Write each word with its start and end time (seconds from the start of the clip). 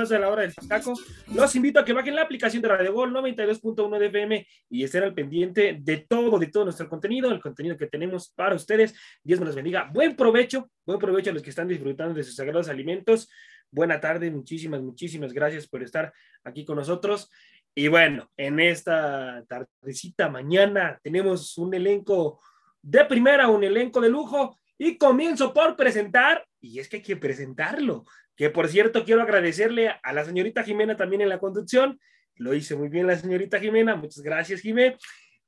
Más 0.00 0.08
de 0.08 0.18
la 0.18 0.30
hora 0.30 0.42
del 0.42 0.54
taco. 0.54 0.94
Los 1.34 1.54
invito 1.56 1.78
a 1.78 1.84
que 1.84 1.92
bajen 1.92 2.14
la 2.14 2.22
aplicación 2.22 2.62
de 2.62 2.68
Radio 2.68 2.94
Gol 2.94 3.12
92.1 3.12 3.98
de 3.98 4.06
FM 4.06 4.46
y 4.70 4.82
estén 4.82 5.02
al 5.02 5.12
pendiente 5.12 5.76
de 5.78 5.98
todo, 6.08 6.38
de 6.38 6.46
todo 6.46 6.64
nuestro 6.64 6.88
contenido, 6.88 7.30
el 7.30 7.40
contenido 7.40 7.76
que 7.76 7.86
tenemos 7.86 8.32
para 8.34 8.54
ustedes. 8.54 8.94
Dios 9.22 9.38
me 9.40 9.44
los 9.44 9.54
bendiga. 9.54 9.90
Buen 9.92 10.16
provecho, 10.16 10.70
buen 10.86 10.98
provecho 10.98 11.30
a 11.30 11.34
los 11.34 11.42
que 11.42 11.50
están 11.50 11.68
disfrutando 11.68 12.14
de 12.14 12.24
sus 12.24 12.34
sagrados 12.34 12.70
alimentos. 12.70 13.28
Buena 13.70 14.00
tarde, 14.00 14.30
muchísimas, 14.30 14.80
muchísimas 14.80 15.34
gracias 15.34 15.68
por 15.68 15.82
estar 15.82 16.14
aquí 16.44 16.64
con 16.64 16.76
nosotros. 16.76 17.30
Y 17.74 17.88
bueno, 17.88 18.30
en 18.38 18.58
esta 18.58 19.44
tardecita 19.46 20.30
mañana 20.30 20.98
tenemos 21.02 21.58
un 21.58 21.74
elenco 21.74 22.40
de 22.80 23.04
primera, 23.04 23.48
un 23.48 23.64
elenco 23.64 24.00
de 24.00 24.08
lujo. 24.08 24.56
Y 24.78 24.96
comienzo 24.96 25.52
por 25.52 25.76
presentar, 25.76 26.42
y 26.58 26.78
es 26.78 26.88
que 26.88 26.96
hay 26.96 27.02
que 27.02 27.16
presentarlo, 27.18 28.06
que 28.40 28.48
por 28.48 28.68
cierto 28.68 29.04
quiero 29.04 29.20
agradecerle 29.20 29.90
a 30.02 30.12
la 30.14 30.24
señorita 30.24 30.62
Jimena 30.62 30.96
también 30.96 31.20
en 31.20 31.28
la 31.28 31.38
conducción. 31.38 32.00
Lo 32.36 32.54
hice 32.54 32.74
muy 32.74 32.88
bien 32.88 33.06
la 33.06 33.14
señorita 33.14 33.60
Jimena. 33.60 33.96
Muchas 33.96 34.22
gracias, 34.22 34.62
Jimé. 34.62 34.96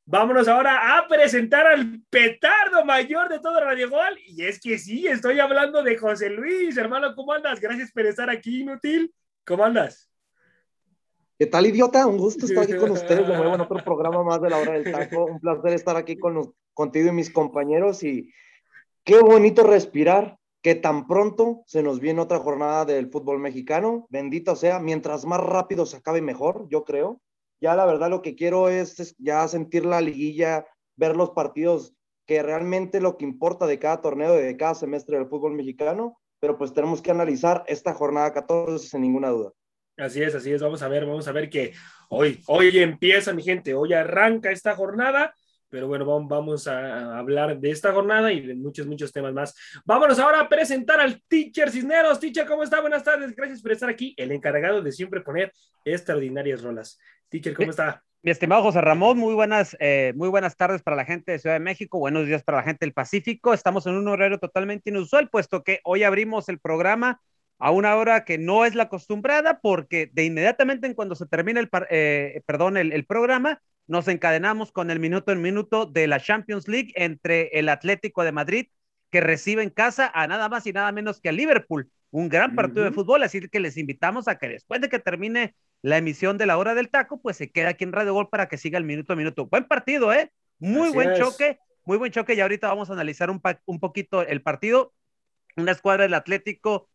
Vámonos 0.04 0.46
ahora 0.46 0.98
a 0.98 1.08
presentar 1.08 1.66
al 1.66 2.02
petardo 2.10 2.84
mayor 2.84 3.30
de 3.30 3.38
todo 3.38 3.60
Radio 3.60 3.88
Gol. 3.88 4.18
Y 4.26 4.44
es 4.44 4.60
que 4.60 4.76
sí, 4.76 5.06
estoy 5.06 5.40
hablando 5.40 5.82
de 5.82 5.96
José 5.96 6.28
Luis. 6.28 6.76
Hermano, 6.76 7.14
¿cómo 7.14 7.32
andas? 7.32 7.60
Gracias 7.60 7.90
por 7.92 8.04
estar 8.04 8.28
aquí, 8.28 8.60
inútil. 8.60 9.10
¿Cómo 9.46 9.64
andas? 9.64 10.10
¿Qué 11.38 11.46
tal, 11.46 11.64
idiota? 11.64 12.06
Un 12.06 12.18
gusto 12.18 12.44
estar 12.44 12.64
aquí 12.64 12.76
con 12.76 12.90
ustedes 12.90 13.26
de 13.26 13.36
nuevo 13.38 13.54
en 13.54 13.60
otro 13.62 13.78
programa 13.86 14.22
más 14.22 14.42
de 14.42 14.50
la 14.50 14.58
hora 14.58 14.72
del 14.72 14.92
taco. 14.92 15.24
Un 15.24 15.40
placer 15.40 15.72
estar 15.72 15.96
aquí 15.96 16.18
con, 16.18 16.52
contigo 16.74 17.08
y 17.08 17.12
mis 17.12 17.30
compañeros. 17.30 18.02
Y 18.02 18.30
qué 19.02 19.18
bonito 19.20 19.62
respirar 19.62 20.36
que 20.62 20.76
tan 20.76 21.08
pronto 21.08 21.64
se 21.66 21.82
nos 21.82 21.98
viene 22.00 22.20
otra 22.20 22.38
jornada 22.38 22.84
del 22.84 23.10
fútbol 23.10 23.40
mexicano. 23.40 24.06
Bendito 24.10 24.54
sea, 24.54 24.78
mientras 24.78 25.24
más 25.24 25.40
rápido 25.40 25.86
se 25.86 25.96
acabe 25.96 26.22
mejor, 26.22 26.66
yo 26.70 26.84
creo. 26.84 27.20
Ya 27.60 27.74
la 27.74 27.84
verdad 27.84 28.10
lo 28.10 28.22
que 28.22 28.36
quiero 28.36 28.68
es, 28.68 29.16
ya 29.18 29.46
sentir 29.48 29.84
la 29.84 30.00
liguilla, 30.00 30.66
ver 30.96 31.16
los 31.16 31.30
partidos 31.30 31.94
que 32.26 32.42
realmente 32.42 33.00
lo 33.00 33.16
que 33.16 33.24
importa 33.24 33.66
de 33.66 33.80
cada 33.80 34.00
torneo, 34.00 34.34
de 34.34 34.56
cada 34.56 34.74
semestre 34.74 35.18
del 35.18 35.28
fútbol 35.28 35.52
mexicano, 35.54 36.18
pero 36.40 36.56
pues 36.56 36.72
tenemos 36.72 37.02
que 37.02 37.10
analizar 37.10 37.64
esta 37.66 37.92
jornada 37.92 38.32
14 38.32 38.86
sin 38.86 39.02
ninguna 39.02 39.30
duda. 39.30 39.52
Así 39.96 40.22
es, 40.22 40.34
así 40.34 40.52
es, 40.52 40.62
vamos 40.62 40.82
a 40.82 40.88
ver, 40.88 41.04
vamos 41.04 41.26
a 41.28 41.32
ver 41.32 41.50
que 41.50 41.72
hoy, 42.08 42.40
hoy 42.46 42.78
empieza 42.78 43.32
mi 43.32 43.42
gente, 43.42 43.74
hoy 43.74 43.92
arranca 43.92 44.50
esta 44.50 44.74
jornada 44.74 45.34
pero 45.72 45.88
bueno, 45.88 46.04
vamos 46.04 46.68
a 46.68 47.16
hablar 47.16 47.58
de 47.58 47.70
esta 47.70 47.94
jornada 47.94 48.30
y 48.30 48.42
de 48.46 48.54
muchos, 48.54 48.86
muchos 48.86 49.10
temas 49.10 49.32
más. 49.32 49.56
Vámonos 49.86 50.18
ahora 50.18 50.40
a 50.40 50.48
presentar 50.48 51.00
al 51.00 51.22
teacher 51.26 51.70
Cisneros. 51.70 52.20
Teacher, 52.20 52.46
¿cómo 52.46 52.62
está? 52.62 52.82
Buenas 52.82 53.02
tardes, 53.02 53.34
gracias 53.34 53.62
por 53.62 53.72
estar 53.72 53.88
aquí, 53.88 54.14
el 54.18 54.32
encargado 54.32 54.82
de 54.82 54.92
siempre 54.92 55.22
poner 55.22 55.50
extraordinarias 55.86 56.62
rolas. 56.62 56.98
Teacher, 57.30 57.54
¿cómo 57.54 57.70
está? 57.70 58.02
Mi 58.22 58.30
estimado 58.30 58.62
José 58.62 58.82
Ramón, 58.82 59.16
muy 59.16 59.32
buenas, 59.32 59.74
eh, 59.80 60.12
muy 60.14 60.28
buenas 60.28 60.58
tardes 60.58 60.82
para 60.82 60.94
la 60.94 61.06
gente 61.06 61.32
de 61.32 61.38
Ciudad 61.38 61.56
de 61.56 61.60
México, 61.60 61.98
buenos 61.98 62.26
días 62.26 62.44
para 62.44 62.58
la 62.58 62.64
gente 62.64 62.84
del 62.84 62.92
Pacífico. 62.92 63.54
Estamos 63.54 63.86
en 63.86 63.94
un 63.94 64.08
horario 64.08 64.38
totalmente 64.38 64.90
inusual, 64.90 65.30
puesto 65.30 65.62
que 65.62 65.80
hoy 65.84 66.02
abrimos 66.02 66.50
el 66.50 66.58
programa 66.58 67.22
a 67.58 67.70
una 67.70 67.96
hora 67.96 68.26
que 68.26 68.36
no 68.36 68.66
es 68.66 68.74
la 68.74 68.82
acostumbrada, 68.84 69.60
porque 69.62 70.10
de 70.12 70.26
inmediatamente 70.26 70.86
en 70.86 70.92
cuando 70.92 71.14
se 71.14 71.24
termina 71.24 71.60
el, 71.60 71.70
eh, 71.88 72.42
perdón, 72.44 72.76
el 72.76 73.06
programa, 73.06 73.62
nos 73.86 74.08
encadenamos 74.08 74.72
con 74.72 74.90
el 74.90 75.00
minuto 75.00 75.32
en 75.32 75.42
minuto 75.42 75.86
de 75.86 76.06
la 76.06 76.20
Champions 76.20 76.68
League 76.68 76.92
entre 76.94 77.48
el 77.52 77.68
Atlético 77.68 78.24
de 78.24 78.32
Madrid, 78.32 78.66
que 79.10 79.20
recibe 79.20 79.62
en 79.62 79.70
casa 79.70 80.10
a 80.14 80.26
nada 80.26 80.48
más 80.48 80.66
y 80.66 80.72
nada 80.72 80.90
menos 80.92 81.20
que 81.20 81.28
a 81.28 81.32
Liverpool. 81.32 81.90
Un 82.10 82.28
gran 82.28 82.54
partido 82.54 82.84
de 82.84 82.92
fútbol, 82.92 83.22
así 83.22 83.40
que 83.48 83.60
les 83.60 83.76
invitamos 83.78 84.28
a 84.28 84.36
que 84.36 84.48
después 84.48 84.80
de 84.80 84.88
que 84.88 84.98
termine 84.98 85.54
la 85.80 85.96
emisión 85.96 86.36
de 86.38 86.46
la 86.46 86.58
hora 86.58 86.74
del 86.74 86.90
taco, 86.90 87.20
pues 87.20 87.36
se 87.38 87.50
queda 87.50 87.70
aquí 87.70 87.84
en 87.84 87.92
Radio 87.92 88.14
Gol 88.14 88.28
para 88.28 88.48
que 88.48 88.58
siga 88.58 88.78
el 88.78 88.84
minuto 88.84 89.12
a 89.14 89.16
minuto. 89.16 89.46
Buen 89.46 89.64
partido, 89.64 90.12
¿eh? 90.12 90.30
Muy 90.58 90.90
buen 90.90 91.14
choque, 91.14 91.58
muy 91.84 91.96
buen 91.96 92.12
choque. 92.12 92.34
Y 92.34 92.40
ahorita 92.40 92.68
vamos 92.68 92.90
a 92.90 92.92
analizar 92.92 93.30
un, 93.30 93.40
un 93.64 93.80
poquito 93.80 94.22
el 94.22 94.42
partido. 94.42 94.92
Una 95.56 95.72
escuadra 95.72 96.04
del 96.04 96.14
Atlético 96.14 96.88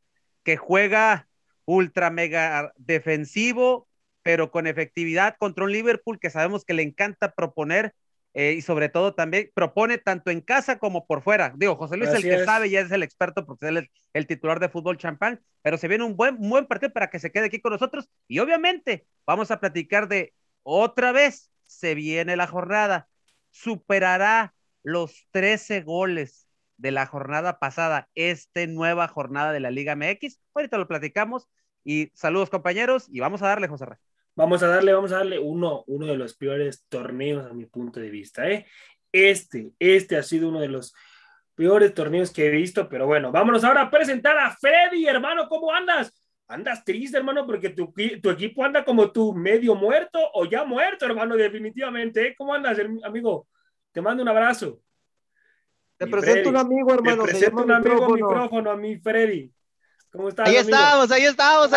que 0.44 0.56
juega 0.56 1.28
ultra 1.66 2.10
mega 2.10 2.72
defensivo, 2.78 3.87
pero 4.28 4.52
con 4.52 4.68
efectividad 4.68 5.38
contra 5.40 5.64
un 5.64 5.72
Liverpool 5.72 6.20
que 6.20 6.30
sabemos 6.30 6.66
que 6.66 6.74
le 6.74 6.84
encanta 6.84 7.32
proponer 7.34 7.96
eh, 8.34 8.56
y 8.58 8.62
sobre 8.62 8.90
todo 8.90 9.16
también 9.16 9.50
propone 9.54 10.00
tanto 10.00 10.32
en 10.32 10.42
casa 10.42 10.80
como 10.80 11.08
por 11.08 11.22
fuera. 11.22 11.54
Digo, 11.56 11.78
José 11.78 11.96
Luis 11.96 12.10
es 12.10 12.16
el 12.18 12.24
que 12.24 12.44
sabe 12.44 12.68
y 12.68 12.76
es 12.76 12.92
el 12.92 13.04
experto 13.04 13.46
porque 13.46 13.70
él 13.70 13.78
es 13.78 13.90
el 14.12 14.28
titular 14.28 14.60
de 14.60 14.68
fútbol 14.68 14.98
champán, 14.98 15.40
pero 15.62 15.78
se 15.78 15.88
viene 15.88 16.04
un 16.04 16.18
buen, 16.18 16.38
buen 16.42 16.66
partido 16.66 16.92
para 16.92 17.10
que 17.10 17.20
se 17.20 17.32
quede 17.32 17.46
aquí 17.46 17.62
con 17.62 17.72
nosotros 17.72 18.10
y 18.28 18.40
obviamente 18.40 19.08
vamos 19.26 19.50
a 19.50 19.62
platicar 19.62 20.10
de 20.10 20.34
otra 20.62 21.14
vez, 21.14 21.50
se 21.66 21.96
viene 21.96 22.36
la 22.36 22.48
jornada, 22.48 23.08
superará 23.52 24.54
los 24.84 25.26
13 25.32 25.84
goles 25.84 26.50
de 26.76 26.92
la 26.92 27.06
jornada 27.06 27.60
pasada, 27.60 28.10
esta 28.14 28.68
nueva 28.68 29.08
jornada 29.08 29.54
de 29.54 29.62
la 29.62 29.72
Liga 29.72 29.96
MX. 29.96 30.42
Ahorita 30.54 30.78
lo 30.78 30.90
platicamos 30.90 31.48
y 31.86 32.12
saludos 32.14 32.50
compañeros 32.50 33.08
y 33.10 33.22
vamos 33.22 33.42
a 33.42 33.48
darle, 33.48 33.70
José 33.70 33.86
Rey. 33.86 33.98
Vamos 34.38 34.62
a 34.62 34.68
darle, 34.68 34.94
vamos 34.94 35.12
a 35.12 35.18
darle 35.18 35.40
uno, 35.40 35.84
uno 35.88 36.06
de 36.06 36.16
los 36.16 36.36
peores 36.36 36.86
torneos 36.90 37.48
a 37.48 37.56
mi 37.56 37.66
punto 37.66 38.00
de 38.00 38.12
vista. 38.12 38.48
¿eh? 38.48 38.68
Este, 39.12 39.72
este 39.80 40.16
ha 40.16 40.22
sido 40.22 40.50
uno 40.50 40.60
de 40.60 40.68
los 40.68 40.94
peores 41.56 41.92
torneos 41.96 42.32
que 42.32 42.46
he 42.46 42.52
visto, 42.52 42.88
pero 42.88 43.08
bueno, 43.08 43.32
vámonos 43.32 43.64
ahora 43.64 43.82
a 43.82 43.90
presentar 43.90 44.38
a 44.38 44.56
Freddy, 44.56 45.08
hermano, 45.08 45.50
¿cómo 45.50 45.74
andas? 45.74 46.14
Andas 46.48 46.86
triste, 46.86 47.18
hermano, 47.18 47.48
porque 47.48 47.70
tu, 47.70 47.92
tu 48.22 48.30
equipo 48.30 48.64
anda 48.64 48.86
como 48.86 49.12
tú, 49.12 49.34
medio 49.34 49.74
muerto 49.74 50.20
o 50.36 50.46
ya 50.46 50.64
muerto, 50.64 51.08
hermano, 51.08 51.36
definitivamente. 51.36 52.28
¿eh? 52.28 52.36
¿Cómo 52.38 52.54
andas, 52.54 52.78
amigo? 53.04 53.48
Te 53.92 54.02
mando 54.02 54.22
un 54.22 54.30
abrazo. 54.30 54.80
Te 55.98 56.06
presento 56.06 56.50
un 56.50 56.58
amigo, 56.58 56.94
hermano. 56.94 57.24
Te 57.24 57.32
presento 57.32 57.64
un 57.64 57.72
amigo 57.72 58.08
micrófono 58.08 58.70
a 58.70 58.78
mi 58.78 59.00
Freddy. 59.00 59.52
¿Cómo 60.12 60.30
estás? 60.30 60.48
Ahí 60.48 60.56
estamos, 60.56 61.12
ahí 61.12 61.26
estamos, 61.26 61.70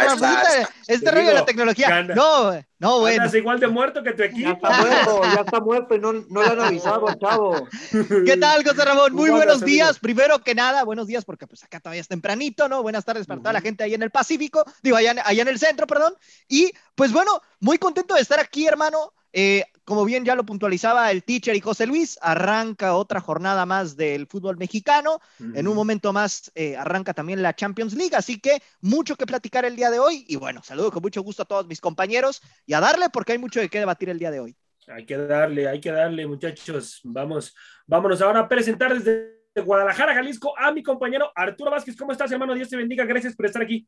Este 0.87 1.11
rollo 1.11 1.29
de 1.29 1.35
la 1.35 1.45
tecnología. 1.45 2.03
No, 2.05 2.53
no, 2.79 3.01
bueno. 3.01 3.25
Estás 3.25 3.35
igual 3.39 3.59
de 3.59 3.67
muerto 3.67 4.03
que 4.03 4.13
tu 4.13 4.23
equipo. 4.23 4.49
Ya 4.49 4.53
está 4.53 4.71
muerto, 4.71 5.23
ya 5.23 5.41
está 5.41 5.61
muerto 5.61 5.95
y 5.95 5.99
no, 5.99 6.13
no 6.13 6.43
lo 6.43 6.51
han 6.53 6.61
avisado, 6.61 7.07
chavo. 7.15 7.69
¿Qué 8.27 8.37
tal, 8.37 8.65
José 8.65 8.85
Ramón? 8.85 9.15
Muy 9.15 9.31
buenos 9.31 9.61
días. 9.63 9.99
Primero 9.99 10.39
que 10.39 10.55
nada, 10.55 10.85
buenos 10.85 11.07
días, 11.07 11.25
porque 11.25 11.47
pues 11.47 11.65
acá 11.65 11.81
todavía 11.81 12.01
es 12.01 12.09
tempranito, 12.09 12.69
¿no? 12.69 12.83
Buenas 12.83 13.05
tardes 13.05 13.27
para 13.27 13.41
toda 13.41 13.53
la 13.53 13.61
gente 13.61 13.85
ahí 13.85 13.95
en 13.95 14.03
el 14.03 14.11
Pacífico, 14.11 14.65
digo, 14.83 14.97
allá, 14.97 15.15
allá 15.25 15.43
en 15.43 15.49
el 15.49 15.59
centro, 15.59 15.87
perdón. 15.87 16.15
Y 16.49 16.73
pues 16.95 17.13
bueno, 17.13 17.41
muy 17.59 17.79
contento 17.79 18.15
de 18.15 18.21
estar 18.21 18.41
aquí, 18.41 18.67
hermano. 18.67 19.13
Eh, 19.33 19.65
como 19.85 20.05
bien 20.05 20.25
ya 20.25 20.35
lo 20.35 20.45
puntualizaba 20.45 21.11
el 21.11 21.25
teacher 21.25 21.55
y 21.57 21.61
José 21.61 21.87
Luis, 21.87 22.19
arranca 22.23 22.95
otra 22.95 23.21
jornada 23.21 23.67
más 23.67 23.97
del 23.97 24.27
fútbol 24.27 24.57
mexicano. 24.57 25.21
En 25.55 25.67
un 25.67 25.75
momento 25.75 26.13
más 26.13 26.51
eh, 26.55 26.77
arranca 26.77 27.15
también 27.15 27.43
la 27.43 27.55
Champions 27.55 27.95
League, 27.95 28.15
así 28.15 28.41
que 28.41 28.63
mucho 28.81 29.17
que 29.17 29.27
platicar 29.27 29.65
el 29.65 29.77
día 29.77 29.91
de 29.91 29.99
hoy. 29.99 30.25
Y 30.29 30.37
bueno, 30.37 30.63
saludo 30.63 30.91
con 30.91 31.03
mucho 31.03 31.23
gusto 31.23 31.43
a 31.43 31.47
todos 31.47 31.67
mis 31.67 31.81
compañeros 31.81 32.41
y 32.67 32.75
a 32.75 32.81
darle 32.81 33.11
porque 33.11 33.33
hay 33.33 33.39
mucho 33.39 33.61
de 33.61 33.69
qué 33.69 33.79
debatir 33.79 34.11
el 34.11 34.19
día 34.19 34.31
de 34.31 34.41
hoy. 34.41 34.57
Hay 34.89 35.07
que 35.07 35.17
darle, 35.17 35.69
hay 35.69 35.81
que 35.81 35.93
darle, 35.93 36.27
muchachos. 36.27 37.01
Vamos, 37.05 37.55
vámonos 37.87 38.21
ahora 38.23 38.41
a 38.41 38.49
presentar 38.49 38.93
desde 38.95 39.41
Guadalajara, 39.65 40.15
Jalisco, 40.15 40.57
a 40.59 40.73
mi 40.73 40.83
compañero 40.83 41.31
Arturo 41.35 41.71
Vázquez. 41.71 41.97
¿Cómo 41.97 42.13
estás, 42.13 42.31
hermano? 42.33 42.55
Dios 42.55 42.69
te 42.69 42.77
bendiga. 42.77 43.05
Gracias 43.05 43.37
por 43.37 43.47
estar 43.47 43.63
aquí. 43.63 43.87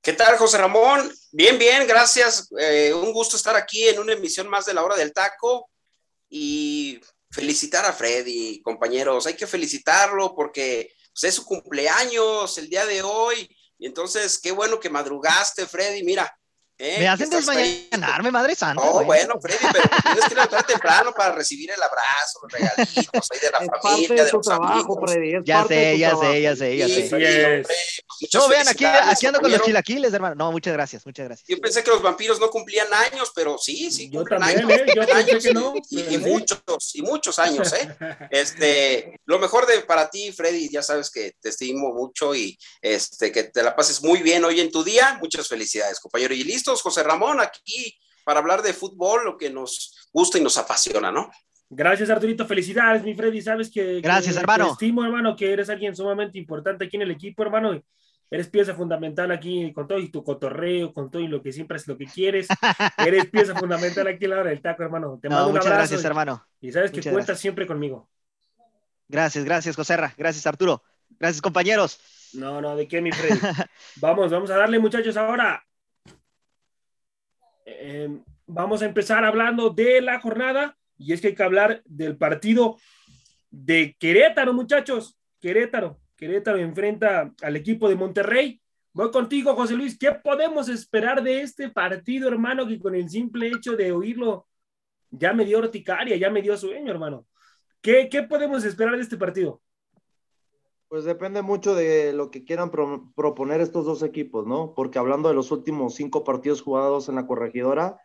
¿Qué 0.00 0.12
tal, 0.12 0.38
José 0.38 0.58
Ramón? 0.58 1.12
Bien, 1.32 1.58
bien, 1.58 1.86
gracias. 1.86 2.48
Eh, 2.58 2.94
un 2.94 3.12
gusto 3.12 3.36
estar 3.36 3.56
aquí 3.56 3.88
en 3.88 3.98
una 3.98 4.12
emisión 4.12 4.48
más 4.48 4.64
de 4.64 4.72
la 4.72 4.84
hora 4.84 4.96
del 4.96 5.12
taco 5.12 5.68
y 6.28 7.00
felicitar 7.30 7.84
a 7.84 7.92
Freddy, 7.92 8.62
compañeros. 8.62 9.26
Hay 9.26 9.34
que 9.34 9.46
felicitarlo 9.46 10.34
porque 10.34 10.94
pues, 11.12 11.24
es 11.24 11.34
su 11.34 11.44
cumpleaños 11.44 12.56
el 12.58 12.68
día 12.68 12.86
de 12.86 13.02
hoy. 13.02 13.48
Y 13.76 13.86
entonces, 13.86 14.38
qué 14.38 14.52
bueno 14.52 14.78
que 14.78 14.88
madrugaste, 14.88 15.66
Freddy. 15.66 16.04
Mira, 16.04 16.32
¿Eh? 16.80 17.00
Me 17.00 17.08
hacen 17.08 17.28
desmañanarme, 17.28 18.30
madre 18.30 18.54
santa. 18.54 18.84
No, 18.84 19.02
bueno, 19.02 19.34
Freddy, 19.40 19.58
pero 19.72 19.90
tienes 20.02 20.24
que 20.26 20.34
levantar 20.36 20.64
temprano 20.64 21.12
para 21.12 21.34
recibir 21.34 21.72
el 21.72 21.82
abrazo, 21.82 22.38
los 22.42 22.52
regalitos 22.52 23.30
ahí 23.32 23.40
de 23.40 23.50
la 23.50 23.80
familia, 23.80 24.24
de, 24.24 24.32
los 24.32 24.46
trabajo, 24.46 25.00
Freddy, 25.04 25.44
ya, 25.44 25.66
sé, 25.66 25.98
ya 25.98 26.16
sé, 26.16 26.40
ya 26.40 26.54
sé, 26.54 26.78
ya 26.78 26.88
sé, 26.88 27.62
no, 28.34 28.48
vean, 28.48 28.68
aquí, 28.68 28.84
aquí 28.84 29.26
ando 29.26 29.40
con 29.40 29.50
los 29.50 29.62
chilaquiles, 29.62 30.12
hermano. 30.12 30.34
No, 30.36 30.52
muchas 30.52 30.72
gracias, 30.72 31.04
muchas 31.04 31.26
gracias. 31.26 31.48
Yo 31.48 31.58
pensé 31.60 31.82
que 31.82 31.90
los 31.90 32.02
vampiros 32.02 32.38
no 32.38 32.48
cumplían 32.50 32.88
años, 32.92 33.32
pero 33.34 33.58
sí, 33.58 33.90
sí, 33.90 34.08
yo 34.10 34.24
también, 34.24 34.70
¿eh? 34.70 34.86
yo 34.94 35.02
años 35.14 35.42
que 35.42 35.52
no, 35.52 35.74
y, 35.90 36.14
y, 36.14 36.18
muchos, 36.18 36.60
y 36.94 37.02
muchos 37.02 37.38
años, 37.38 37.72
¿eh? 37.72 37.96
Este, 38.30 39.20
lo 39.24 39.38
mejor 39.38 39.66
de 39.66 39.80
para 39.80 40.10
ti, 40.10 40.32
Freddy, 40.32 40.68
ya 40.68 40.82
sabes 40.82 41.10
que 41.10 41.34
te 41.40 41.48
estimo 41.48 41.92
mucho 41.92 42.34
y 42.34 42.58
este, 42.82 43.32
que 43.32 43.44
te 43.44 43.62
la 43.62 43.74
pases 43.74 44.02
muy 44.02 44.22
bien 44.22 44.44
hoy 44.44 44.60
en 44.60 44.70
tu 44.70 44.84
día. 44.84 45.18
Muchas 45.20 45.48
felicidades, 45.48 46.00
compañero. 46.00 46.34
Y 46.34 46.44
listo 46.44 46.67
José 46.76 47.02
Ramón, 47.02 47.40
aquí 47.40 47.98
para 48.28 48.40
hablar 48.40 48.60
de 48.60 48.74
fútbol, 48.74 49.24
lo 49.24 49.38
que 49.38 49.48
nos 49.48 50.10
gusta 50.12 50.36
y 50.36 50.42
nos 50.42 50.58
apasiona, 50.58 51.10
¿no? 51.10 51.30
Gracias, 51.70 52.10
Arturito. 52.10 52.46
Felicidades, 52.46 53.02
mi 53.02 53.14
Freddy. 53.14 53.40
Sabes 53.40 53.70
que. 53.70 54.02
Gracias, 54.02 54.36
hermano. 54.36 54.66
Te 54.66 54.72
estimo, 54.72 55.02
hermano, 55.02 55.34
que 55.34 55.50
eres 55.50 55.70
alguien 55.70 55.96
sumamente 55.96 56.38
importante 56.38 56.84
aquí 56.84 56.96
en 56.96 57.02
el 57.02 57.10
equipo, 57.10 57.42
hermano. 57.42 57.82
Eres 58.30 58.48
pieza 58.48 58.74
fundamental 58.74 59.30
aquí 59.30 59.72
con 59.72 59.88
todo 59.88 59.98
y 59.98 60.10
tu 60.10 60.22
cotorreo, 60.22 60.92
con 60.92 61.10
todo 61.10 61.22
y 61.22 61.28
lo 61.28 61.40
que 61.42 61.52
siempre 61.52 61.78
es 61.78 61.88
lo 61.88 61.96
que 61.96 62.04
quieres. 62.04 62.48
eres 62.98 63.30
pieza 63.30 63.54
fundamental 63.54 64.06
aquí 64.06 64.26
en 64.26 64.30
la 64.30 64.40
hora 64.40 64.50
del 64.50 64.60
taco, 64.60 64.82
hermano. 64.82 65.18
Te 65.22 65.30
mando 65.30 65.48
un 65.48 65.56
abrazo. 65.56 65.74
Gracias, 65.74 66.04
hermano. 66.04 66.46
Y 66.60 66.70
sabes 66.70 66.90
que 66.90 67.00
cuentas 67.10 67.40
siempre 67.40 67.66
conmigo. 67.66 68.10
Gracias, 69.08 69.42
gracias, 69.42 69.74
Joserra. 69.74 70.12
Gracias, 70.18 70.46
Arturo. 70.46 70.82
Gracias, 71.18 71.40
compañeros. 71.40 71.98
No, 72.34 72.60
no, 72.60 72.76
¿de 72.76 72.86
qué, 72.86 73.00
mi 73.00 73.10
Freddy? 73.10 73.40
vamos, 73.96 74.30
vamos 74.30 74.50
a 74.50 74.58
darle, 74.58 74.78
muchachos, 74.78 75.16
ahora 75.16 75.64
Em, 77.68 78.22
vamos 78.46 78.82
a 78.82 78.86
empezar 78.86 79.24
hablando 79.24 79.70
de 79.70 80.00
la 80.00 80.20
jornada 80.20 80.76
y 80.96 81.12
es 81.12 81.20
que 81.20 81.28
hay 81.28 81.34
que 81.34 81.42
hablar 81.42 81.82
del 81.84 82.16
partido 82.16 82.76
de 83.50 83.96
Querétaro, 83.98 84.52
muchachos. 84.52 85.18
Querétaro, 85.40 86.00
Querétaro 86.16 86.58
enfrenta 86.58 87.32
al 87.42 87.56
equipo 87.56 87.88
de 87.88 87.96
Monterrey. 87.96 88.60
Voy 88.92 89.10
contigo, 89.10 89.54
José 89.54 89.74
Luis. 89.74 89.98
¿Qué 89.98 90.12
podemos 90.12 90.68
esperar 90.68 91.22
de 91.22 91.42
este 91.42 91.68
partido, 91.68 92.28
hermano? 92.28 92.66
Que 92.66 92.80
con 92.80 92.94
el 92.94 93.08
simple 93.08 93.48
hecho 93.48 93.76
de 93.76 93.92
oírlo 93.92 94.48
ya 95.10 95.32
me 95.32 95.44
dio 95.44 95.58
horticaria, 95.58 96.16
ya 96.16 96.30
me 96.30 96.42
dio 96.42 96.56
sueño, 96.56 96.90
hermano. 96.90 97.26
¿Qué, 97.80 98.08
qué 98.10 98.22
podemos 98.22 98.64
esperar 98.64 98.96
de 98.96 99.02
este 99.02 99.16
partido? 99.16 99.62
Pues 100.88 101.04
depende 101.04 101.42
mucho 101.42 101.74
de 101.74 102.14
lo 102.14 102.30
que 102.30 102.44
quieran 102.44 102.70
proponer 102.70 103.60
estos 103.60 103.84
dos 103.84 104.02
equipos, 104.02 104.46
¿no? 104.46 104.72
Porque 104.74 104.98
hablando 104.98 105.28
de 105.28 105.34
los 105.34 105.50
últimos 105.50 105.94
cinco 105.94 106.24
partidos 106.24 106.62
jugados 106.62 107.10
en 107.10 107.16
la 107.16 107.26
corregidora, 107.26 108.00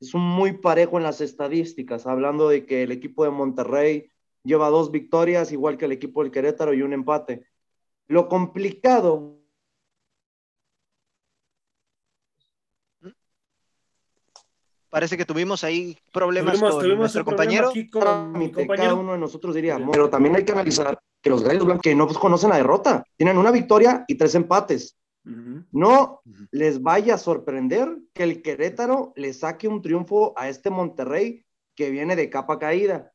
es 0.00 0.14
un 0.14 0.22
muy 0.22 0.54
parejo 0.54 0.96
en 0.96 1.02
las 1.02 1.20
estadísticas, 1.20 2.06
hablando 2.06 2.48
de 2.48 2.64
que 2.64 2.84
el 2.84 2.90
equipo 2.90 3.24
de 3.24 3.30
Monterrey 3.30 4.10
lleva 4.44 4.70
dos 4.70 4.90
victorias, 4.90 5.52
igual 5.52 5.76
que 5.76 5.84
el 5.84 5.92
equipo 5.92 6.22
del 6.22 6.32
Querétaro 6.32 6.72
y 6.72 6.80
un 6.80 6.94
empate. 6.94 7.46
Lo 8.08 8.28
complicado 8.28 9.38
Parece 14.88 15.16
que 15.16 15.24
tuvimos 15.24 15.64
ahí 15.64 15.96
problemas 16.12 16.60
con 16.60 16.96
nuestro 16.98 17.24
compañero. 17.24 17.72
Con 17.90 18.32
compañero. 18.50 18.76
Cada 18.76 18.94
uno 18.94 19.12
de 19.12 19.18
nosotros 19.18 19.54
diría, 19.54 19.78
pero 19.90 20.10
también 20.10 20.36
hay 20.36 20.44
que 20.44 20.52
analizar 20.52 20.98
que 21.22 21.30
los 21.30 21.42
gallos 21.42 21.64
blancos 21.64 21.82
que 21.82 21.94
no 21.94 22.06
conocen 22.08 22.50
la 22.50 22.56
derrota, 22.56 23.04
tienen 23.16 23.38
una 23.38 23.50
victoria 23.50 24.04
y 24.08 24.16
tres 24.16 24.34
empates. 24.34 24.98
No 25.70 26.20
les 26.50 26.82
vaya 26.82 27.14
a 27.14 27.18
sorprender 27.18 27.96
que 28.12 28.24
el 28.24 28.42
Querétaro 28.42 29.12
le 29.14 29.32
saque 29.32 29.68
un 29.68 29.80
triunfo 29.80 30.34
a 30.36 30.48
este 30.48 30.68
Monterrey 30.68 31.44
que 31.76 31.90
viene 31.90 32.16
de 32.16 32.28
capa 32.28 32.58
caída. 32.58 33.12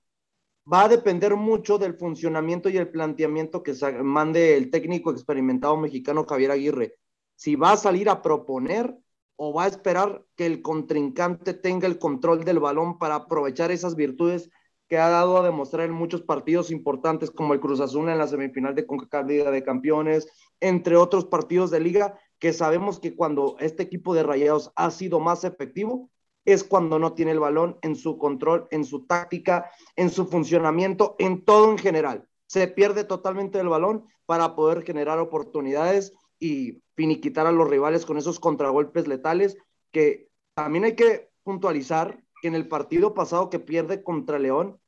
Va 0.72 0.86
a 0.86 0.88
depender 0.90 1.36
mucho 1.36 1.78
del 1.78 1.96
funcionamiento 1.96 2.70
y 2.70 2.78
el 2.78 2.90
planteamiento 2.90 3.62
que 3.62 3.74
mande 4.04 4.56
el 4.56 4.72
técnico 4.72 5.12
experimentado 5.12 5.76
mexicano 5.76 6.26
Javier 6.26 6.52
Aguirre. 6.52 6.96
Si 7.36 7.56
va 7.56 7.74
a 7.74 7.78
salir 7.78 8.10
a 8.10 8.22
proponer 8.22 8.98
o 9.36 9.54
va 9.54 9.66
a 9.66 9.68
esperar 9.68 10.24
que 10.36 10.46
el 10.46 10.62
contrincante 10.62 11.54
tenga 11.54 11.88
el 11.88 12.00
control 12.00 12.46
del 12.46 12.60
balón 12.60 12.98
para 12.98 13.16
aprovechar 13.16 13.70
esas 13.72 13.96
virtudes 13.96 14.50
que 14.88 14.98
ha 14.98 15.10
dado 15.10 15.38
a 15.38 15.44
demostrar 15.44 15.86
en 15.86 15.94
muchos 15.94 16.22
partidos 16.22 16.72
importantes 16.72 17.32
como 17.32 17.54
el 17.54 17.60
Cruz 17.60 17.80
Azul 17.80 18.10
en 18.10 18.18
la 18.18 18.28
semifinal 18.28 18.74
de 18.74 18.86
CONCACAF 18.86 19.28
Liga 19.28 19.52
de 19.52 19.64
Campeones, 19.64 20.28
entre 20.60 20.96
otros 20.96 21.26
partidos 21.26 21.72
de 21.72 21.80
liga 21.80 22.18
que 22.40 22.54
sabemos 22.54 23.00
que 23.00 23.16
cuando 23.16 23.58
este 23.60 23.84
equipo 23.84 24.14
de 24.14 24.24
Rayados 24.24 24.72
ha 24.76 24.92
sido 24.92 25.20
más 25.20 25.44
efectivo 25.44 26.10
es 26.46 26.64
cuando 26.64 26.98
no 26.98 27.14
tiene 27.14 27.32
el 27.32 27.42
balón 27.42 27.78
en 27.82 27.96
su 27.96 28.18
control, 28.18 28.68
en 28.72 28.86
su 28.86 29.06
táctica, 29.06 29.70
en 29.98 30.10
su 30.10 30.28
funcionamiento, 30.28 31.16
en 31.20 31.44
todo 31.44 31.70
en 31.72 31.78
general. 31.78 32.26
Se 32.46 32.70
pierde 32.70 33.04
totalmente 33.04 33.60
el 33.60 33.68
balón 33.68 34.06
para 34.26 34.56
poder 34.56 34.84
generar 34.84 35.20
oportunidades 35.20 36.14
y 36.40 36.82
finiquitar 36.96 37.48
a 37.48 37.52
los 37.52 37.70
rivales 37.70 38.06
con 38.06 38.18
esos 38.18 38.40
contragolpes 38.40 39.08
letales 39.08 39.58
que 39.92 40.30
también 40.54 40.86
hay 40.86 40.96
que 40.96 41.30
puntualizar 41.44 42.24
que 42.42 42.48
en 42.48 42.56
el 42.56 42.68
partido 42.68 43.14
pasado 43.14 43.50
que 43.50 43.60
pierde 43.60 44.04
contra 44.04 44.40
León, 44.40 44.80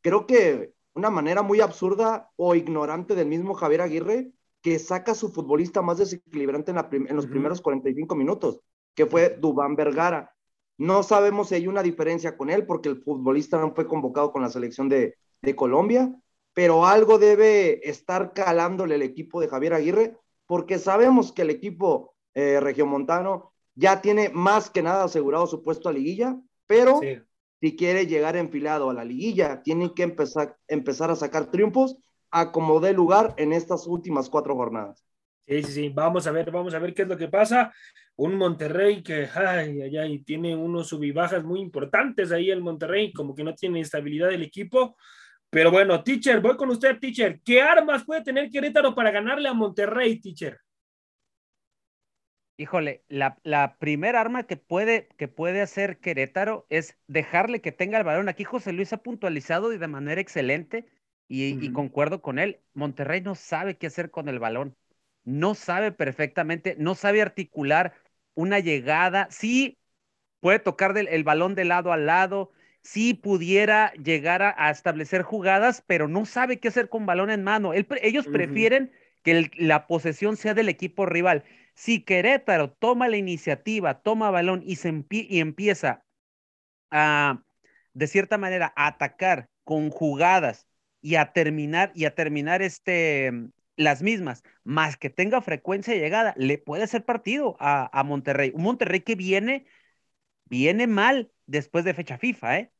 creo 0.00 0.26
que 0.26 0.74
una 0.94 1.10
manera 1.10 1.42
muy 1.42 1.60
absurda 1.60 2.30
o 2.36 2.54
ignorante 2.54 3.14
del 3.14 3.28
mismo 3.28 3.54
Javier 3.54 3.82
Aguirre, 3.82 4.32
que 4.62 4.78
saca 4.78 5.12
a 5.12 5.14
su 5.14 5.30
futbolista 5.30 5.82
más 5.82 5.98
desequilibrante 5.98 6.72
en, 6.72 7.16
los 7.16 7.26
primeros 7.26 7.60
45 7.60 8.14
minutos, 8.16 8.60
que 8.94 9.06
fue 9.06 9.36
Dubán 9.40 9.76
Vergara. 9.76 10.34
No 10.76 11.02
sabemos 11.02 11.48
si 11.48 11.54
hay 11.54 11.68
una 11.68 11.82
diferencia 11.82 12.36
con 12.36 12.50
él, 12.50 12.66
porque 12.66 12.88
el 12.88 13.02
futbolista 13.02 13.58
no 13.60 13.74
fue 13.74 13.86
convocado 13.86 14.32
con 14.32 14.42
la 14.42 14.50
selección 14.50 14.88
de, 14.88 15.16
Colombia, 15.54 16.12
pero 16.52 16.84
algo 16.84 17.16
debe 17.16 17.88
estar 17.88 18.32
calándole 18.32 18.96
el 18.96 19.02
equipo 19.02 19.40
de 19.40 19.48
Javier 19.48 19.74
Aguirre, 19.74 20.18
porque 20.46 20.78
sabemos 20.78 21.32
que 21.32 21.42
el 21.42 21.50
equipo 21.50 22.16
eh, 22.34 22.58
regiomontano 22.60 23.52
ya 23.76 24.02
tiene 24.02 24.30
más 24.30 24.68
que 24.68 24.82
nada 24.82 25.04
asegurado 25.04 25.46
su 25.46 25.62
puesto 25.62 25.88
a 25.88 25.92
liguilla, 25.92 26.36
pero 26.68 27.00
si 27.60 27.76
quiere 27.76 28.06
llegar 28.06 28.36
enfilado 28.36 28.90
a 28.90 28.94
la 28.94 29.04
liguilla, 29.04 29.62
tiene 29.62 29.92
que 29.94 30.04
empezar, 30.04 30.56
empezar 30.68 31.10
a 31.10 31.16
sacar 31.16 31.50
triunfos 31.50 31.96
a 32.30 32.52
como 32.52 32.78
dé 32.78 32.92
lugar 32.92 33.34
en 33.38 33.52
estas 33.52 33.86
últimas 33.88 34.30
cuatro 34.30 34.54
jornadas. 34.54 35.04
Sí, 35.46 35.62
sí, 35.62 35.72
sí, 35.72 35.88
vamos 35.88 36.26
a 36.26 36.30
ver, 36.30 36.50
vamos 36.50 36.74
a 36.74 36.78
ver 36.78 36.94
qué 36.94 37.02
es 37.02 37.08
lo 37.08 37.16
que 37.16 37.28
pasa. 37.28 37.72
Un 38.16 38.36
Monterrey 38.36 39.02
que, 39.02 39.26
ay, 39.34 39.80
ay, 39.80 39.96
ay, 39.96 40.18
tiene 40.22 40.54
unos 40.54 40.88
subibajas 40.88 41.42
muy 41.42 41.60
importantes 41.60 42.30
ahí 42.30 42.50
el 42.50 42.60
Monterrey, 42.60 43.12
como 43.12 43.34
que 43.34 43.42
no 43.42 43.54
tiene 43.54 43.80
estabilidad 43.80 44.30
el 44.30 44.42
equipo. 44.42 44.96
Pero 45.48 45.70
bueno, 45.70 46.02
teacher, 46.04 46.40
voy 46.40 46.56
con 46.56 46.68
usted, 46.68 46.98
teacher. 46.98 47.40
¿Qué 47.42 47.62
armas 47.62 48.04
puede 48.04 48.22
tener 48.22 48.50
Querétaro 48.50 48.94
para 48.94 49.10
ganarle 49.10 49.48
a 49.48 49.54
Monterrey, 49.54 50.20
teacher? 50.20 50.58
Híjole, 52.60 53.04
la, 53.08 53.38
la 53.44 53.76
primera 53.78 54.20
arma 54.20 54.42
que 54.42 54.56
puede, 54.56 55.06
que 55.16 55.28
puede 55.28 55.62
hacer 55.62 55.98
Querétaro 55.98 56.66
es 56.70 56.98
dejarle 57.06 57.60
que 57.60 57.70
tenga 57.70 57.98
el 57.98 58.04
balón. 58.04 58.28
Aquí 58.28 58.42
José 58.42 58.72
Luis 58.72 58.92
ha 58.92 58.96
puntualizado 58.96 59.72
y 59.72 59.78
de 59.78 59.86
manera 59.86 60.20
excelente 60.20 60.88
y, 61.28 61.72
concuerdo 61.72 62.20
con 62.20 62.40
él. 62.40 62.58
Monterrey 62.74 63.20
no 63.20 63.36
sabe 63.36 63.76
qué 63.76 63.86
hacer 63.86 64.10
con 64.10 64.28
el 64.28 64.40
balón. 64.40 64.76
No 65.22 65.54
sabe 65.54 65.92
perfectamente, 65.92 66.74
no 66.80 66.96
sabe 66.96 67.22
articular 67.22 67.94
una 68.34 68.58
llegada. 68.58 69.28
Sí 69.30 69.78
puede 70.40 70.58
tocar 70.58 70.98
el 70.98 71.22
balón 71.22 71.54
de 71.54 71.64
lado 71.64 71.92
a 71.92 71.96
lado, 71.96 72.50
sí 72.82 73.14
pudiera 73.14 73.92
llegar 73.92 74.42
a, 74.42 74.70
establecer 74.70 75.22
jugadas, 75.22 75.84
pero 75.86 76.08
no 76.08 76.24
sabe 76.24 76.58
qué 76.58 76.68
hacer 76.68 76.88
con 76.88 77.06
balón 77.06 77.30
en 77.30 77.44
mano. 77.44 77.72
ellos 77.72 78.26
prefieren 78.26 78.90
que 79.22 79.48
la 79.58 79.86
posesión 79.86 80.36
sea 80.36 80.54
del 80.54 80.68
equipo 80.68 81.06
rival. 81.06 81.44
Si 81.78 82.02
Querétaro 82.02 82.72
toma 82.72 83.06
la 83.06 83.18
iniciativa, 83.18 84.02
toma 84.02 84.32
balón 84.32 84.64
y, 84.66 84.74
se 84.74 84.92
y 85.10 85.38
empieza 85.38 86.04
a, 86.90 87.44
de 87.94 88.06
cierta 88.08 88.36
manera, 88.36 88.72
a 88.74 88.88
atacar 88.88 89.48
con 89.62 89.90
jugadas 89.90 90.66
y 91.00 91.14
a 91.14 91.32
terminar, 91.32 91.92
y 91.94 92.06
a 92.06 92.16
terminar 92.16 92.62
este, 92.62 93.30
las 93.76 94.02
mismas, 94.02 94.42
más 94.64 94.96
que 94.96 95.08
tenga 95.08 95.40
frecuencia 95.40 95.94
de 95.94 96.00
llegada, 96.00 96.34
le 96.36 96.58
puede 96.58 96.82
hacer 96.82 97.04
partido 97.04 97.56
a, 97.60 97.88
a 97.96 98.02
Monterrey. 98.02 98.50
Un 98.56 98.64
Monterrey 98.64 99.02
que 99.02 99.14
viene, 99.14 99.64
viene 100.46 100.88
mal 100.88 101.30
después 101.46 101.84
de 101.84 101.94
fecha 101.94 102.18
FIFA, 102.18 102.58
¿eh? 102.58 102.72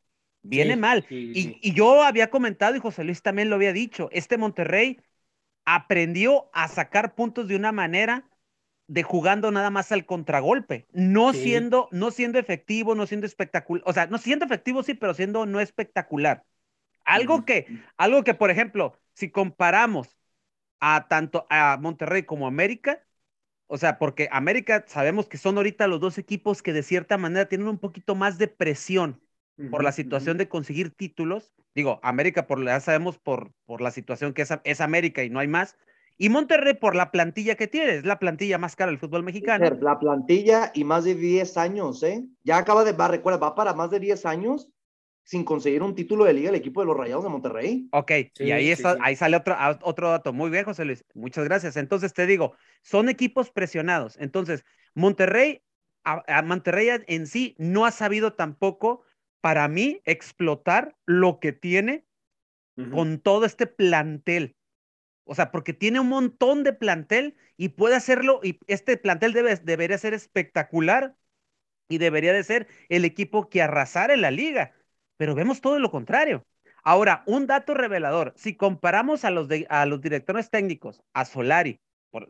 Viene 0.43 0.75
mal. 0.75 1.07
y, 1.09 1.73
yo 1.73 2.02
había 2.02 2.31
comentado, 2.31 2.75
y 2.75 2.81
José 2.81 3.05
Luis 3.05 3.23
también 3.23 3.49
lo 3.49 3.55
había 3.55 3.73
dicho, 3.73 4.09
este 4.11 4.38
Monterrey 4.38 5.00
aprendió 5.64 6.50
a 6.52 6.67
sacar 6.67 7.14
puntos 7.14 7.47
de 7.47 7.55
una 7.55 7.71
manera 7.71 8.28
de 8.88 9.02
jugando 9.02 9.50
nada 9.50 9.71
más 9.71 9.92
al 9.92 10.07
contragolpe, 10.07 10.88
no 10.92 11.33
siendo, 11.35 11.88
no 11.92 12.11
siendo 12.11 12.38
efectivo, 12.38 12.95
no 12.95 13.07
siendo 13.07 13.26
espectacular, 13.26 13.85
o 13.87 13.92
sea, 13.92 14.07
no 14.07 14.18
siendo 14.18 14.47
efectivo 14.47 14.83
sí, 14.83 14.95
pero 14.95 15.14
siendo 15.14 15.47
no 15.47 15.61
espectacular. 15.61 16.45
Algo 17.04 17.45
que, 17.45 17.71
algo 17.97 18.25
que, 18.25 18.35
por 18.35 18.50
ejemplo, 18.50 18.99
si 19.14 19.30
comparamos 19.30 20.18
a 20.80 21.07
tanto 21.09 21.47
a 21.50 21.78
Monterrey 21.80 22.25
como 22.25 22.47
a 22.47 22.49
América, 22.49 23.04
o 23.66 23.78
sea, 23.78 23.99
porque 23.99 24.28
América 24.33 24.85
sabemos 24.88 25.28
que 25.28 25.38
son 25.38 25.59
ahorita 25.59 25.87
los 25.87 26.00
dos 26.00 26.18
equipos 26.18 26.62
que 26.62 26.73
de 26.73 26.83
cierta 26.83 27.18
manera 27.18 27.49
tienen 27.49 27.68
un 27.68 27.78
poquito 27.78 28.14
más 28.14 28.38
de 28.38 28.49
presión 28.49 29.23
por 29.68 29.85
la 29.85 29.92
situación 29.92 30.38
de 30.38 30.49
conseguir 30.49 30.90
títulos. 30.90 31.52
Digo, 31.75 32.00
América, 32.02 32.47
por, 32.47 32.64
ya 32.64 32.80
sabemos 32.80 33.18
por, 33.18 33.52
por 33.66 33.83
la 33.83 33.90
situación 33.90 34.33
que 34.33 34.42
es, 34.42 34.50
es 34.64 34.80
América 34.80 35.25
y 35.25 35.30
no 35.30 35.40
hay 35.40 35.49
más. 35.49 35.76
Y 36.20 36.28
Monterrey 36.30 36.75
por 36.75 36.96
la 36.96 37.12
plantilla 37.12 37.54
que 37.54 37.68
tiene, 37.68 37.94
es 37.94 38.04
la 38.04 38.18
plantilla 38.18 38.58
más 38.58 38.75
cara 38.75 38.90
del 38.90 38.98
fútbol 38.98 39.22
mexicano. 39.22 39.70
La 39.80 40.00
plantilla 40.00 40.72
y 40.75 40.82
más 40.82 41.04
de 41.04 41.14
10 41.14 41.56
años, 41.56 42.02
¿eh? 42.02 42.25
Ya 42.42 42.58
acaba 42.58 42.82
de, 42.82 42.92
va, 42.92 43.06
recuerda, 43.06 43.38
va 43.38 43.54
para 43.54 43.72
más 43.72 43.90
de 43.90 44.00
10 44.00 44.26
años 44.26 44.68
sin 45.28 45.44
conseguir 45.44 45.82
un 45.82 45.94
título 45.94 46.25
de 46.25 46.32
liga 46.32 46.48
el 46.48 46.56
equipo 46.56 46.80
de 46.80 46.87
los 46.87 46.96
Rayados 46.96 47.22
de 47.22 47.30
Monterrey. 47.30 47.88
Ok, 47.92 48.12
y 48.38 48.50
ahí, 48.50 48.75
ahí 49.00 49.14
sale 49.14 49.37
otro, 49.37 49.54
otro 49.82 50.08
dato. 50.08 50.32
Muy 50.32 50.50
bien, 50.50 50.64
José 50.64 50.87
Luis. 50.87 51.04
Muchas 51.14 51.44
gracias. 51.44 51.76
Entonces 51.76 52.14
te 52.14 52.26
digo, 52.26 52.54
son 52.82 53.10
equipos 53.10 53.50
presionados. 53.50 54.16
Entonces, 54.18 54.64
Monterrey, 54.94 55.62
a, 56.02 56.42
Monterrey 56.42 56.88
en 57.06 57.26
sí 57.26 57.54
no 57.58 57.84
ha 57.84 57.90
sabido 57.90 58.32
tampoco, 58.32 59.02
para 59.42 59.68
mí, 59.68 60.00
explotar 60.04 60.96
lo 61.04 61.40
que 61.40 61.52
tiene 61.52 62.06
con 62.90 63.18
todo 63.20 63.44
este 63.44 63.66
plantel. 63.66 64.56
O 65.28 65.35
sea, 65.35 65.50
porque 65.52 65.73
tiene 65.73 66.00
un 66.00 66.08
montón 66.08 66.64
de 66.64 66.73
plantel 66.73 67.37
y 67.56 67.70
puede 67.70 67.94
hacerlo, 67.97 68.40
y 68.42 68.58
este 68.66 68.97
plantel 68.97 69.32
debe, 69.32 69.56
debería 69.56 69.99
ser 69.99 70.14
espectacular 70.14 71.14
y 71.88 71.99
debería 71.99 72.32
de 72.32 72.44
ser 72.44 72.68
el 72.88 73.04
equipo 73.04 73.49
que 73.49 73.62
arrasara 73.62 74.14
en 74.14 74.23
la 74.23 74.30
liga 74.30 74.75
pero 75.18 75.35
vemos 75.35 75.61
todo 75.61 75.78
lo 75.78 75.90
contrario. 75.90 76.47
Ahora, 76.82 77.23
un 77.26 77.47
dato 77.47 77.75
revelador, 77.75 78.32
si 78.37 78.56
comparamos 78.56 79.26
a 79.26 79.30
los, 79.30 79.49
a 79.68 79.85
los 79.85 80.00
directores 80.00 80.49
técnicos, 80.49 81.02
a 81.12 81.26
Solari, 81.26 81.80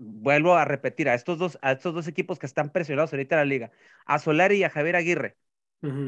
vuelvo 0.00 0.56
a 0.56 0.64
repetir, 0.64 1.08
a 1.08 1.14
estos, 1.14 1.38
dos, 1.38 1.58
a 1.62 1.72
estos 1.72 1.94
dos 1.94 2.08
equipos 2.08 2.40
que 2.40 2.46
están 2.46 2.70
presionados 2.70 3.12
ahorita 3.12 3.36
en 3.36 3.40
la 3.40 3.44
liga, 3.44 3.70
a 4.06 4.18
Solari 4.18 4.56
y 4.56 4.64
a 4.64 4.70
Javier 4.70 4.96
Aguirre, 4.96 5.36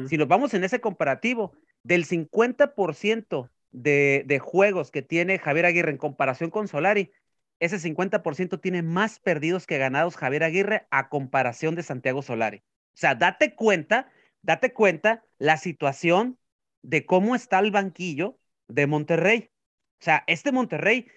si 0.09 0.17
nos 0.17 0.27
vamos 0.27 0.53
en 0.53 0.65
ese 0.65 0.81
comparativo, 0.81 1.53
del 1.83 2.03
50% 2.05 3.49
de, 3.71 4.39
juegos 4.41 4.91
que 4.91 5.01
tiene 5.01 5.39
Javier 5.39 5.65
Aguirre 5.65 5.91
en 5.91 5.97
comparación 5.97 6.49
con 6.49 6.67
Solari, 6.67 7.11
ese 7.59 7.77
50% 7.77 8.59
tiene 8.59 8.81
más 8.81 9.19
perdidos 9.19 9.67
que 9.67 9.77
ganados 9.77 10.17
Javier 10.17 10.43
Aguirre 10.43 10.87
a 10.89 11.09
comparación 11.09 11.75
de 11.75 11.83
Santiago 11.83 12.21
Solari. 12.21 12.57
O 12.57 12.97
sea, 12.97 13.15
date 13.15 13.55
cuenta, 13.55 14.11
date 14.41 14.73
cuenta 14.73 15.23
la 15.37 15.57
situación 15.57 16.39
de 16.81 17.05
cómo 17.05 17.35
está 17.35 17.59
el 17.59 17.71
banquillo 17.71 18.39
de 18.67 18.87
Monterrey. 18.87 19.51
O 19.99 20.03
sea, 20.03 20.23
este 20.27 20.51
Monterrey, 20.51 21.07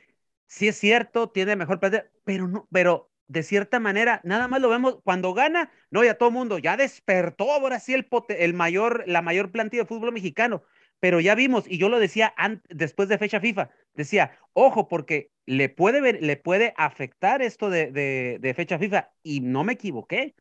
sí 0.47 0.69
es 0.69 0.77
cierto, 0.77 1.31
tiene 1.31 1.57
mejor 1.57 1.81
pero 2.25 2.47
no, 2.47 2.69
pero 2.71 3.11
de 3.27 3.43
cierta 3.43 3.81
manera, 3.81 4.21
nada 4.25 4.49
más 4.49 4.61
lo 4.61 4.69
vemos 4.69 4.99
cuando 5.03 5.33
gana, 5.33 5.73
no, 5.91 6.05
ya 6.05 6.15
todo 6.15 6.29
el 6.29 6.35
mundo, 6.35 6.59
ya 6.59 6.77
despertó 6.77 7.53
ahora 7.53 7.81
sí 7.81 7.95
el, 7.95 8.07
el 8.29 8.55
mayor, 8.55 9.05
la 9.07 9.23
mayor 9.23 9.51
plantilla 9.51 9.85
de 9.85 9.89
fútbol 9.89 10.13
mexicano, 10.13 10.63
pero 11.05 11.21
ya 11.21 11.35
vimos, 11.35 11.67
y 11.69 11.77
yo 11.77 11.91
lo 11.91 11.99
decía 11.99 12.33
después 12.71 13.11
de 13.11 13.19
fecha 13.19 13.39
FIFA, 13.39 13.69
decía, 13.93 14.39
ojo, 14.55 14.89
porque 14.89 15.31
le 15.45 15.69
puede, 15.69 16.01
ver, 16.01 16.23
le 16.23 16.39
puede 16.39 16.73
afectar 16.79 17.43
esto 17.43 17.69
de, 17.69 17.93
de, 17.93 18.39
de 18.41 18.55
fecha 18.55 18.79
FIFA, 18.79 19.13
y 19.23 19.41
no 19.41 19.65
me 19.65 19.75
equivoqué. 19.75 20.35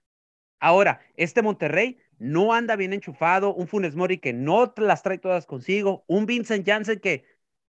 Ahora, 0.62 1.01
este 1.17 1.41
Monterrey 1.41 1.98
no 2.17 2.53
anda 2.53 2.77
bien 2.77 2.93
enchufado, 2.93 3.53
un 3.53 3.67
Funes 3.67 3.98
Mori 3.98 4.20
que 4.20 4.32
no 4.32 4.74
las 4.77 5.03
trae 5.03 5.17
todas 5.17 5.46
consigo, 5.46 6.05
un 6.08 6.25
Vincent 6.25 6.65
Janssen 6.65 7.01
que 7.01 7.25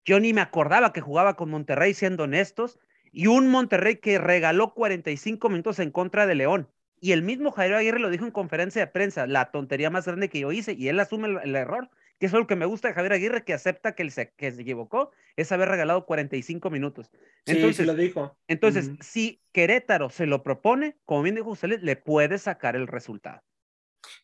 yo 0.03 0.19
ni 0.19 0.34
me 0.34 0.41
acordaba 0.41 0.91
que 0.91 1.01
jugaba 1.01 1.36
con 1.36 1.51
Monterrey, 1.51 1.93
siendo 1.93 2.24
honestos, 2.24 2.79
y 3.12 3.27
un 3.27 3.51
Monterrey 3.51 3.98
que 3.98 4.17
regaló 4.17 4.74
45 4.74 5.48
minutos 5.50 5.77
en 5.77 5.91
contra 5.91 6.25
de 6.25 6.34
León. 6.34 6.67
Y 7.00 7.12
el 7.12 7.22
mismo 7.22 7.51
Jairo 7.51 7.77
Aguirre 7.77 8.00
lo 8.00 8.10
dijo 8.10 8.25
en 8.25 8.31
conferencia 8.31 8.81
de 8.84 8.91
prensa, 8.91 9.27
la 9.27 9.51
tontería 9.51 9.91
más 9.91 10.08
grande 10.08 10.29
que 10.29 10.39
yo 10.39 10.51
hice, 10.51 10.74
y 10.74 10.88
él 10.88 11.00
asume 11.00 11.39
el, 11.43 11.55
error, 11.55 11.91
que 12.20 12.26
es 12.26 12.34
lo 12.34 12.46
que 12.48 12.56
me 12.56 12.66
gusta 12.66 12.90
de 12.90 12.94
Javier 12.94 13.14
Aguirre, 13.14 13.44
que 13.44 13.54
acepta 13.54 13.96
que, 13.96 14.04
él 14.04 14.12
se, 14.12 14.32
que 14.34 14.52
se 14.52 14.62
equivocó, 14.62 15.12
es 15.38 15.52
haber 15.52 15.70
regalado 15.70 16.06
45 16.06 16.70
minutos. 16.70 17.10
Entonces, 17.46 17.78
sí, 17.78 17.86
lo 17.86 17.96
dijo. 17.96 18.38
Entonces, 18.48 18.92
si 19.00 19.42
Querétaro 19.54 20.10
se 20.10 20.26
lo 20.26 20.44
propone, 20.44 20.98
como 21.06 21.24
bien 21.24 21.36
dijo 21.36 21.50
usted, 21.50 21.80
le 21.82 21.96
puede 21.96 22.38
sacar 22.38 22.76
el 22.76 22.88
resultado. 22.88 23.42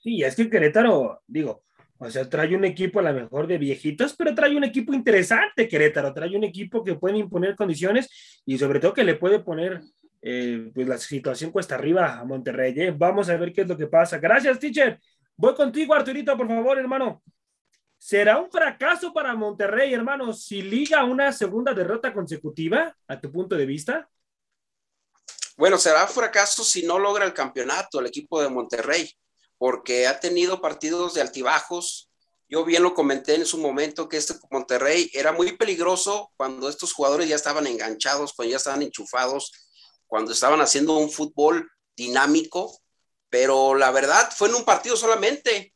Sí, 0.02 0.24
es 0.24 0.36
que 0.36 0.50
Querétaro, 0.50 1.22
digo, 1.25 1.64
o 1.98 2.10
sea, 2.10 2.30
trae 2.30 2.54
un 2.56 2.66
equipo 2.66 3.00
a 3.00 3.04
lo 3.04 3.14
mejor 3.14 3.48
de 3.48 3.58
viejitos, 3.58 4.14
pero 4.16 4.36
trae 4.36 4.56
un 4.56 4.66
equipo 4.66 4.94
interesante, 4.94 5.68
Querétaro, 5.68 6.14
trae 6.14 6.36
un 6.36 6.44
equipo 6.44 6.84
que 6.84 6.96
puede 6.96 7.18
imponer 7.18 7.56
condiciones 7.56 8.42
y 8.46 8.58
sobre 8.58 8.82
todo 8.82 8.94
que 8.94 9.06
le 9.06 9.16
puede 9.16 9.40
poner 9.40 9.82
eh, 10.22 10.72
pues 10.74 10.88
la 10.88 10.98
situación 10.98 11.52
cuesta 11.52 11.75
arriba 11.75 12.20
a 12.20 12.25
Monterrey. 12.25 12.74
¿eh? 12.78 12.94
Vamos 12.96 13.30
a 13.30 13.38
ver 13.38 13.54
qué 13.54 13.62
es 13.62 13.68
lo 13.68 13.78
que 13.78 13.88
pasa. 13.88 14.18
Gracias, 14.18 14.60
teacher. 14.60 15.00
Voy 15.38 15.54
contigo, 15.54 15.94
Arturito, 15.94 16.36
por 16.36 16.48
favor, 16.48 16.78
hermano. 16.78 17.24
¿Será 18.08 18.38
un 18.38 18.52
fracaso 18.52 19.12
para 19.12 19.34
Monterrey, 19.34 19.92
hermano, 19.92 20.32
si 20.32 20.62
liga 20.62 21.04
una 21.04 21.34
segunda 21.34 21.74
derrota 21.74 22.14
consecutiva, 22.14 22.96
a 23.08 23.20
tu 23.20 23.32
punto 23.32 23.56
de 23.56 23.66
vista? 23.66 24.08
Bueno, 25.58 25.80
será 25.80 26.06
fracaso 26.06 26.64
si 26.64 26.86
no 26.86 27.00
logra 27.00 27.26
el 27.26 27.34
campeonato 27.34 28.00
el 28.00 28.06
equipo 28.06 28.40
de 28.40 28.50
Monterrey 28.50 29.12
porque 29.58 30.06
ha 30.06 30.20
tenido 30.20 30.62
partidos 30.62 31.16
de 31.16 31.22
altibajos. 31.22 32.12
Yo 32.48 32.64
bien 32.64 32.84
lo 32.84 32.94
comenté 32.94 33.34
en 33.34 33.46
su 33.48 33.58
momento 33.58 34.08
que 34.08 34.18
este 34.18 34.36
Monterrey 34.52 35.10
era 35.12 35.32
muy 35.32 35.58
peligroso 35.58 36.32
cuando 36.38 36.70
estos 36.70 36.94
jugadores 36.94 37.28
ya 37.28 37.36
estaban 37.36 37.66
enganchados, 37.66 38.34
cuando 38.34 38.52
ya 38.52 38.58
estaban 38.58 38.84
enchufados, 38.84 39.52
cuando 40.06 40.32
estaban 40.32 40.62
haciendo 40.62 40.96
un 40.96 41.10
fútbol 41.10 41.72
dinámico, 41.98 42.72
pero 43.32 43.74
la 43.74 43.90
verdad 43.90 44.30
fue 44.32 44.50
en 44.50 44.54
un 44.54 44.64
partido 44.64 44.96
solamente, 44.96 45.74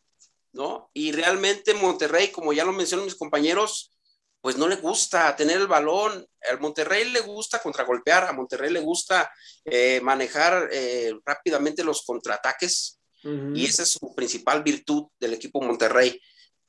¿no? 0.60 0.92
Y 0.94 1.14
realmente 1.14 1.74
Monterrey, 1.74 2.32
como 2.32 2.52
ya 2.52 2.66
lo 2.66 2.74
mencionan 2.74 3.06
mis 3.06 3.16
compañeros, 3.16 3.92
pues 4.42 4.58
no 4.58 4.68
le 4.68 4.76
gusta 4.76 5.34
tener 5.38 5.58
el 5.58 5.68
balón. 5.68 6.28
Al 6.52 6.60
Monterrey 6.60 7.10
le 7.10 7.22
gusta 7.22 7.60
contragolpear, 7.60 8.26
a 8.26 8.34
Monterrey 8.34 8.70
le 8.70 8.82
gusta 8.82 9.32
eh, 9.64 10.02
manejar 10.04 10.68
eh, 10.72 11.14
rápidamente 11.26 11.84
los 11.84 12.04
contraataques 12.04 13.00
y 13.24 13.66
esa 13.66 13.84
es 13.84 13.90
su 13.90 14.16
principal 14.16 14.64
virtud 14.64 15.08
del 15.20 15.34
equipo 15.34 15.62
Monterrey. 15.62 16.22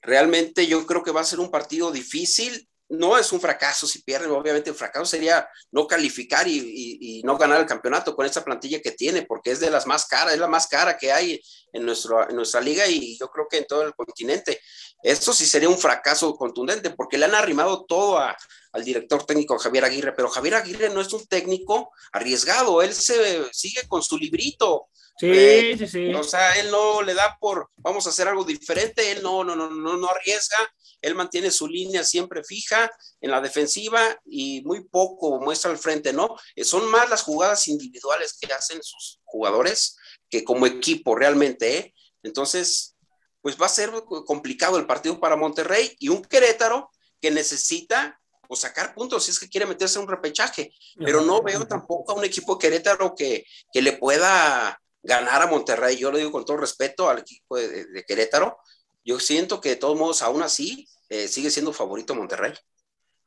Realmente 0.03 0.67
yo 0.67 0.85
creo 0.87 1.03
que 1.03 1.13
va 1.13 1.21
a 1.21 1.25
ser 1.25 1.41
un 1.41 1.51
partido 1.51 1.93
difícil. 1.93 2.69
No 2.91 3.17
es 3.17 3.33
un 3.33 3.41
fracaso 3.41 3.87
si 3.87 4.03
pierden, 4.03 4.31
obviamente 4.31 4.71
el 4.71 4.77
fracaso 4.77 5.07
sería 5.07 5.49
no 5.71 5.87
calificar 5.87 6.47
y, 6.49 7.23
no 7.25 7.39
ganar 7.39 7.61
el 7.61 7.67
campeonato 7.67 8.15
con 8.17 8.27
esta 8.27 8.45
plantilla 8.45 8.81
que 8.81 8.93
tiene, 8.93 9.23
porque 9.23 9.53
es 9.53 9.61
de 9.61 9.71
las 9.71 9.87
más 9.87 10.07
caras, 10.07 10.35
es 10.35 10.41
la 10.41 10.49
más 10.49 10.67
cara 10.67 10.99
que 10.99 11.13
hay 11.13 11.41
en, 11.73 11.85
nuestra 11.85 12.61
liga 12.61 12.87
y 12.87 13.17
yo 13.19 13.29
creo 13.29 13.47
que 13.49 13.59
en 13.59 13.67
todo 13.67 13.83
el 13.83 13.95
continente. 13.95 14.61
Esto 15.03 15.33
sí 15.33 15.47
sería 15.47 15.69
un 15.69 15.79
fracaso 15.79 16.35
contundente, 16.35 16.91
porque 16.91 17.17
le 17.17 17.27
han 17.27 17.35
arrimado 17.35 17.85
todo 17.85 18.19
al 18.19 18.85
director 18.85 19.25
técnico 19.25 19.59
Javier 19.59 19.85
Aguirre, 19.85 20.13
pero 20.13 20.29
Javier 20.29 20.57
Aguirre 20.57 20.91
no 20.91 21.01
es 21.01 21.13
un 21.13 21.27
técnico 21.27 21.93
arriesgado, 22.13 22.83
él 22.83 22.93
se 22.93 23.49
sigue 23.53 23.87
con 23.89 24.03
su 24.03 24.19
librito, 24.19 24.89
Sí, 25.21 25.31
eh, 25.31 25.77
sí, 25.77 25.87
sí. 25.87 26.15
O 26.15 26.25
sea, 26.25 26.59
él 26.59 26.71
no 26.71 27.03
le 27.03 27.13
da 27.13 27.37
por, 27.39 27.69
vamos 27.77 28.07
a 28.07 28.09
hacer 28.09 28.27
algo 28.27 28.43
diferente, 28.43 29.13
él 29.13 29.23
no, 29.23 29.45
no, 29.45 29.55
no, 29.55 29.69
no, 29.69 29.99
no 29.99 30.09
arriesga, 30.09 30.57
él 31.03 31.15
mantiene 31.15 31.51
su 31.51 31.69
línea 31.69 32.05
siempre 32.05 32.43
fija 32.43 32.91
en 33.21 33.31
la 33.31 33.43
defensiva 33.43 34.01
y 34.25 34.63
muy 34.63 34.83
poco 34.85 35.39
muestra 35.39 35.71
al 35.71 35.77
frente, 35.77 36.15
¿no? 36.15 36.37
Eh, 36.57 36.65
son 36.65 36.91
más 36.91 37.11
las 37.11 37.23
jugadas 37.23 37.69
individuales 37.69 38.39
que 38.41 38.51
hacen 38.51 38.83
sus 38.83 39.21
jugadores 39.25 39.99
que 40.31 40.43
como 40.43 40.65
equipo 40.65 41.15
realmente, 41.15 41.77
¿eh? 41.77 41.95
Entonces, 42.23 42.97
pues 43.43 43.61
va 43.61 43.67
a 43.67 43.69
ser 43.69 43.93
complicado 44.25 44.79
el 44.79 44.87
partido 44.87 45.21
para 45.21 45.37
Monterrey 45.37 45.95
y 45.99 46.09
un 46.09 46.23
Querétaro 46.23 46.91
que 47.21 47.31
necesita 47.31 48.19
o 48.49 48.57
sacar 48.57 48.95
puntos 48.95 49.25
si 49.25 49.33
es 49.33 49.39
que 49.39 49.51
quiere 49.51 49.67
meterse 49.67 49.99
en 49.99 50.05
un 50.05 50.11
repechaje, 50.11 50.73
pero 50.97 51.21
no 51.21 51.43
veo 51.43 51.67
tampoco 51.67 52.13
a 52.13 52.15
un 52.15 52.25
equipo 52.25 52.59
Querétaro 52.59 53.15
que, 53.15 53.45
que 53.71 53.83
le 53.83 53.93
pueda 53.93 54.81
ganar 55.03 55.43
a 55.43 55.47
Monterrey. 55.47 55.97
Yo 55.97 56.11
lo 56.11 56.19
digo 56.19 56.33
con 56.33 56.45
todo 56.45 56.59
respeto 56.59 57.09
al 57.09 57.19
equipo 57.21 57.57
de, 57.57 58.05
Querétaro. 58.07 58.59
Yo 59.05 59.19
siento 59.19 59.61
que 59.61 59.71
de 59.71 59.77
todos 59.77 59.99
modos, 59.99 60.23
aún 60.23 60.43
así, 60.43 60.87
eh, 61.09 61.29
sigue 61.29 61.51
siendo 61.51 61.73
favorito 61.73 62.15
Monterrey. 62.15 62.53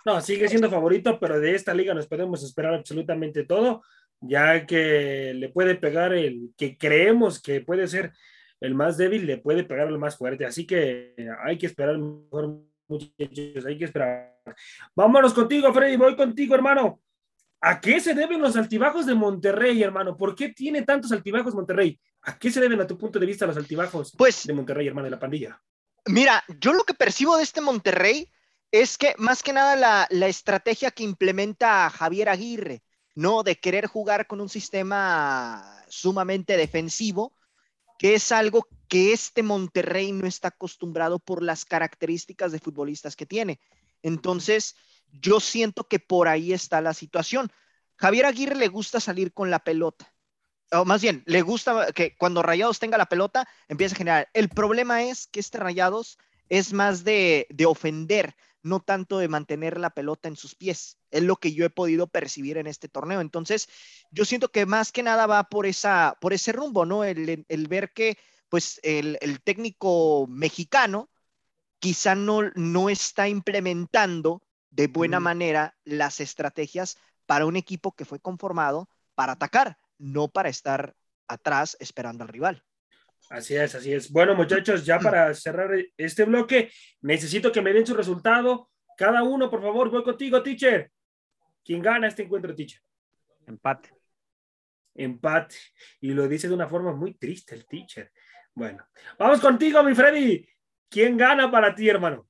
No, 0.06 0.22
sigue 0.22 0.50
siendo 0.50 0.70
favorito, 0.70 1.20
pero 1.20 1.40
de 1.40 1.56
esta 1.56 1.74
liga 1.74 1.94
nos 1.94 2.08
podemos 2.08 2.44
esperar 2.44 2.74
absolutamente 2.74 3.46
todo, 3.46 3.82
ya 4.20 4.66
que 4.66 5.34
le 5.34 5.50
puede 5.50 5.76
pegar 5.76 6.14
el 6.14 6.52
que 6.58 6.78
creemos 6.78 7.42
que 7.42 7.62
puede 7.62 7.88
ser 7.88 8.14
el 8.64 8.76
más 8.76 8.98
débil 8.98 9.28
le 9.28 9.38
puede 9.38 9.66
pegar 9.66 9.88
al 9.90 10.00
más 10.00 10.18
fuerte. 10.18 10.46
Así 10.46 10.66
que 10.66 11.14
hay 11.44 11.58
que 11.58 11.66
esperar 11.66 11.98
mejor, 11.98 12.62
muchachos, 12.88 13.66
hay 13.66 13.78
que 13.78 13.84
esperar. 13.84 14.38
Vámonos 14.96 15.34
contigo, 15.34 15.74
Freddy, 15.74 15.98
voy 15.98 16.16
contigo, 16.16 16.56
hermano. 16.56 17.02
¿A 17.66 17.80
qué 17.80 18.02
se 18.02 18.14
deben 18.14 18.42
los 18.42 18.58
altibajos 18.58 19.06
de 19.06 19.16
Monterrey, 19.16 19.82
hermano? 19.82 20.18
¿Por 20.18 20.36
qué 20.36 20.50
tiene 20.50 20.82
tantos 20.82 21.14
altibajos 21.14 21.56
Monterrey? 21.56 21.98
¿A 22.24 22.38
qué 22.38 22.52
se 22.52 22.60
deben, 22.60 22.82
a 22.82 22.86
tu 22.86 22.98
punto 22.98 23.20
de 23.20 23.26
vista, 23.26 23.46
los 23.46 23.56
altibajos 23.56 24.12
pues, 24.18 24.46
de 24.46 24.52
Monterrey, 24.52 24.86
hermano, 24.86 25.06
de 25.06 25.12
la 25.12 25.20
pandilla? 25.20 25.62
Mira, 26.08 26.44
yo 26.60 26.74
lo 26.74 26.84
que 26.84 26.94
percibo 26.94 27.38
de 27.38 27.44
este 27.44 27.62
Monterrey 27.62 28.30
es 28.70 28.98
que 28.98 29.16
más 29.18 29.44
que 29.44 29.54
nada 29.54 29.78
la, 29.78 30.08
la 30.10 30.28
estrategia 30.28 30.92
que 30.92 31.04
implementa 31.04 31.90
Javier 31.90 32.28
Aguirre, 32.28 32.84
¿no? 33.16 33.44
De 33.44 33.56
querer 33.56 33.88
jugar 33.88 34.28
con 34.28 34.42
un 34.42 34.50
sistema 34.50 35.86
sumamente 35.88 36.58
defensivo, 36.58 37.34
que 37.98 38.16
es 38.16 38.34
algo 38.34 38.68
que 38.90 39.14
este 39.14 39.42
Monterrey 39.42 40.12
no 40.12 40.28
está 40.28 40.50
acostumbrado 40.50 41.18
por 41.18 41.42
las 41.42 41.64
características 41.64 42.52
de 42.52 42.60
futbolistas 42.60 43.16
que 43.16 43.26
tiene. 43.26 43.62
Entonces, 44.02 44.76
yo 45.14 45.40
siento 45.40 45.88
que 45.88 46.00
por 46.00 46.28
ahí 46.28 46.54
está 46.54 46.82
la 46.82 46.94
situación. 46.94 47.52
Javier 47.96 48.26
Aguirre 48.26 48.56
le 48.56 48.68
gusta 48.68 49.00
salir 49.00 49.34
con 49.34 49.50
la 49.50 49.60
pelota. 49.60 50.14
O 50.72 50.86
más 50.86 51.02
bien, 51.02 51.24
le 51.28 51.42
gusta 51.42 51.92
que 51.94 52.16
cuando 52.18 52.42
Rayados 52.42 52.80
tenga 52.80 52.98
la 52.98 53.06
pelota, 53.06 53.48
empiece 53.68 53.94
a 53.94 53.98
generar. 53.98 54.30
El 54.34 54.50
problema 54.50 55.04
es 55.04 55.28
que 55.28 55.40
este 55.40 55.60
Rayados 55.60 56.18
es 56.50 56.74
más 56.74 57.04
de, 57.04 57.48
de 57.50 57.66
ofender, 57.66 58.36
no 58.64 58.80
tanto 58.80 59.20
de 59.20 59.28
mantener 59.28 59.80
la 59.80 59.92
pelota 59.92 60.28
en 60.28 60.36
sus 60.36 60.56
pies. 60.56 60.98
Es 61.12 61.22
lo 61.24 61.36
que 61.36 61.54
yo 61.54 61.66
he 61.66 61.70
podido 61.70 62.08
percibir 62.08 62.58
en 62.58 62.66
este 62.66 62.90
torneo. 62.90 63.22
Entonces, 63.22 63.70
yo 64.10 64.26
siento 64.26 64.50
que 64.50 64.66
más 64.66 64.92
que 64.92 65.04
nada 65.04 65.28
va 65.28 65.44
por, 65.44 65.68
esa, 65.68 66.18
por 66.20 66.34
ese 66.34 66.54
rumbo, 66.54 66.86
¿no? 66.86 67.04
El, 67.04 67.46
el 67.48 67.68
ver 67.68 67.94
que, 67.94 68.18
pues, 68.50 68.80
el, 68.84 69.18
el, 69.22 69.42
técnico 69.42 70.26
mexicano 70.28 71.10
quizá 71.80 72.16
no, 72.16 72.42
no 72.56 72.90
está 72.90 73.28
implementando 73.28 74.42
de 74.74 74.88
buena 74.88 75.20
manera 75.20 75.76
las 75.84 76.20
estrategias 76.20 76.98
para 77.26 77.46
un 77.46 77.56
equipo 77.56 77.96
que 77.96 78.06
fue 78.06 78.20
conformado 78.20 78.90
para 79.16 79.34
atacar, 79.34 79.78
no 80.00 80.30
para 80.30 80.50
estar 80.50 80.96
atrás 81.28 81.78
esperando 81.80 82.24
al 82.24 82.30
rival. 82.30 82.64
Así 83.30 83.56
es, 83.56 83.76
así 83.76 83.94
es. 83.94 84.12
Bueno, 84.12 84.36
muchachos, 84.36 84.84
ya 84.84 85.00
para 85.00 85.34
cerrar 85.34 85.72
este 85.96 86.26
bloque, 86.26 86.72
necesito 87.02 87.52
que 87.52 87.62
me 87.62 87.72
den 87.72 87.86
su 87.86 87.94
resultado. 87.94 88.70
Cada 88.98 89.24
uno, 89.24 89.50
por 89.50 89.62
favor, 89.62 89.90
voy 89.92 90.04
contigo, 90.04 90.42
teacher. 90.42 90.92
¿Quién 91.64 91.82
gana 91.82 92.08
este 92.08 92.24
encuentro, 92.24 92.54
teacher? 92.56 92.82
Empate. 93.46 93.94
Empate. 94.96 95.56
Y 96.02 96.14
lo 96.14 96.28
dice 96.28 96.48
de 96.48 96.56
una 96.56 96.68
forma 96.68 96.94
muy 96.94 97.14
triste 97.14 97.56
el 97.56 97.66
teacher. 97.68 98.12
Bueno, 98.56 98.86
vamos 99.18 99.40
contigo, 99.40 99.84
mi 99.84 99.94
Freddy. 99.94 100.48
¿Quién 100.90 101.16
gana 101.16 101.50
para 101.50 101.74
ti, 101.74 101.90
hermano? 101.90 102.28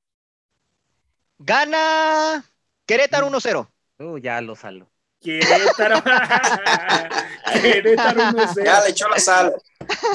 Gana 1.46 2.42
Querétaro 2.86 3.30
1-0. 3.30 3.68
Uh, 4.00 4.18
ya 4.18 4.40
lo 4.40 4.56
salgo. 4.56 4.90
Querétaro. 5.20 6.02
Querétaro 7.62 8.22
1-0. 8.22 8.64
Ya 8.64 8.82
le 8.82 8.90
echó 8.90 9.10
la 9.10 9.20
sal. 9.20 9.54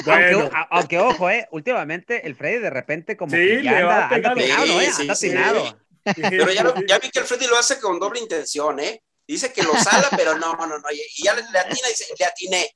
Bueno. 0.05 0.39
Aunque, 0.39 0.67
aunque, 0.71 0.99
ojo, 0.99 1.29
eh, 1.29 1.47
últimamente 1.51 2.25
el 2.25 2.35
Freddy 2.35 2.57
de 2.57 2.69
repente 2.71 3.15
como 3.15 3.31
sí, 3.31 3.37
que 3.37 3.63
ya 3.63 3.77
anda, 3.77 4.07
anda 4.07 4.31
atinado, 4.31 4.65
sí, 4.65 5.07
¿eh? 5.07 5.15
sí, 5.15 5.31
anda. 5.31 5.77
Pero 6.03 6.51
ya, 6.51 6.63
lo, 6.63 6.73
ya, 6.87 6.97
vi 6.97 7.11
que 7.11 7.19
el 7.19 7.25
Freddy 7.25 7.45
lo 7.45 7.57
hace 7.57 7.79
con 7.79 7.99
doble 7.99 8.19
intención, 8.19 8.79
¿eh? 8.79 9.03
Dice 9.27 9.53
que 9.53 9.61
lo 9.61 9.75
sala, 9.75 10.07
pero 10.17 10.35
no, 10.35 10.53
no, 10.53 10.65
no. 10.65 10.91
Y 10.91 11.23
ya 11.23 11.35
le, 11.35 11.43
le 11.43 11.59
atina 11.59 11.87
y 11.87 11.89
dice, 11.89 12.05
le 12.17 12.25
atiné. 12.25 12.69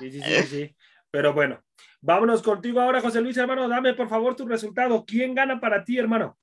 Sí, 0.00 0.10
sí, 0.12 0.20
sí, 0.22 0.42
sí. 0.50 0.76
Pero 1.10 1.32
bueno, 1.32 1.64
vámonos 2.02 2.42
contigo 2.42 2.80
ahora, 2.82 3.00
José 3.00 3.22
Luis, 3.22 3.38
hermano. 3.38 3.66
Dame 3.68 3.94
por 3.94 4.10
favor 4.10 4.36
tu 4.36 4.46
resultado. 4.46 5.02
¿Quién 5.06 5.34
gana 5.34 5.58
para 5.58 5.82
ti, 5.82 5.96
hermano? 5.96 6.36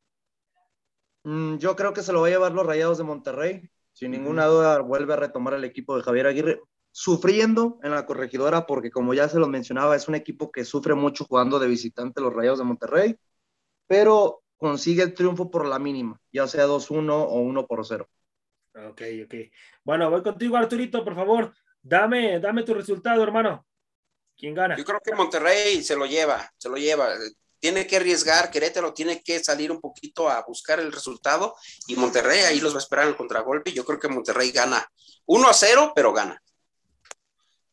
Mm, 1.23 1.57
yo 1.57 1.75
creo 1.75 1.93
que 1.93 2.03
se 2.03 2.13
lo 2.13 2.21
va 2.21 2.27
a 2.27 2.31
llevar 2.31 2.51
los 2.51 2.65
Rayados 2.65 2.97
de 2.97 3.03
Monterrey. 3.03 3.69
Sin 3.93 4.11
ninguna 4.11 4.45
duda 4.45 4.79
vuelve 4.79 5.13
a 5.13 5.17
retomar 5.17 5.53
el 5.53 5.63
equipo 5.63 5.95
de 5.95 6.03
Javier 6.03 6.25
Aguirre, 6.27 6.61
sufriendo 6.91 7.79
en 7.83 7.91
la 7.91 8.05
corregidora 8.05 8.65
porque 8.65 8.89
como 8.89 9.13
ya 9.13 9.29
se 9.29 9.39
lo 9.39 9.47
mencionaba, 9.47 9.95
es 9.95 10.07
un 10.07 10.15
equipo 10.15 10.51
que 10.51 10.65
sufre 10.65 10.95
mucho 10.95 11.25
jugando 11.25 11.59
de 11.59 11.67
visitante 11.67 12.21
los 12.21 12.33
Rayados 12.33 12.59
de 12.59 12.65
Monterrey, 12.65 13.15
pero 13.85 14.43
consigue 14.57 15.03
el 15.03 15.13
triunfo 15.13 15.51
por 15.51 15.67
la 15.67 15.77
mínima, 15.77 16.19
ya 16.31 16.47
sea 16.47 16.65
2-1 16.65 17.13
o 17.13 17.39
1 17.39 17.67
por 17.67 17.85
0. 17.85 18.09
Ok, 18.75 19.01
ok. 19.25 19.35
Bueno, 19.83 20.09
voy 20.09 20.23
contigo, 20.23 20.57
Arturito, 20.57 21.03
por 21.03 21.15
favor. 21.15 21.53
Dame, 21.81 22.39
dame 22.39 22.63
tu 22.63 22.73
resultado, 22.73 23.21
hermano. 23.21 23.65
¿Quién 24.35 24.55
gana? 24.55 24.75
Yo 24.75 24.83
creo 24.83 24.99
que 25.03 25.13
Monterrey 25.13 25.83
se 25.83 25.95
lo 25.95 26.05
lleva, 26.05 26.49
se 26.57 26.69
lo 26.69 26.77
lleva. 26.77 27.09
Tiene 27.63 27.87
que 27.87 27.95
arriesgar, 27.95 28.51
Querétaro 28.51 28.93
tiene 28.93 29.23
que 29.23 29.39
salir 29.39 29.71
un 29.71 29.79
poquito 29.79 30.29
a 30.29 30.43
buscar 30.45 30.81
el 30.81 30.91
resultado 30.91 31.55
y 31.87 31.95
Monterrey 31.95 32.39
ahí 32.41 32.59
los 32.59 32.73
va 32.73 32.79
a 32.79 32.81
esperar 32.81 33.07
el 33.07 33.15
contragolpe. 33.15 33.71
Yo 33.71 33.85
creo 33.85 33.97
que 33.97 34.09
Monterrey 34.09 34.51
gana 34.51 34.85
1 35.27 35.47
a 35.47 35.53
0, 35.53 35.93
pero 35.95 36.11
gana. 36.11 36.43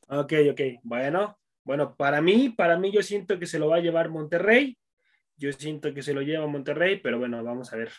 Ok, 0.07 0.33
ok. 0.53 0.61
Bueno, 0.85 1.37
bueno, 1.65 1.97
para 1.97 2.21
mí, 2.21 2.51
para 2.51 2.79
mí 2.79 2.93
yo 2.93 3.03
siento 3.03 3.37
que 3.37 3.47
se 3.47 3.59
lo 3.59 3.67
va 3.67 3.79
a 3.79 3.81
llevar 3.81 4.11
Monterrey. 4.11 4.79
Yo 5.37 5.53
siento 5.53 5.93
que 5.93 6.05
se 6.05 6.15
lo 6.15 6.23
lleva 6.23 6.47
Monterrey, 6.47 7.01
pero 7.01 7.19
bueno, 7.19 7.43
vamos 7.43 7.73
a 7.73 7.77
ver. 7.77 7.91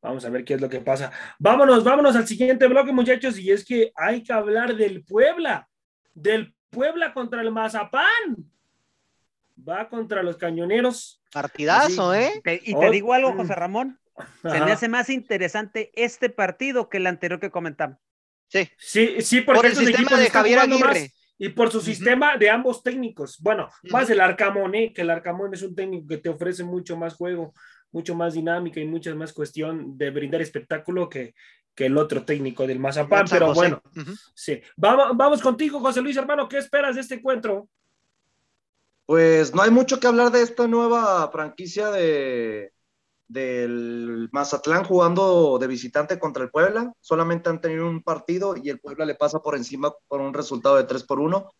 Vamos 0.00 0.24
a 0.24 0.30
ver 0.30 0.44
qué 0.44 0.54
es 0.54 0.60
lo 0.60 0.68
que 0.68 0.78
pasa. 0.78 1.10
Vámonos, 1.40 1.82
vámonos 1.82 2.14
al 2.14 2.28
siguiente 2.28 2.68
bloque, 2.68 2.92
muchachos, 2.92 3.36
y 3.40 3.50
es 3.50 3.64
que 3.64 3.90
hay 3.96 4.22
que 4.22 4.32
hablar 4.32 4.76
del 4.76 5.02
Puebla, 5.02 5.68
del 6.14 6.54
Puebla 6.70 7.12
contra 7.12 7.42
el 7.42 7.50
Mazapán. 7.50 8.52
Va 9.68 9.88
contra 9.88 10.22
los 10.22 10.36
cañoneros. 10.36 11.22
Partidazo, 11.32 12.10
Así. 12.12 12.22
¿eh? 12.24 12.40
Te- 12.42 12.60
y 12.64 12.72
te 12.74 12.88
Oh, 12.88 12.90
digo 12.90 13.14
algo, 13.14 13.32
mm. 13.32 13.36
José 13.36 13.54
Ramón. 13.54 13.98
Se 14.42 14.60
me 14.60 14.72
hace 14.72 14.88
más 14.88 15.08
interesante 15.10 15.90
este 15.94 16.28
partido 16.30 16.88
que 16.88 16.98
el 16.98 17.06
anterior 17.06 17.40
que 17.40 17.50
comentamos. 17.50 17.98
Sí. 18.48 18.68
Sí, 18.78 19.20
sí, 19.22 19.40
porque 19.40 19.58
Por 19.58 19.66
el 19.66 19.72
estos 19.72 19.86
sistema 19.86 20.02
equipos 20.04 20.18
de 20.18 20.26
están 20.26 20.42
Javier 20.42 20.58
jugando 20.58 20.78
más 20.80 20.96
Aguirre. 20.96 21.12
y 21.38 21.48
por 21.50 21.70
su 21.70 21.80
sistema 21.80 22.36
de 22.36 22.50
ambos 22.50 22.82
técnicos. 22.82 23.38
Bueno, 23.40 23.68
más 23.90 24.10
el 24.10 24.20
Arcamón, 24.20 24.74
¿eh? 24.74 24.92
que 24.92 25.02
el 25.02 25.10
Arcamón 25.10 25.54
es 25.54 25.62
un 25.62 25.74
técnico 25.74 26.06
que 26.08 26.18
te 26.18 26.28
ofrece 26.28 26.64
mucho 26.64 26.96
más 26.96 27.14
juego, 27.14 27.54
mucho 27.92 28.14
más 28.14 28.34
dinámica 28.34 28.80
y 28.80 28.86
mucha 28.86 29.14
más 29.14 29.32
cuestión 29.32 29.96
de 29.96 30.10
brindar 30.10 30.42
espectáculo 30.42 31.08
que, 31.08 31.34
que 31.74 31.86
el 31.86 31.96
otro 31.96 32.24
técnico 32.24 32.66
del 32.66 32.78
Mazapán. 32.80 33.24
Pero 33.30 33.46
José. 33.54 33.58
bueno, 33.58 33.82
sí. 34.34 34.60
Vamos, 34.76 35.16
vamos 35.16 35.40
contigo, 35.40 35.80
José 35.80 36.02
Luis, 36.02 36.16
hermano. 36.16 36.48
¿Qué 36.48 36.58
esperas 36.58 36.96
de 36.96 37.00
este 37.02 37.14
encuentro? 37.14 37.68
Pues 39.10 39.52
no 39.56 39.62
hay 39.62 39.72
mucho 39.72 39.98
que 39.98 40.06
hablar 40.06 40.30
de 40.30 40.40
esta 40.40 40.68
nueva 40.68 41.28
franquicia 41.32 41.90
de, 41.90 42.72
del 43.26 44.28
Mazatlán 44.30 44.84
jugando 44.84 45.58
de 45.58 45.66
visitante 45.66 46.20
contra 46.20 46.44
el 46.44 46.50
Puebla. 46.52 46.92
Solamente 47.00 47.50
han 47.50 47.60
tenido 47.60 47.88
un 47.88 48.04
partido 48.04 48.54
y 48.56 48.70
el 48.70 48.78
Puebla 48.78 49.04
le 49.04 49.16
pasa 49.16 49.40
por 49.40 49.56
encima 49.56 49.92
por 50.06 50.20
un 50.20 50.32
resultado 50.32 50.76
de 50.76 50.84
3 50.84 51.02
por 51.02 51.18
1. 51.18 51.50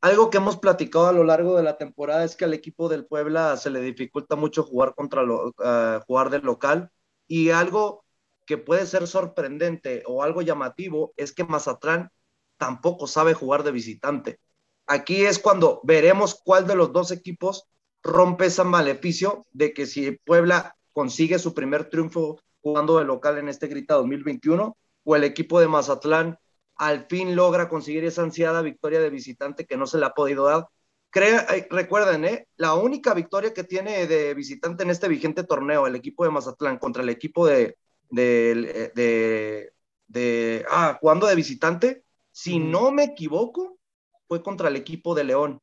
Algo 0.00 0.30
que 0.30 0.38
hemos 0.38 0.56
platicado 0.56 1.08
a 1.08 1.12
lo 1.12 1.24
largo 1.24 1.58
de 1.58 1.62
la 1.62 1.76
temporada 1.76 2.24
es 2.24 2.36
que 2.36 2.46
al 2.46 2.54
equipo 2.54 2.88
del 2.88 3.04
Puebla 3.04 3.58
se 3.58 3.68
le 3.68 3.82
dificulta 3.82 4.34
mucho 4.34 4.62
jugar 4.62 4.94
contra 4.94 5.24
uh, 5.24 6.00
jugar 6.06 6.30
del 6.30 6.42
local 6.42 6.90
y 7.26 7.50
algo 7.50 8.06
que 8.46 8.56
puede 8.56 8.86
ser 8.86 9.06
sorprendente 9.06 10.04
o 10.06 10.22
algo 10.22 10.40
llamativo 10.40 11.12
es 11.18 11.34
que 11.34 11.44
Mazatlán 11.44 12.08
tampoco 12.56 13.06
sabe 13.06 13.34
jugar 13.34 13.62
de 13.62 13.72
visitante. 13.72 14.40
Aquí 14.86 15.24
es 15.24 15.38
cuando 15.38 15.80
veremos 15.84 16.40
cuál 16.44 16.66
de 16.66 16.76
los 16.76 16.92
dos 16.92 17.10
equipos 17.10 17.66
rompe 18.02 18.46
ese 18.46 18.64
maleficio 18.64 19.46
de 19.52 19.72
que 19.72 19.86
si 19.86 20.12
Puebla 20.12 20.76
consigue 20.92 21.38
su 21.38 21.54
primer 21.54 21.88
triunfo 21.88 22.40
jugando 22.60 22.98
de 22.98 23.04
local 23.04 23.38
en 23.38 23.48
este 23.48 23.66
Grita 23.66 23.94
2021 23.94 24.76
o 25.04 25.16
el 25.16 25.24
equipo 25.24 25.60
de 25.60 25.68
Mazatlán 25.68 26.38
al 26.76 27.06
fin 27.06 27.36
logra 27.36 27.68
conseguir 27.68 28.04
esa 28.04 28.22
ansiada 28.22 28.62
victoria 28.62 29.00
de 29.00 29.10
visitante 29.10 29.66
que 29.66 29.76
no 29.76 29.86
se 29.86 29.98
le 29.98 30.06
ha 30.06 30.10
podido 30.10 30.46
dar. 30.46 30.66
Crea, 31.10 31.46
eh, 31.54 31.66
recuerden, 31.70 32.24
eh, 32.24 32.48
la 32.56 32.74
única 32.74 33.14
victoria 33.14 33.54
que 33.54 33.64
tiene 33.64 34.06
de 34.06 34.34
visitante 34.34 34.82
en 34.82 34.90
este 34.90 35.08
vigente 35.08 35.44
torneo, 35.44 35.86
el 35.86 35.94
equipo 35.94 36.24
de 36.24 36.30
Mazatlán 36.30 36.78
contra 36.78 37.02
el 37.02 37.08
equipo 37.08 37.46
de, 37.46 37.76
de, 38.10 38.92
de, 38.94 39.72
de 40.08 40.66
ah, 40.68 40.98
jugando 41.00 41.26
de 41.26 41.36
visitante, 41.36 42.04
si 42.32 42.58
no 42.58 42.90
me 42.90 43.04
equivoco, 43.04 43.78
fue 44.28 44.42
contra 44.42 44.68
el 44.68 44.76
equipo 44.76 45.14
de 45.14 45.24
León 45.24 45.60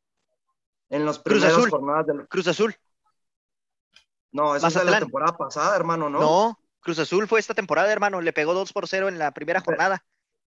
en 0.89 1.06
las 1.06 1.19
Cruz 1.19 1.39
primeras 1.39 1.58
Azul. 1.58 1.69
jornadas 1.69 2.08
del 2.08 2.28
Cruz 2.28 2.47
Azul. 2.47 2.76
No, 4.32 4.56
esa 4.56 4.67
es 4.67 4.76
la 4.86 5.00
temporada 5.00 5.38
pasada, 5.38 5.76
hermano, 5.76 6.10
¿no? 6.10 6.19
No, 6.19 6.60
Cruz 6.80 7.00
Azul 7.00 7.28
fue 7.28 7.39
esta 7.39 7.54
temporada, 7.54 7.91
hermano. 7.91 8.21
Le 8.21 8.34
pegó 8.34 8.54
2 8.54 8.71
por 8.71 8.88
0 8.88 9.10
en 9.10 9.19
la 9.19 9.32
primera 9.32 9.62
jornada. 9.62 10.04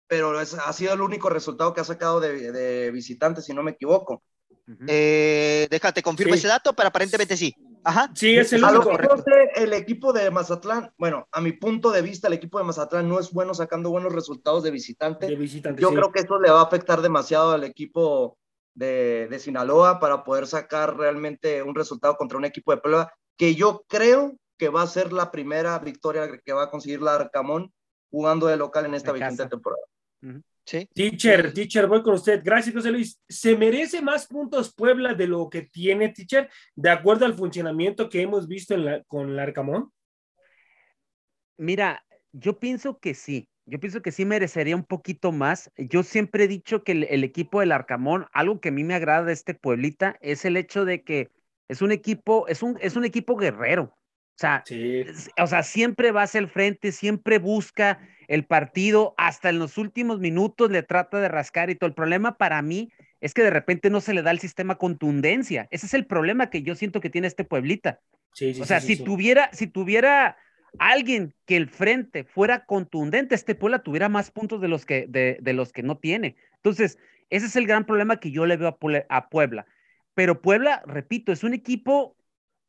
Pero 0.08 0.40
es, 0.40 0.54
ha 0.54 0.72
sido 0.74 0.94
el 0.94 1.02
único 1.02 1.30
resultado 1.30 1.74
que 1.74 1.82
ha 1.82 1.86
sacado 1.86 2.20
de, 2.20 2.52
de 2.52 2.92
visitante, 2.92 3.42
si 3.42 3.54
no 3.54 3.64
me 3.64 3.72
equivoco. 3.72 4.24
Uh 4.68 4.72
-huh. 4.72 4.86
eh, 4.88 5.68
déjate, 5.70 6.04
confirma 6.04 6.34
sí. 6.34 6.40
ese 6.40 6.48
dato, 6.50 6.74
pero 6.74 6.90
aparentemente 6.90 7.36
sí. 7.36 7.56
Ajá. 7.84 8.12
Sí, 8.16 8.38
es 8.38 8.54
el 8.54 8.64
a 8.64 8.72
único. 8.72 8.92
Lo 8.92 8.98
que 8.98 9.08
yo 9.08 9.18
sé, 9.18 9.64
el 9.64 9.74
equipo 9.74 10.14
de 10.14 10.30
Mazatlán, 10.32 10.92
bueno, 10.98 11.28
a 11.32 11.42
mi 11.42 11.52
punto 11.52 11.92
de 11.92 12.02
vista, 12.02 12.28
el 12.28 12.34
equipo 12.34 12.58
de 12.58 12.66
Mazatlán 12.66 13.08
no 13.08 13.20
es 13.20 13.32
bueno 13.32 13.54
sacando 13.54 13.90
buenos 13.90 14.14
resultados 14.14 14.64
de 14.64 14.72
visitante. 14.72 15.28
De 15.28 15.36
visitante 15.36 15.82
yo 15.82 15.90
sí. 15.90 15.96
creo 15.96 16.12
que 16.12 16.22
eso 16.22 16.40
le 16.40 16.52
va 16.52 16.62
a 16.62 16.66
afectar 16.66 17.02
demasiado 17.02 17.52
al 17.52 17.64
equipo 17.64 18.38
de, 18.76 19.28
de, 19.30 19.40
Sinaloa 19.40 20.00
para 20.00 20.24
poder 20.24 20.48
sacar 20.48 20.98
realmente 20.98 21.62
un 21.62 21.76
resultado 21.76 22.16
contra 22.16 22.38
un 22.38 22.46
equipo 22.46 22.72
de 22.72 22.82
Puebla 22.82 23.14
que 23.38 23.56
yo 23.56 23.84
creo 23.88 24.38
que 24.58 24.70
va 24.70 24.82
a 24.82 24.88
ser 24.88 25.14
la 25.14 25.32
primera 25.32 25.78
victoria 25.80 26.40
que 26.44 26.54
va 26.54 26.64
a 26.64 26.72
conseguir 26.72 27.02
la 27.02 27.16
Arcamón 27.16 27.72
jugando 28.10 28.48
de 28.48 28.58
local 28.58 28.86
en 28.86 28.94
esta 28.94 29.12
vigente 29.12 29.48
temporada. 29.48 29.84
Sí. 30.66 30.88
Teacher, 30.94 31.54
teacher, 31.54 31.88
voy 31.88 32.02
con 32.02 32.14
usted. 32.14 32.42
Gracias, 32.44 32.74
José 32.74 32.92
Luis. 32.92 33.22
¿Se 33.28 33.58
merece 33.58 34.02
más 34.02 34.28
puntos 34.28 34.74
Puebla 34.74 35.14
de 35.14 35.28
lo 35.28 35.50
que 35.50 35.64
tiene, 35.64 36.10
teacher, 36.10 36.50
de 36.76 36.90
acuerdo 36.90 37.26
al 37.26 37.34
funcionamiento 37.34 38.10
que 38.10 38.22
hemos 38.22 38.48
visto 38.48 38.74
en 38.74 38.86
la, 38.86 39.04
con 39.04 39.30
el 39.30 39.40
Arcamón? 39.40 39.92
Mira, 41.58 42.06
yo 42.32 42.60
pienso 42.60 43.00
que 43.00 43.14
sí. 43.14 43.50
Yo 43.66 43.80
pienso 43.80 44.02
que 44.02 44.12
sí 44.12 44.26
merecería 44.26 44.76
un 44.76 44.84
poquito 44.84 45.32
más. 45.32 45.72
Yo 45.78 46.04
siempre 46.04 46.46
he 46.46 46.48
dicho 46.48 46.84
que 46.84 46.92
el, 46.92 47.24
equipo 47.24 47.62
del 47.62 47.72
Arcamón, 47.72 48.28
algo 48.34 48.60
que 48.60 48.70
a 48.70 48.74
mí 48.74 48.84
me 48.84 48.96
agrada 48.96 49.24
de 49.24 49.34
este 49.34 49.54
Pueblita, 49.54 50.18
es 50.22 50.44
el 50.44 50.58
hecho 50.58 50.84
de 50.84 51.04
que 51.04 51.32
es 51.70 51.82
un 51.82 51.92
equipo, 51.92 52.48
es 52.48 52.62
un, 52.62 52.78
es 52.82 52.96
un 52.96 53.06
equipo 53.06 53.38
guerrero. 53.38 53.98
O 54.36 54.40
sea, 54.40 54.64
o 55.38 55.48
sea, 55.48 55.64
siempre 55.64 56.12
va 56.12 56.24
hacia 56.24 56.40
el 56.40 56.50
frente, 56.50 56.92
siempre 56.92 57.38
busca 57.38 58.00
el 58.28 58.46
partido, 58.46 59.14
hasta 59.18 59.50
en 59.50 59.60
los 59.60 59.78
últimos 59.78 60.20
minutos 60.20 60.72
le 60.72 60.82
trata 60.84 61.20
de 61.20 61.28
rascar 61.28 61.70
y 61.70 61.76
todo. 61.76 61.88
El 61.88 61.94
problema 61.94 62.38
para 62.38 62.62
mí 62.62 62.92
es 63.22 63.34
que 63.34 63.44
de 63.44 63.52
repente 63.52 63.90
no 63.90 64.02
se 64.02 64.14
le 64.14 64.22
da 64.22 64.32
el 64.32 64.40
sistema 64.40 64.76
contundencia. 64.76 65.68
Ese 65.72 65.86
es 65.86 65.94
el 65.94 66.06
problema 66.06 66.50
que 66.50 66.64
yo 66.64 66.76
siento 66.76 67.00
que 67.00 67.10
tiene 67.10 67.28
este 67.28 67.44
Pueblita. 67.44 68.02
o 68.60 68.66
sea, 68.66 68.82
si 68.82 68.98
tuviera, 68.98 69.50
si 69.54 69.68
tuviera 69.68 70.36
alguien 70.80 71.34
que 71.46 71.56
el 71.56 71.70
frente 71.70 72.24
fuera 72.24 72.66
contundente, 72.66 73.36
este 73.36 73.56
Puebla 73.56 73.84
tuviera 73.84 74.10
más 74.10 74.32
puntos 74.32 74.62
de 74.62 74.68
los 74.68 74.86
que, 74.86 75.06
de, 75.08 75.54
los 75.54 75.72
que 75.72 75.84
no 75.84 75.98
tiene. 75.98 76.36
Entonces, 76.56 76.98
ese 77.30 77.46
es 77.46 77.56
el 77.56 77.68
gran 77.68 77.86
problema 77.86 78.20
que 78.20 78.32
yo 78.32 78.46
le 78.46 78.58
veo 78.58 78.78
a, 79.10 79.30
Puebla. 79.30 79.66
Pero 80.16 80.42
Puebla, 80.42 80.84
repito, 80.86 81.32
es 81.32 81.44
un 81.44 81.54
equipo 81.54 82.16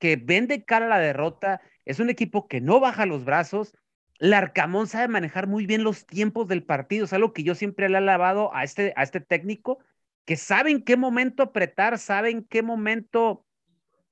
que 0.04 0.16
vende 0.16 0.66
cara 0.66 0.84
a 0.84 0.88
la 0.90 0.98
derrota, 0.98 1.62
es 1.86 1.98
un 1.98 2.10
equipo 2.10 2.46
que 2.46 2.60
no 2.60 2.78
baja 2.78 3.06
los 3.06 3.24
brazos. 3.24 3.74
Larcamón 4.18 4.86
sabe 4.86 5.08
manejar 5.08 5.46
muy 5.46 5.64
bien 5.64 5.82
los 5.82 6.04
tiempos 6.04 6.46
del 6.46 6.62
partido, 6.62 7.06
es 7.06 7.14
algo 7.14 7.32
que 7.32 7.42
yo 7.42 7.54
siempre 7.54 7.88
le 7.88 7.94
he 7.94 7.96
alabado 7.96 8.54
a 8.54 8.64
este, 8.64 8.92
a 8.96 9.02
este 9.02 9.20
técnico, 9.20 9.78
que 10.26 10.36
sabe 10.36 10.72
en 10.72 10.82
qué 10.84 10.98
momento 10.98 11.42
apretar, 11.42 11.98
sabe 11.98 12.28
en 12.28 12.44
qué 12.44 12.62
momento, 12.62 13.46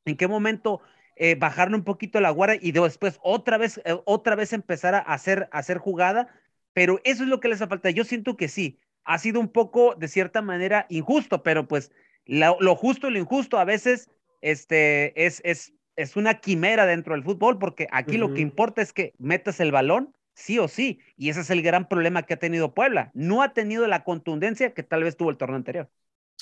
en 0.07 0.17
qué 0.17 0.29
momento 0.29 0.81
eh, 1.17 1.35
bajarle 1.35 1.77
un 1.77 1.85
poquito 1.85 2.23
la 2.23 2.31
guardia 2.31 2.59
y 2.63 2.73
después 2.73 3.19
otra 3.23 3.59
vez, 3.59 3.79
eh, 3.85 3.95
otra 4.07 4.35
vez 4.35 4.55
empezar 4.55 4.95
a 4.95 5.01
hacer, 5.01 5.51
a 5.53 5.59
hacer 5.59 5.77
jugada, 5.77 6.29
pero 6.73 7.01
eso 7.05 7.25
es 7.25 7.29
lo 7.29 7.39
que 7.39 7.49
les 7.49 7.59
falta. 7.59 7.91
Yo 7.91 8.05
siento 8.05 8.39
que 8.39 8.49
sí, 8.49 8.79
ha 9.05 9.19
sido 9.19 9.41
un 9.41 9.49
poco 9.49 9.95
de 9.95 10.09
cierta 10.09 10.41
manera 10.41 10.87
injusto, 10.89 11.43
pero 11.43 11.69
pues 11.69 11.93
lo, 12.25 12.77
justo 12.77 13.09
y 13.09 13.13
lo 13.13 13.19
injusto 13.19 13.59
a 13.59 13.67
veces 13.67 14.09
este, 14.41 15.27
es, 15.27 15.43
es, 15.45 15.75
es 15.97 16.17
una 16.17 16.35
quimera 16.35 16.87
dentro 16.87 17.15
del 17.15 17.25
fútbol, 17.25 17.59
porque 17.59 17.89
aquí 17.91 18.17
lo 18.19 18.33
que 18.35 18.41
importa 18.41 18.83
es 18.83 18.93
que 18.93 19.15
metas 19.19 19.61
el 19.61 19.73
balón 19.73 20.15
sí 20.35 20.59
o 20.59 20.69
sí, 20.69 21.01
y 21.17 21.29
ese 21.29 21.41
es 21.41 21.51
el 21.51 21.63
gran 21.63 21.89
problema 21.89 22.23
que 22.23 22.35
ha 22.35 22.39
tenido 22.39 22.75
Puebla. 22.75 23.11
No 23.15 23.43
ha 23.43 23.53
tenido 23.53 23.87
la 23.87 24.05
contundencia 24.05 24.73
que 24.73 24.83
tal 24.83 25.05
vez 25.05 25.17
tuvo 25.17 25.31
el 25.31 25.37
torneo 25.37 25.57
anterior. 25.57 25.89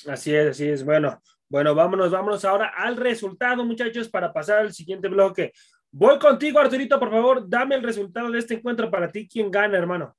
Así 0.07 0.33
es, 0.33 0.51
así 0.51 0.67
es. 0.67 0.83
Bueno, 0.83 1.21
bueno, 1.49 1.75
vámonos, 1.75 2.11
vámonos 2.11 2.45
ahora 2.45 2.71
al 2.75 2.97
resultado, 2.97 3.65
muchachos, 3.65 4.09
para 4.09 4.31
pasar 4.31 4.59
al 4.59 4.73
siguiente 4.73 5.07
bloque. 5.07 5.51
Voy 5.91 6.17
contigo, 6.19 6.59
Arturito, 6.59 6.97
por 6.97 7.11
favor, 7.11 7.49
dame 7.49 7.75
el 7.75 7.83
resultado 7.83 8.31
de 8.31 8.39
este 8.39 8.53
encuentro 8.55 8.89
para 8.89 9.09
ti. 9.09 9.27
¿Quién 9.27 9.51
gana, 9.51 9.77
hermano? 9.77 10.15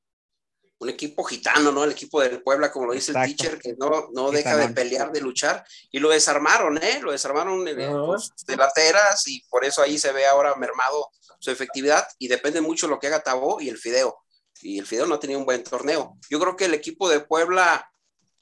Un 0.83 0.89
equipo 0.89 1.23
gitano, 1.23 1.71
¿no? 1.71 1.85
El 1.85 1.93
equipo 1.93 2.21
del 2.21 2.43
Puebla, 2.43 2.73
como 2.73 2.87
lo 2.87 2.93
dice 2.93 3.13
el 3.13 3.25
teacher, 3.25 3.57
que 3.57 3.75
no, 3.79 4.09
no 4.13 4.33
deja 4.33 4.57
de 4.57 4.69
pelear, 4.71 5.13
de 5.13 5.21
luchar. 5.21 5.65
Y 5.93 6.01
lo 6.01 6.11
desarmaron, 6.11 6.77
¿eh? 6.83 6.99
Lo 7.01 7.13
desarmaron 7.13 7.65
de 7.65 8.57
lateras 8.57 9.29
y 9.29 9.45
por 9.49 9.65
eso 9.65 9.81
ahí 9.81 9.97
se 9.97 10.11
ve 10.11 10.27
ahora 10.27 10.57
mermado 10.57 11.09
su 11.39 11.53
efectividad 11.53 12.05
y 12.19 12.27
depende 12.27 12.61
mucho 12.61 12.89
lo 12.89 12.99
que 12.99 13.07
haga 13.07 13.23
Tabó 13.23 13.61
y 13.61 13.69
el 13.69 13.79
Fideo. 13.79 14.25
Y 14.61 14.81
el 14.81 14.87
Fideo 14.87 15.07
no 15.07 15.15
ha 15.15 15.21
tenido 15.21 15.39
un 15.39 15.47
buen 15.47 15.63
torneo. 15.63 16.19
Yo 16.29 16.41
creo 16.41 16.57
que 16.57 16.65
el 16.65 16.75
equipo 16.75 17.09
de 17.09 17.21
Puebla 17.21 17.89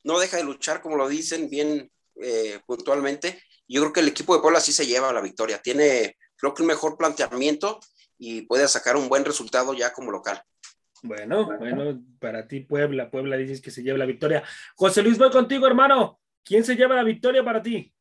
no 0.03 0.19
deja 0.19 0.39
de 0.39 0.45
luchar, 0.45 0.81
como 0.81 0.97
lo 0.97 1.09
dicen 1.09 1.51
bien 1.51 1.93
eh, 2.23 2.59
puntualmente. 2.67 3.43
Yo 3.69 3.83
creo 3.83 3.93
que 3.93 4.01
el 4.01 4.09
equipo 4.09 4.35
de 4.35 4.41
Puebla 4.41 4.61
sí 4.61 4.73
se 4.73 4.87
lleva 4.87 5.13
la 5.13 5.21
victoria. 5.21 5.61
Tiene, 5.61 6.17
creo 6.37 6.55
que 6.55 6.63
un 6.63 6.69
mejor 6.69 6.97
planteamiento 6.97 7.81
y 8.19 8.43
puede 8.43 8.67
sacar 8.67 8.97
un 8.97 9.11
buen 9.11 9.27
resultado 9.27 9.75
ya 9.75 9.93
como 9.93 10.11
local. 10.11 10.43
Bueno, 11.03 11.47
bueno, 11.59 12.01
para 12.19 12.47
ti 12.47 12.61
Puebla, 12.61 13.11
Puebla 13.11 13.37
dices 13.37 13.61
que 13.61 13.71
se 13.71 13.83
lleva 13.83 13.99
la 13.99 14.07
victoria. 14.07 14.43
José 14.77 15.03
Luis, 15.03 15.19
voy 15.19 15.31
contigo, 15.31 15.67
hermano. 15.67 16.21
¿Quién 16.45 16.65
se 16.65 16.77
lleva 16.77 16.95
la 16.95 17.05
victoria 17.05 17.45
para 17.45 17.63
ti? 17.63 17.93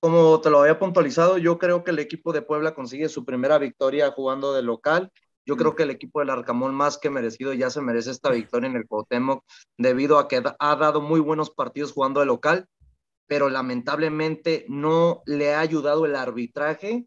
Como 0.00 0.40
te 0.40 0.50
lo 0.50 0.60
había 0.60 0.78
puntualizado, 0.78 1.38
yo 1.38 1.58
creo 1.58 1.82
que 1.82 1.90
el 1.90 1.98
equipo 1.98 2.32
de 2.32 2.42
Puebla 2.42 2.74
consigue 2.74 3.08
su 3.08 3.24
primera 3.24 3.58
victoria 3.58 4.10
jugando 4.10 4.54
de 4.54 4.62
local 4.62 5.10
yo 5.46 5.56
creo 5.56 5.76
que 5.76 5.84
el 5.84 5.90
equipo 5.90 6.18
del 6.18 6.30
Arcamón 6.30 6.74
más 6.74 6.98
que 6.98 7.08
merecido 7.08 7.52
ya 7.52 7.70
se 7.70 7.80
merece 7.80 8.10
esta 8.10 8.30
victoria 8.30 8.68
en 8.68 8.76
el 8.76 8.86
Cuauhtémoc 8.86 9.44
debido 9.78 10.18
a 10.18 10.26
que 10.26 10.42
ha 10.58 10.76
dado 10.76 11.00
muy 11.00 11.20
buenos 11.20 11.50
partidos 11.50 11.92
jugando 11.92 12.18
de 12.18 12.26
local, 12.26 12.66
pero 13.28 13.48
lamentablemente 13.48 14.66
no 14.68 15.22
le 15.24 15.54
ha 15.54 15.60
ayudado 15.60 16.04
el 16.04 16.16
arbitraje 16.16 17.06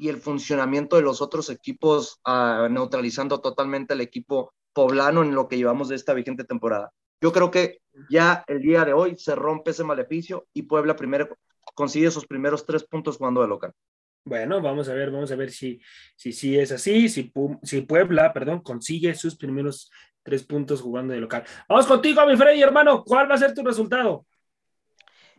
y 0.00 0.08
el 0.08 0.16
funcionamiento 0.16 0.96
de 0.96 1.02
los 1.02 1.20
otros 1.20 1.50
equipos 1.50 2.20
uh, 2.26 2.70
neutralizando 2.70 3.42
totalmente 3.42 3.92
el 3.92 4.00
equipo 4.00 4.54
poblano 4.72 5.22
en 5.22 5.34
lo 5.34 5.46
que 5.46 5.58
llevamos 5.58 5.90
de 5.90 5.96
esta 5.96 6.14
vigente 6.14 6.44
temporada. 6.44 6.90
Yo 7.20 7.32
creo 7.32 7.50
que 7.50 7.82
ya 8.08 8.42
el 8.46 8.62
día 8.62 8.86
de 8.86 8.94
hoy 8.94 9.16
se 9.18 9.34
rompe 9.34 9.72
ese 9.72 9.84
maleficio 9.84 10.46
y 10.54 10.62
Puebla 10.62 10.96
primero 10.96 11.36
consigue 11.74 12.10
sus 12.10 12.26
primeros 12.26 12.64
tres 12.64 12.82
puntos 12.82 13.18
jugando 13.18 13.42
de 13.42 13.48
local. 13.48 13.74
Bueno, 14.24 14.62
vamos 14.62 14.88
a 14.88 14.94
ver, 14.94 15.10
vamos 15.10 15.32
a 15.32 15.36
ver 15.36 15.50
si 15.50 15.78
si, 16.16 16.32
si 16.32 16.58
es 16.58 16.72
así, 16.72 17.10
si, 17.10 17.30
si 17.62 17.80
Puebla, 17.82 18.32
perdón, 18.32 18.62
consigue 18.62 19.14
sus 19.14 19.36
primeros 19.36 19.90
tres 20.22 20.44
puntos 20.44 20.80
jugando 20.80 21.12
de 21.12 21.20
local. 21.20 21.44
Vamos 21.68 21.86
contigo, 21.86 22.24
mi 22.24 22.38
Freddy, 22.38 22.62
hermano. 22.62 23.04
¿Cuál 23.04 23.30
va 23.30 23.34
a 23.34 23.38
ser 23.38 23.52
tu 23.52 23.62
resultado? 23.62 24.24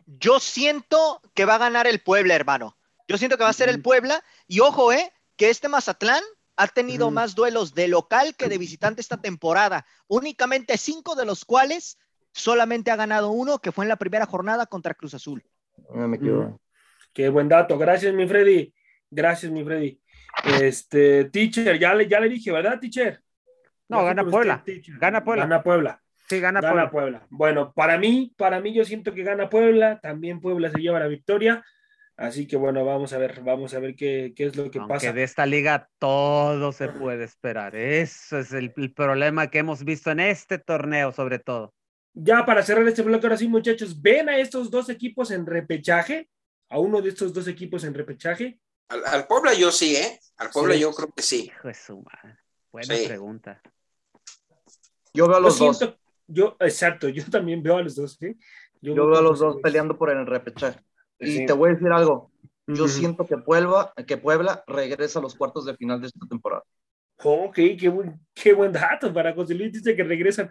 Yo 0.06 0.38
siento 0.38 1.20
que 1.34 1.46
va 1.46 1.56
a 1.56 1.58
ganar 1.66 1.88
el 1.88 1.98
Puebla, 1.98 2.36
hermano. 2.36 2.76
Yo 3.08 3.18
siento 3.18 3.36
que 3.36 3.44
va 3.44 3.50
a 3.50 3.54
ser 3.54 3.68
el 3.68 3.82
Puebla. 3.82 4.22
Y 4.46 4.60
ojo, 4.60 4.92
eh, 4.92 5.12
que 5.36 5.50
este 5.50 5.68
Mazatlán 5.68 6.22
ha 6.56 6.68
tenido 6.68 7.10
más 7.10 7.34
duelos 7.34 7.74
de 7.74 7.88
local 7.88 8.34
que 8.36 8.48
de 8.48 8.58
visitante 8.58 9.00
esta 9.00 9.20
temporada. 9.20 9.86
Únicamente 10.06 10.76
cinco 10.76 11.14
de 11.14 11.24
los 11.24 11.44
cuales 11.44 11.98
solamente 12.32 12.90
ha 12.90 12.96
ganado 12.96 13.30
uno, 13.30 13.58
que 13.58 13.72
fue 13.72 13.84
en 13.84 13.88
la 13.88 13.96
primera 13.96 14.26
jornada 14.26 14.66
contra 14.66 14.94
Cruz 14.94 15.14
Azul. 15.14 15.42
No 15.94 16.08
me 16.08 16.16
equivoco. 16.16 16.60
Qué 17.12 17.28
buen 17.28 17.48
dato. 17.48 17.78
Gracias, 17.78 18.14
mi 18.14 18.26
Freddy. 18.26 18.72
Gracias, 19.10 19.52
mi 19.52 19.64
Freddy. 19.64 20.00
Este, 20.60 21.26
teacher, 21.26 21.78
ya 21.78 21.94
le, 21.94 22.08
ya 22.08 22.20
le 22.20 22.28
dije, 22.28 22.50
¿verdad, 22.50 22.78
teacher? 22.80 23.22
No, 23.88 24.04
gana 24.04 24.24
Puebla. 24.24 24.64
gana 24.98 25.22
Puebla. 25.22 25.44
Gana 25.44 25.62
Puebla. 25.62 26.02
Sí, 26.28 26.40
gana, 26.40 26.60
gana 26.60 26.90
Puebla. 26.90 27.26
Bueno, 27.28 27.72
para 27.74 27.98
mí, 27.98 28.32
para 28.38 28.60
mí 28.60 28.72
yo 28.72 28.84
siento 28.84 29.12
que 29.12 29.22
gana 29.22 29.50
Puebla. 29.50 30.00
También 30.00 30.40
Puebla 30.40 30.70
se 30.70 30.78
lleva 30.78 30.98
la 30.98 31.08
victoria. 31.08 31.62
Así 32.22 32.46
que 32.46 32.56
bueno, 32.56 32.84
vamos 32.84 33.12
a 33.12 33.18
ver, 33.18 33.42
vamos 33.42 33.74
a 33.74 33.80
ver 33.80 33.94
qué, 33.96 34.32
qué 34.36 34.46
es 34.46 34.56
lo 34.56 34.70
que 34.70 34.78
Aunque 34.78 34.94
pasa. 34.94 35.12
de 35.12 35.22
esta 35.22 35.44
liga 35.44 35.88
todo 35.98 36.72
se 36.72 36.88
puede 36.88 37.24
esperar. 37.24 37.74
Eso 37.74 38.38
es 38.38 38.52
el, 38.52 38.72
el, 38.76 38.92
problema 38.92 39.50
que 39.50 39.58
hemos 39.58 39.84
visto 39.84 40.10
en 40.10 40.20
este 40.20 40.58
torneo, 40.58 41.12
sobre 41.12 41.38
todo. 41.38 41.74
Ya 42.14 42.44
para 42.44 42.62
cerrar 42.62 42.86
este 42.86 43.02
bloque, 43.02 43.26
ahora 43.26 43.36
sí, 43.36 43.48
muchachos, 43.48 44.00
¿ven 44.00 44.28
a 44.28 44.36
estos 44.38 44.70
dos 44.70 44.88
equipos 44.88 45.30
en 45.30 45.46
repechaje? 45.46 46.28
a 46.72 46.78
uno 46.78 47.02
de 47.02 47.10
estos 47.10 47.34
dos 47.34 47.46
equipos 47.48 47.84
en 47.84 47.92
repechaje? 47.92 48.58
Al, 48.88 49.26
Puebla 49.26 49.52
yo 49.52 49.70
sí, 49.70 49.94
¿eh? 49.94 50.18
Al 50.38 50.48
Puebla 50.50 50.74
yo 50.74 50.90
creo 50.92 51.10
que 51.14 51.22
sí. 51.22 51.44
Hijo 51.54 51.68
de 51.68 51.74
su 51.74 52.02
madre. 52.02 52.38
Buena 52.72 52.94
pregunta. 53.06 53.60
Yo 55.12 55.28
veo 55.28 55.36
a 55.36 55.40
los 55.40 55.58
dos. 55.58 55.96
yo, 56.26 56.56
exacto, 56.60 57.08
yo 57.10 57.24
también 57.30 57.62
veo 57.62 57.76
a 57.76 57.82
los 57.82 57.94
dos, 57.94 58.16
¿sí? 58.18 58.38
Yo, 58.80 58.94
veo 58.94 59.16
a 59.16 59.20
los 59.20 59.38
dos 59.38 59.58
peleando 59.62 59.98
por 59.98 60.10
el 60.10 60.26
repechaje. 60.26 60.80
Y 61.22 61.46
te 61.46 61.52
voy 61.52 61.70
a 61.70 61.72
decir 61.74 61.92
algo. 61.92 62.30
Yo 62.66 62.88
siento 62.88 63.26
que 63.26 63.36
Puebla, 63.38 63.92
que 64.06 64.16
Puebla 64.16 64.62
regresa 64.66 65.18
a 65.18 65.22
los 65.22 65.34
cuartos 65.34 65.64
de 65.64 65.76
final 65.76 66.00
de 66.00 66.08
esta 66.08 66.26
temporada. 66.26 66.62
Ok, 67.24 67.54
qué 67.78 67.88
buen, 67.88 68.20
qué 68.34 68.52
buen 68.52 68.72
dato 68.72 69.12
para 69.12 69.34
José 69.34 69.54
Luis. 69.54 69.72
Dice 69.72 69.94
que 69.94 70.04
regresan 70.04 70.50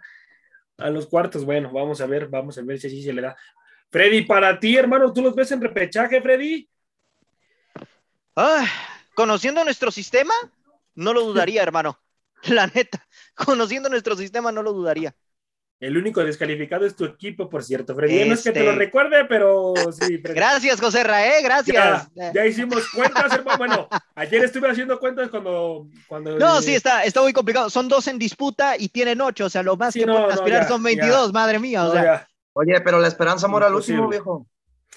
a 0.77 0.89
los 0.89 1.07
cuartos. 1.07 1.45
Bueno, 1.45 1.71
vamos 1.71 2.01
a 2.01 2.05
ver, 2.05 2.27
vamos 2.27 2.57
a 2.57 2.61
ver 2.61 2.79
si 2.79 2.87
así 2.87 3.01
se 3.03 3.13
le 3.13 3.21
da. 3.21 3.35
Freddy, 3.89 4.23
para 4.23 4.59
ti, 4.59 4.77
hermano, 4.77 5.11
¿tú 5.11 5.21
los 5.21 5.35
ves 5.35 5.51
en 5.51 5.61
repechaje, 5.61 6.21
Freddy? 6.21 6.69
Ah, 8.35 8.65
conociendo 9.15 9.63
nuestro 9.63 9.91
sistema, 9.91 10.33
no 10.95 11.13
lo 11.13 11.21
dudaría, 11.21 11.63
hermano. 11.63 11.99
La 12.43 12.67
neta, 12.67 13.05
conociendo 13.35 13.89
nuestro 13.89 14.15
sistema, 14.15 14.51
no 14.51 14.63
lo 14.63 14.73
dudaría. 14.73 15.15
El 15.81 15.97
único 15.97 16.23
descalificado 16.23 16.85
es 16.85 16.95
tu 16.95 17.05
equipo, 17.05 17.49
por 17.49 17.63
cierto, 17.63 17.95
Freddy. 17.95 18.23
No 18.25 18.35
es 18.35 18.43
que 18.43 18.51
te 18.51 18.63
lo 18.63 18.69
este. 18.69 18.85
recuerde, 18.85 19.25
pero 19.25 19.73
sí. 19.91 20.17
Gracias, 20.23 20.79
José 20.79 21.03
Raé, 21.03 21.41
gracias. 21.41 22.07
Ya, 22.35 22.45
hicimos 22.45 22.87
cuentas, 22.89 23.33
hermano. 23.33 23.57
Bueno, 23.57 23.89
ayer 24.13 24.43
estuve 24.43 24.69
haciendo 24.69 24.99
cuentas 24.99 25.29
cuando. 25.29 25.87
cuando 26.07 26.37
no, 26.37 26.61
sí, 26.61 26.75
está, 26.75 27.03
está 27.03 27.23
muy 27.23 27.33
complicado. 27.33 27.71
Son 27.71 27.87
dos 27.87 28.07
en 28.07 28.19
disputa 28.19 28.75
y 28.77 28.89
tienen 28.89 29.21
ocho, 29.21 29.45
o 29.45 29.49
sea, 29.49 29.63
lo 29.63 29.75
más 29.75 29.95
que 29.95 30.05
pueden 30.05 30.31
aspirar 30.31 30.67
son 30.67 30.83
22, 30.83 31.33
madre 31.33 31.57
mía. 31.57 31.87
O 31.87 31.91
sea. 31.91 32.27
Oye, 32.53 32.79
pero 32.81 32.99
la 32.99 33.07
esperanza 33.07 33.47
mora 33.47 33.65
al 33.65 33.73
último, 33.73 34.07
viejo. 34.07 34.45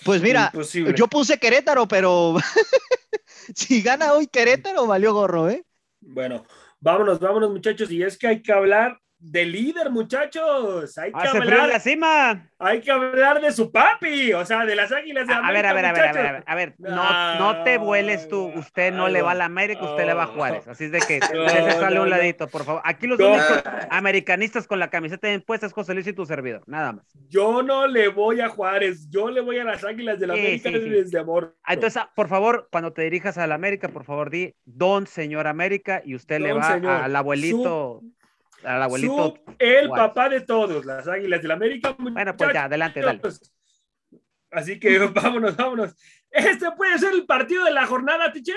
Pues 0.04 0.20
mira, 0.20 0.52
yo 0.94 1.08
puse 1.08 1.38
Querétaro, 1.38 1.88
pero 1.88 2.36
si 3.54 3.80
gana 3.80 4.12
hoy 4.12 4.26
Querétaro, 4.26 4.86
valió 4.86 5.14
gorro, 5.14 5.48
¿eh? 5.48 5.64
Bueno, 6.00 6.44
vámonos, 6.78 7.20
vámonos, 7.20 7.50
muchachos. 7.50 7.90
Y 7.90 8.02
es 8.02 8.18
que 8.18 8.26
hay 8.26 8.42
que 8.42 8.52
hablar 8.52 8.98
de 9.24 9.46
líder, 9.46 9.90
muchachos. 9.90 10.98
Hay 10.98 11.10
que 11.10 11.28
hablar. 11.28 11.68
la 11.68 11.80
cima. 11.80 12.50
Hay 12.58 12.80
que 12.80 12.90
hablar 12.90 13.40
de 13.40 13.52
su 13.52 13.72
papi, 13.72 14.32
o 14.34 14.44
sea, 14.44 14.66
de 14.66 14.76
las 14.76 14.92
águilas 14.92 15.26
de 15.26 15.32
a, 15.32 15.38
América. 15.38 15.70
A 15.70 15.72
ver, 15.72 15.84
a 15.86 15.92
ver, 15.92 16.02
a 16.06 16.12
ver, 16.12 16.18
a 16.18 16.32
ver, 16.32 16.44
a 16.46 16.54
ver, 16.54 16.74
no, 16.78 17.38
no 17.38 17.64
te 17.64 17.78
vueles 17.78 18.28
tú. 18.28 18.52
Usted 18.54 18.92
no 18.92 19.08
le 19.08 19.22
va 19.22 19.32
a 19.32 19.34
la 19.34 19.46
América, 19.46 19.82
usted 19.82 20.04
le 20.04 20.14
va 20.14 20.24
a 20.24 20.26
Juárez. 20.26 20.68
Así 20.68 20.84
es 20.84 20.92
de 20.92 21.00
que 21.00 21.20
se 21.26 21.70
sale 21.72 22.00
un 22.00 22.10
ladito, 22.10 22.48
por 22.48 22.64
favor. 22.64 22.82
Aquí 22.84 23.06
los 23.06 23.18
únicos 23.18 23.62
americanistas 23.90 24.66
con 24.66 24.78
la 24.78 24.90
camiseta 24.90 25.32
impuesta 25.32 25.66
es 25.66 25.72
José 25.72 25.94
Luis 25.94 26.06
y 26.06 26.12
tu 26.12 26.26
servidor, 26.26 26.62
nada 26.66 26.92
más. 26.92 27.06
Yo 27.28 27.62
no 27.62 27.86
le 27.86 28.08
voy 28.08 28.40
a 28.40 28.48
Juárez, 28.48 29.08
yo 29.08 29.30
le 29.30 29.40
voy 29.40 29.58
a 29.58 29.64
las 29.64 29.84
águilas 29.84 30.20
de 30.20 30.26
la 30.26 30.34
América 30.34 30.70
desde 30.70 31.18
amor. 31.18 31.56
Ah, 31.64 31.74
entonces, 31.74 32.02
por 32.14 32.28
favor, 32.28 32.68
cuando 32.70 32.92
te 32.92 33.02
dirijas 33.02 33.38
a 33.38 33.46
la 33.46 33.54
América, 33.54 33.88
por 33.88 34.04
favor, 34.04 34.28
di 34.30 34.54
don 34.64 35.06
señor 35.06 35.46
América 35.46 36.02
y 36.04 36.14
usted 36.14 36.40
le 36.40 36.52
va 36.52 36.74
al 37.04 37.16
abuelito 37.16 38.02
al 38.64 38.82
abuelito. 38.82 39.34
el 39.58 39.88
papá 39.88 40.28
de 40.28 40.40
todos, 40.40 40.84
las 40.84 41.06
Águilas 41.08 41.40
del 41.40 41.48
la 41.48 41.54
América. 41.54 41.96
Bueno, 41.98 42.36
pues 42.36 42.52
ya, 42.52 42.64
adelante, 42.64 43.00
dale. 43.00 43.20
Así 44.50 44.78
que 44.78 44.98
vámonos, 45.14 45.56
vámonos. 45.56 45.94
Este 46.30 46.70
puede 46.72 46.98
ser 46.98 47.12
el 47.14 47.26
partido 47.26 47.64
de 47.64 47.72
la 47.72 47.86
jornada, 47.86 48.32
teacher. 48.32 48.56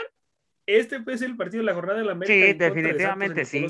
Este 0.66 1.00
puede 1.00 1.18
ser 1.18 1.30
el 1.30 1.38
partido 1.38 1.62
de 1.62 1.66
la 1.66 1.74
jornada 1.74 2.00
de 2.00 2.06
la 2.06 2.12
América. 2.12 2.48
Sí, 2.48 2.54
definitivamente 2.54 3.46
sí. 3.46 3.66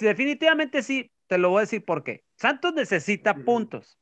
Definitivamente 0.00 0.82
sí, 0.82 1.10
te 1.26 1.38
lo 1.38 1.50
voy 1.50 1.58
a 1.58 1.60
decir 1.62 1.84
por 1.84 2.04
qué. 2.04 2.24
Santos 2.36 2.72
necesita 2.74 3.34
puntos. 3.34 3.98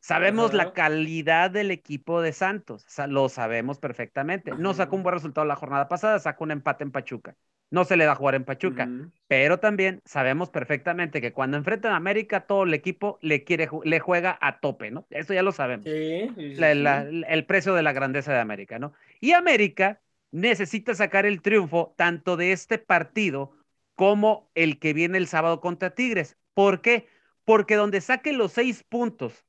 Sabemos 0.00 0.52
la 0.52 0.72
calidad 0.72 1.50
del 1.50 1.70
equipo 1.70 2.22
de 2.22 2.32
Santos, 2.32 2.86
lo 3.08 3.28
sabemos 3.28 3.78
perfectamente. 3.78 4.52
No 4.56 4.72
sacó 4.72 4.96
un 4.96 5.02
buen 5.02 5.14
resultado 5.14 5.46
la 5.46 5.56
jornada 5.56 5.88
pasada, 5.88 6.18
sacó 6.18 6.44
un 6.44 6.52
empate 6.52 6.84
en 6.84 6.92
Pachuca 6.92 7.36
no 7.70 7.84
se 7.84 7.96
le 7.96 8.04
da 8.04 8.12
a 8.12 8.16
jugar 8.16 8.34
en 8.34 8.44
Pachuca. 8.44 8.94
Pero 9.26 9.60
también 9.60 10.00
sabemos 10.04 10.50
perfectamente 10.50 11.20
que 11.20 11.32
cuando 11.32 11.56
enfrentan 11.56 11.92
a 11.92 11.96
América, 11.96 12.46
todo 12.46 12.64
el 12.64 12.74
equipo 12.74 13.18
le 13.22 13.44
quiere 13.44 13.68
le 13.84 14.00
juega 14.00 14.36
a 14.40 14.58
tope, 14.60 14.90
¿no? 14.90 15.06
Eso 15.10 15.34
ya 15.34 15.42
lo 15.42 15.52
sabemos. 15.52 15.84
el 15.86 17.46
precio 17.46 17.74
de 17.74 17.82
la 17.82 17.92
grandeza 17.92 18.32
de 18.32 18.40
América, 18.40 18.78
¿no? 18.78 18.92
Y 19.20 19.32
América 19.32 20.00
necesita 20.32 20.94
sacar 20.94 21.26
el 21.26 21.42
triunfo 21.42 21.94
tanto 21.96 22.36
de 22.36 22.52
este 22.52 22.78
partido 22.78 23.52
como 23.94 24.50
el 24.54 24.78
que 24.78 24.92
viene 24.92 25.18
el 25.18 25.26
sábado 25.26 25.60
contra 25.60 25.94
Tigres. 25.94 26.38
¿Por 26.54 26.80
qué? 26.80 27.08
Porque 27.44 27.76
donde 27.76 28.00
saque 28.00 28.32
los 28.32 28.52
seis 28.52 28.82
puntos 28.84 29.44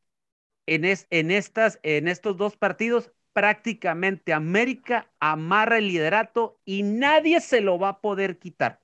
en, 0.66 0.86
en, 0.86 1.32
estas, 1.32 1.80
en 1.84 2.08
estos 2.08 2.38
dos 2.38 2.58
partidos, 2.58 3.12
prácticamente 3.34 4.34
América 4.34 5.08
amarra 5.20 5.78
el 5.78 5.88
liderato 5.88 6.60
y 6.65 6.84
nadie 6.84 7.39
se 7.41 7.62
lo 7.62 7.80
va 7.80 7.89
a 7.89 8.02
poder 8.02 8.38
quitar. 8.38 8.80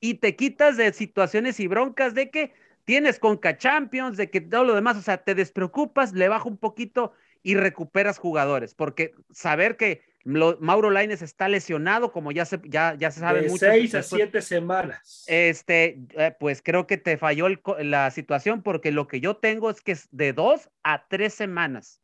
Y 0.00 0.14
te 0.14 0.36
quitas 0.36 0.76
de 0.76 0.92
situaciones 0.92 1.58
y 1.60 1.66
broncas 1.66 2.14
de 2.14 2.30
que 2.30 2.52
tienes 2.84 3.18
Conca 3.18 3.56
Champions, 3.56 4.16
de 4.16 4.30
que 4.30 4.40
todo 4.40 4.64
lo 4.64 4.74
demás, 4.74 4.96
o 4.96 5.02
sea, 5.02 5.18
te 5.18 5.34
despreocupas, 5.34 6.12
le 6.12 6.28
baja 6.28 6.48
un 6.48 6.56
poquito 6.56 7.12
y 7.42 7.54
recuperas 7.54 8.18
jugadores, 8.18 8.74
porque 8.74 9.14
saber 9.30 9.76
que 9.76 10.02
Mauro 10.24 10.90
Laines 10.90 11.22
está 11.22 11.48
lesionado, 11.48 12.12
como 12.12 12.32
ya 12.32 12.44
se, 12.44 12.60
ya, 12.64 12.94
ya 12.98 13.10
se 13.10 13.20
sabe 13.20 13.42
de 13.42 13.50
Seis 13.50 13.94
a 13.94 14.02
siete 14.02 14.42
semanas. 14.42 15.24
Este, 15.26 16.00
eh, 16.16 16.34
pues 16.38 16.60
creo 16.62 16.86
que 16.86 16.98
te 16.98 17.16
falló 17.16 17.48
la 17.78 18.10
situación, 18.10 18.62
porque 18.62 18.92
lo 18.92 19.08
que 19.08 19.20
yo 19.20 19.36
tengo 19.36 19.70
es 19.70 19.80
que 19.80 19.92
es 19.92 20.08
de 20.10 20.32
dos 20.32 20.70
a 20.82 21.06
tres 21.08 21.34
semanas. 21.34 22.02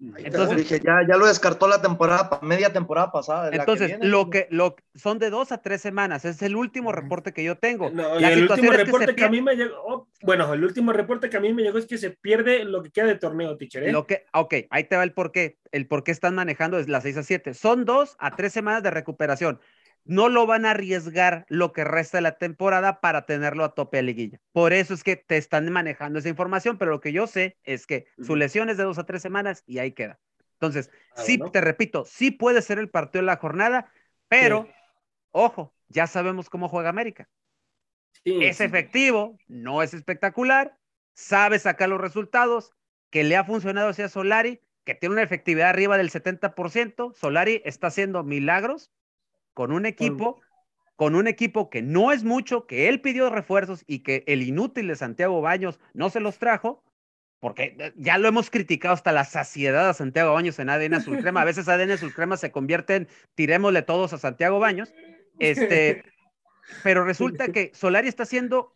Entonces 0.00 0.56
dije, 0.56 0.80
ya, 0.84 1.00
ya 1.08 1.16
lo 1.16 1.26
descartó 1.26 1.68
la 1.68 1.80
temporada, 1.80 2.38
media 2.42 2.72
temporada 2.72 3.12
pasada. 3.12 3.50
Entonces, 3.52 3.96
lo 4.00 4.28
que 4.28 4.48
lo 4.50 4.74
son 4.94 5.18
de 5.18 5.30
dos 5.30 5.52
a 5.52 5.58
tres 5.58 5.80
semanas, 5.80 6.24
es 6.24 6.42
el 6.42 6.56
último 6.56 6.92
reporte 6.92 7.32
que 7.32 7.44
yo 7.44 7.56
tengo. 7.56 7.88
el 7.88 8.50
último 8.50 8.72
reporte 8.72 9.14
que, 9.14 9.24
a 9.24 9.30
mí 9.30 9.40
me 9.40 9.54
llegó, 9.54 9.76
oh, 9.86 10.08
bueno, 10.22 10.52
el 10.52 10.64
último 10.64 10.92
reporte 10.92 11.30
que 11.30 11.36
a 11.36 11.40
mí 11.40 11.52
me 11.52 11.62
llegó 11.62 11.78
es 11.78 11.86
que 11.86 11.98
se 11.98 12.10
pierde 12.10 12.64
lo 12.64 12.82
que 12.82 12.90
queda 12.90 13.06
de 13.06 13.16
torneo, 13.16 13.56
teacher. 13.56 13.84
¿eh? 13.84 13.92
Lo 13.92 14.06
que, 14.06 14.26
ok, 14.32 14.54
ahí 14.70 14.84
te 14.84 14.96
va 14.96 15.04
el 15.04 15.12
porqué. 15.12 15.58
El 15.70 15.86
por 15.86 16.04
qué 16.04 16.12
están 16.12 16.34
manejando 16.34 16.78
es 16.78 16.88
las 16.88 17.02
seis 17.02 17.16
a 17.16 17.22
siete. 17.22 17.54
Son 17.54 17.84
dos 17.84 18.16
a 18.18 18.36
tres 18.36 18.52
semanas 18.52 18.82
de 18.82 18.90
recuperación 18.90 19.60
no 20.04 20.28
lo 20.28 20.46
van 20.46 20.66
a 20.66 20.72
arriesgar 20.72 21.46
lo 21.48 21.72
que 21.72 21.84
resta 21.84 22.18
de 22.18 22.22
la 22.22 22.38
temporada 22.38 23.00
para 23.00 23.26
tenerlo 23.26 23.64
a 23.64 23.74
tope 23.74 23.98
de 23.98 24.02
liguilla. 24.02 24.40
Por 24.52 24.72
eso 24.72 24.94
es 24.94 25.02
que 25.02 25.16
te 25.16 25.36
están 25.36 25.70
manejando 25.72 26.18
esa 26.18 26.28
información, 26.28 26.78
pero 26.78 26.90
lo 26.90 27.00
que 27.00 27.12
yo 27.12 27.26
sé 27.26 27.56
es 27.64 27.86
que 27.86 28.06
su 28.22 28.36
lesión 28.36 28.68
es 28.68 28.76
de 28.76 28.84
dos 28.84 28.98
a 28.98 29.06
tres 29.06 29.22
semanas 29.22 29.62
y 29.66 29.78
ahí 29.78 29.92
queda. 29.92 30.20
Entonces, 30.54 30.90
ah, 31.16 31.22
sí, 31.22 31.38
te 31.52 31.60
repito, 31.60 32.04
sí 32.04 32.30
puede 32.30 32.62
ser 32.62 32.78
el 32.78 32.90
partido 32.90 33.22
de 33.22 33.26
la 33.26 33.36
jornada, 33.36 33.90
pero, 34.28 34.68
ojo, 35.30 35.74
ya 35.88 36.06
sabemos 36.06 36.48
cómo 36.48 36.68
juega 36.68 36.90
América. 36.90 37.28
es 38.24 38.60
efectivo, 38.60 39.38
no 39.48 39.82
es 39.82 39.94
espectacular, 39.94 40.78
sabe 41.12 41.58
sacar 41.58 41.88
los 41.88 42.00
resultados, 42.00 42.72
que 43.10 43.24
le 43.24 43.36
ha 43.36 43.44
funcionado 43.44 43.90
hacia 43.90 44.08
Solari, 44.08 44.60
que 44.84 44.94
tiene 44.94 45.14
una 45.14 45.22
efectividad 45.22 45.70
arriba 45.70 45.96
del 45.96 46.10
70%. 46.10 47.14
Solari 47.14 47.62
está 47.64 47.86
haciendo 47.86 48.22
milagros 48.24 48.90
con 49.54 49.72
un 49.72 49.86
equipo, 49.86 50.40
con 50.96 51.14
un 51.14 51.26
equipo 51.26 51.70
que 51.70 51.80
no 51.80 52.12
es 52.12 52.24
mucho, 52.24 52.66
que 52.66 52.88
él 52.88 53.00
pidió 53.00 53.30
refuerzos 53.30 53.84
y 53.86 54.00
que 54.00 54.24
el 54.26 54.42
inútil 54.42 54.88
de 54.88 54.96
Santiago 54.96 55.40
Baños 55.40 55.80
no 55.94 56.10
se 56.10 56.20
los 56.20 56.38
trajo, 56.38 56.84
porque 57.40 57.76
eh, 57.78 57.92
ya 57.96 58.18
lo 58.18 58.28
hemos 58.28 58.50
criticado 58.50 58.94
hasta 58.94 59.12
la 59.12 59.24
saciedad 59.24 59.88
a 59.88 59.94
Santiago 59.94 60.34
Baños 60.34 60.58
en 60.58 60.70
ADN 60.70 60.94
Azul 60.94 61.18
Crema. 61.18 61.42
A 61.42 61.44
veces 61.44 61.68
ADN 61.68 61.92
Azul 61.92 62.14
Crema 62.14 62.36
se 62.36 62.50
convierte 62.50 62.96
en 62.96 63.08
tirémosle 63.34 63.82
todos 63.82 64.12
a 64.12 64.18
Santiago 64.18 64.58
Baños. 64.58 64.92
Este, 65.38 66.04
pero 66.82 67.04
resulta 67.04 67.48
que 67.48 67.70
Solari 67.74 68.08
está 68.08 68.22
haciendo 68.22 68.72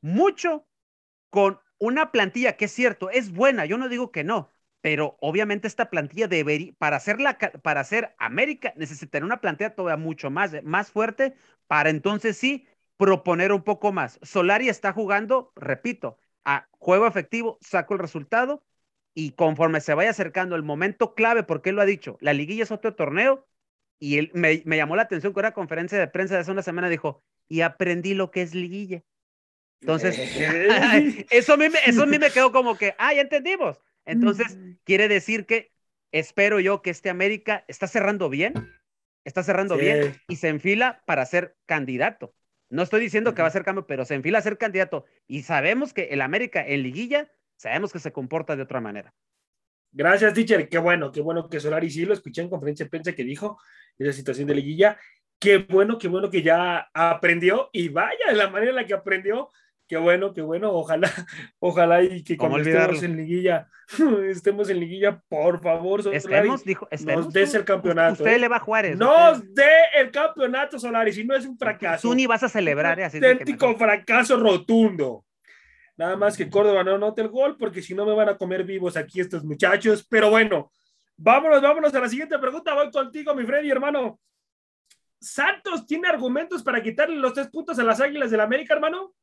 mucho 0.00 0.66
con 1.30 1.60
una 1.78 2.12
plantilla 2.12 2.56
que 2.56 2.66
es 2.66 2.72
cierto, 2.72 3.10
es 3.10 3.32
buena, 3.32 3.64
yo 3.64 3.78
no 3.78 3.88
digo 3.88 4.10
que 4.10 4.24
no, 4.24 4.50
pero 4.80 5.16
obviamente 5.20 5.68
esta 5.68 5.90
plantilla 5.90 6.28
debería, 6.28 6.72
para 6.78 6.96
hacer, 6.96 7.18
para 7.62 7.80
hacer 7.80 8.14
América, 8.18 8.72
necesitaría 8.76 9.26
una 9.26 9.40
plantilla 9.40 9.74
todavía 9.74 10.02
mucho 10.02 10.30
más, 10.30 10.52
más 10.62 10.90
fuerte 10.90 11.34
para 11.66 11.90
entonces 11.90 12.36
sí 12.36 12.66
proponer 12.96 13.52
un 13.52 13.62
poco 13.62 13.92
más. 13.92 14.18
Solari 14.22 14.68
está 14.68 14.92
jugando, 14.92 15.52
repito, 15.56 16.18
a 16.44 16.68
juego 16.72 17.06
efectivo, 17.06 17.58
saco 17.60 17.94
el 17.94 18.00
resultado 18.00 18.62
y 19.14 19.32
conforme 19.32 19.80
se 19.80 19.94
vaya 19.94 20.10
acercando 20.10 20.56
el 20.56 20.62
momento 20.62 21.14
clave, 21.14 21.42
porque 21.42 21.70
él 21.70 21.76
lo 21.76 21.82
ha 21.82 21.86
dicho, 21.86 22.16
la 22.20 22.32
liguilla 22.32 22.62
es 22.64 22.70
otro 22.70 22.94
torneo 22.94 23.46
y 23.98 24.18
él 24.18 24.30
me, 24.34 24.62
me 24.64 24.76
llamó 24.76 24.96
la 24.96 25.02
atención 25.02 25.32
con 25.32 25.42
una 25.42 25.52
conferencia 25.52 25.98
de 25.98 26.08
prensa 26.08 26.34
de 26.34 26.40
hace 26.40 26.50
una 26.52 26.62
semana, 26.62 26.88
dijo, 26.88 27.22
y 27.48 27.60
aprendí 27.62 28.14
lo 28.14 28.30
que 28.30 28.42
es 28.42 28.54
liguilla. 28.54 29.02
Entonces, 29.80 30.18
eso, 31.30 31.54
a 31.54 31.56
mí, 31.56 31.66
eso 31.86 32.02
a 32.02 32.06
mí 32.06 32.18
me 32.18 32.30
quedó 32.30 32.52
como 32.52 32.76
que, 32.76 32.94
ah, 32.98 33.14
ya 33.14 33.22
entendimos. 33.22 33.80
Entonces, 34.04 34.58
quiere 34.84 35.08
decir 35.08 35.46
que 35.46 35.72
espero 36.12 36.60
yo 36.60 36.82
que 36.82 36.90
este 36.90 37.10
América 37.10 37.64
está 37.68 37.86
cerrando 37.86 38.28
bien, 38.28 38.54
está 39.24 39.42
cerrando 39.42 39.76
bien 39.76 40.16
y 40.28 40.36
se 40.36 40.48
enfila 40.48 41.02
para 41.06 41.24
ser 41.26 41.56
candidato. 41.66 42.34
No 42.68 42.82
estoy 42.82 43.00
diciendo 43.00 43.34
que 43.34 43.42
va 43.42 43.48
a 43.48 43.52
ser 43.52 43.64
cambio, 43.64 43.86
pero 43.86 44.04
se 44.04 44.14
enfila 44.14 44.38
a 44.38 44.42
ser 44.42 44.56
candidato. 44.56 45.04
Y 45.26 45.42
sabemos 45.42 45.92
que 45.92 46.04
el 46.04 46.20
América 46.20 46.64
en 46.64 46.82
liguilla, 46.82 47.30
sabemos 47.56 47.92
que 47.92 47.98
se 47.98 48.12
comporta 48.12 48.56
de 48.56 48.62
otra 48.62 48.80
manera. 48.80 49.12
Gracias, 49.92 50.34
teacher. 50.34 50.68
Qué 50.68 50.78
bueno, 50.78 51.10
qué 51.10 51.20
bueno 51.20 51.48
que 51.48 51.58
Solari 51.58 51.90
sí 51.90 52.04
lo 52.04 52.14
escuché 52.14 52.42
en 52.42 52.48
conferencia 52.48 52.84
de 52.86 52.90
prensa 52.90 53.12
que 53.12 53.24
dijo 53.24 53.60
esa 53.98 54.12
situación 54.12 54.46
de 54.46 54.54
liguilla. 54.54 54.98
Qué 55.40 55.58
bueno, 55.58 55.98
qué 55.98 56.06
bueno 56.06 56.30
que 56.30 56.42
ya 56.42 56.90
aprendió 56.94 57.70
y 57.72 57.88
vaya 57.88 58.32
la 58.32 58.50
manera 58.50 58.70
en 58.70 58.76
la 58.76 58.86
que 58.86 58.94
aprendió 58.94 59.50
qué 59.90 59.96
bueno, 59.96 60.32
qué 60.32 60.40
bueno, 60.40 60.72
ojalá, 60.72 61.10
ojalá 61.58 62.00
y 62.00 62.22
que 62.22 62.36
cuando 62.36 62.58
estemos 62.58 63.02
en 63.02 63.16
liguilla, 63.16 63.68
estemos 64.28 64.70
en 64.70 64.78
liguilla, 64.78 65.20
por 65.28 65.60
favor, 65.60 66.04
Solari, 66.04 66.48
dijo, 66.64 66.88
nos 67.04 67.32
des 67.32 67.54
el 67.56 67.64
campeonato. 67.64 68.22
Usted 68.22 68.36
¿eh? 68.36 68.38
le 68.38 68.46
va 68.46 68.58
a 68.58 68.60
Juárez. 68.60 68.96
Nos 68.96 69.52
dé 69.52 69.68
el 69.96 70.12
campeonato, 70.12 70.78
Solari, 70.78 71.12
si 71.12 71.24
no 71.24 71.34
es 71.34 71.44
un 71.44 71.58
fracaso. 71.58 72.06
Tú 72.06 72.14
ni 72.14 72.24
vas 72.28 72.44
a 72.44 72.48
celebrar, 72.48 73.00
¿eh? 73.00 73.04
Así 73.04 73.16
auténtico 73.16 73.76
fracaso 73.76 74.36
rotundo. 74.36 75.24
Nada 75.96 76.16
más 76.16 76.36
que 76.36 76.48
Córdoba 76.48 76.84
no 76.84 76.94
anote 76.94 77.22
el 77.22 77.28
gol, 77.28 77.56
porque 77.58 77.82
si 77.82 77.92
no 77.92 78.06
me 78.06 78.14
van 78.14 78.28
a 78.28 78.36
comer 78.38 78.62
vivos 78.62 78.96
aquí 78.96 79.18
estos 79.18 79.42
muchachos. 79.42 80.06
Pero 80.08 80.30
bueno, 80.30 80.70
vámonos, 81.16 81.60
vámonos 81.60 81.92
a 81.92 82.00
la 82.00 82.08
siguiente 82.08 82.38
pregunta. 82.38 82.74
Voy 82.74 82.92
contigo, 82.92 83.34
mi 83.34 83.44
Freddy, 83.44 83.68
hermano. 83.68 84.20
¿Santos 85.20 85.84
tiene 85.84 86.06
argumentos 86.06 86.62
para 86.62 86.80
quitarle 86.80 87.16
los 87.16 87.34
tres 87.34 87.48
puntos 87.48 87.76
a 87.80 87.82
las 87.82 88.00
Águilas 88.00 88.30
del 88.30 88.38
la 88.38 88.44
América, 88.44 88.72
hermano? 88.72 89.14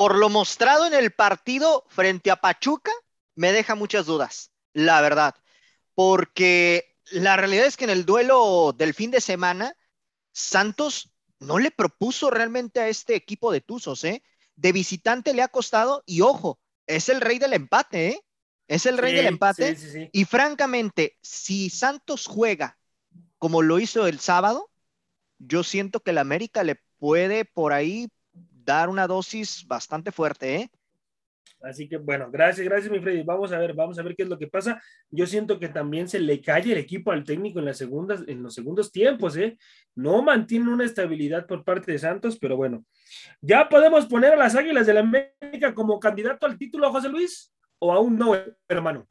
Por 0.00 0.16
lo 0.16 0.30
mostrado 0.30 0.86
en 0.86 0.94
el 0.94 1.10
partido 1.10 1.84
frente 1.90 2.30
a 2.30 2.36
Pachuca, 2.36 2.90
me 3.34 3.52
deja 3.52 3.74
muchas 3.74 4.06
dudas, 4.06 4.50
la 4.72 5.02
verdad. 5.02 5.34
Porque 5.94 6.96
la 7.10 7.36
realidad 7.36 7.66
es 7.66 7.76
que 7.76 7.84
en 7.84 7.90
el 7.90 8.06
duelo 8.06 8.74
del 8.74 8.94
fin 8.94 9.10
de 9.10 9.20
semana, 9.20 9.76
Santos 10.32 11.12
no 11.38 11.58
le 11.58 11.70
propuso 11.70 12.30
realmente 12.30 12.80
a 12.80 12.88
este 12.88 13.14
equipo 13.14 13.52
de 13.52 13.60
Tuzos, 13.60 14.02
¿eh? 14.04 14.22
De 14.56 14.72
visitante 14.72 15.34
le 15.34 15.42
ha 15.42 15.48
costado, 15.48 16.02
y 16.06 16.22
ojo, 16.22 16.58
es 16.86 17.10
el 17.10 17.20
rey 17.20 17.38
del 17.38 17.52
empate, 17.52 18.08
¿eh? 18.08 18.24
Es 18.68 18.86
el 18.86 18.96
rey 18.96 19.12
del 19.12 19.26
empate. 19.26 20.08
y 20.12 20.24
francamente, 20.24 21.18
si 21.20 21.68
Santos 21.68 22.24
juega 22.24 22.78
como 23.36 23.60
lo 23.60 23.78
hizo 23.78 24.06
el 24.06 24.18
sábado, 24.18 24.70
yo 25.36 25.62
siento 25.62 26.00
que 26.00 26.12
el 26.12 26.18
América 26.18 26.64
le 26.64 26.80
puede 26.98 27.44
por 27.44 27.74
ahí 27.74 28.08
dar 28.64 28.88
una 28.88 29.06
dosis 29.06 29.66
bastante 29.66 30.12
fuerte, 30.12 30.56
¿eh? 30.56 30.70
Así 31.62 31.88
que 31.88 31.98
bueno, 31.98 32.30
gracias, 32.30 32.66
gracias, 32.66 32.90
mi 32.90 33.00
Freddy. 33.00 33.22
Vamos 33.22 33.52
a 33.52 33.58
ver, 33.58 33.74
vamos 33.74 33.98
a 33.98 34.02
ver 34.02 34.16
qué 34.16 34.22
es 34.22 34.28
lo 34.28 34.38
que 34.38 34.46
pasa. 34.46 34.80
Yo 35.10 35.26
siento 35.26 35.58
que 35.58 35.68
también 35.68 36.08
se 36.08 36.18
le 36.18 36.40
cae 36.40 36.62
el 36.62 36.78
equipo 36.78 37.12
al 37.12 37.24
técnico 37.24 37.58
en 37.58 37.66
las 37.66 37.76
segundas, 37.76 38.22
en 38.26 38.42
los 38.42 38.54
segundos 38.54 38.90
tiempos, 38.90 39.36
¿eh? 39.36 39.58
No 39.94 40.22
mantiene 40.22 40.72
una 40.72 40.84
estabilidad 40.84 41.46
por 41.46 41.64
parte 41.64 41.92
de 41.92 41.98
Santos, 41.98 42.38
pero 42.40 42.56
bueno. 42.56 42.84
¿Ya 43.42 43.68
podemos 43.68 44.06
poner 44.06 44.32
a 44.32 44.36
las 44.36 44.54
Águilas 44.54 44.86
de 44.86 44.94
la 44.94 45.00
América 45.00 45.74
como 45.74 46.00
candidato 46.00 46.46
al 46.46 46.56
título, 46.56 46.90
José 46.90 47.10
Luis? 47.10 47.52
¿O 47.78 47.92
aún 47.92 48.16
no, 48.16 48.34
hermano? 48.68 49.06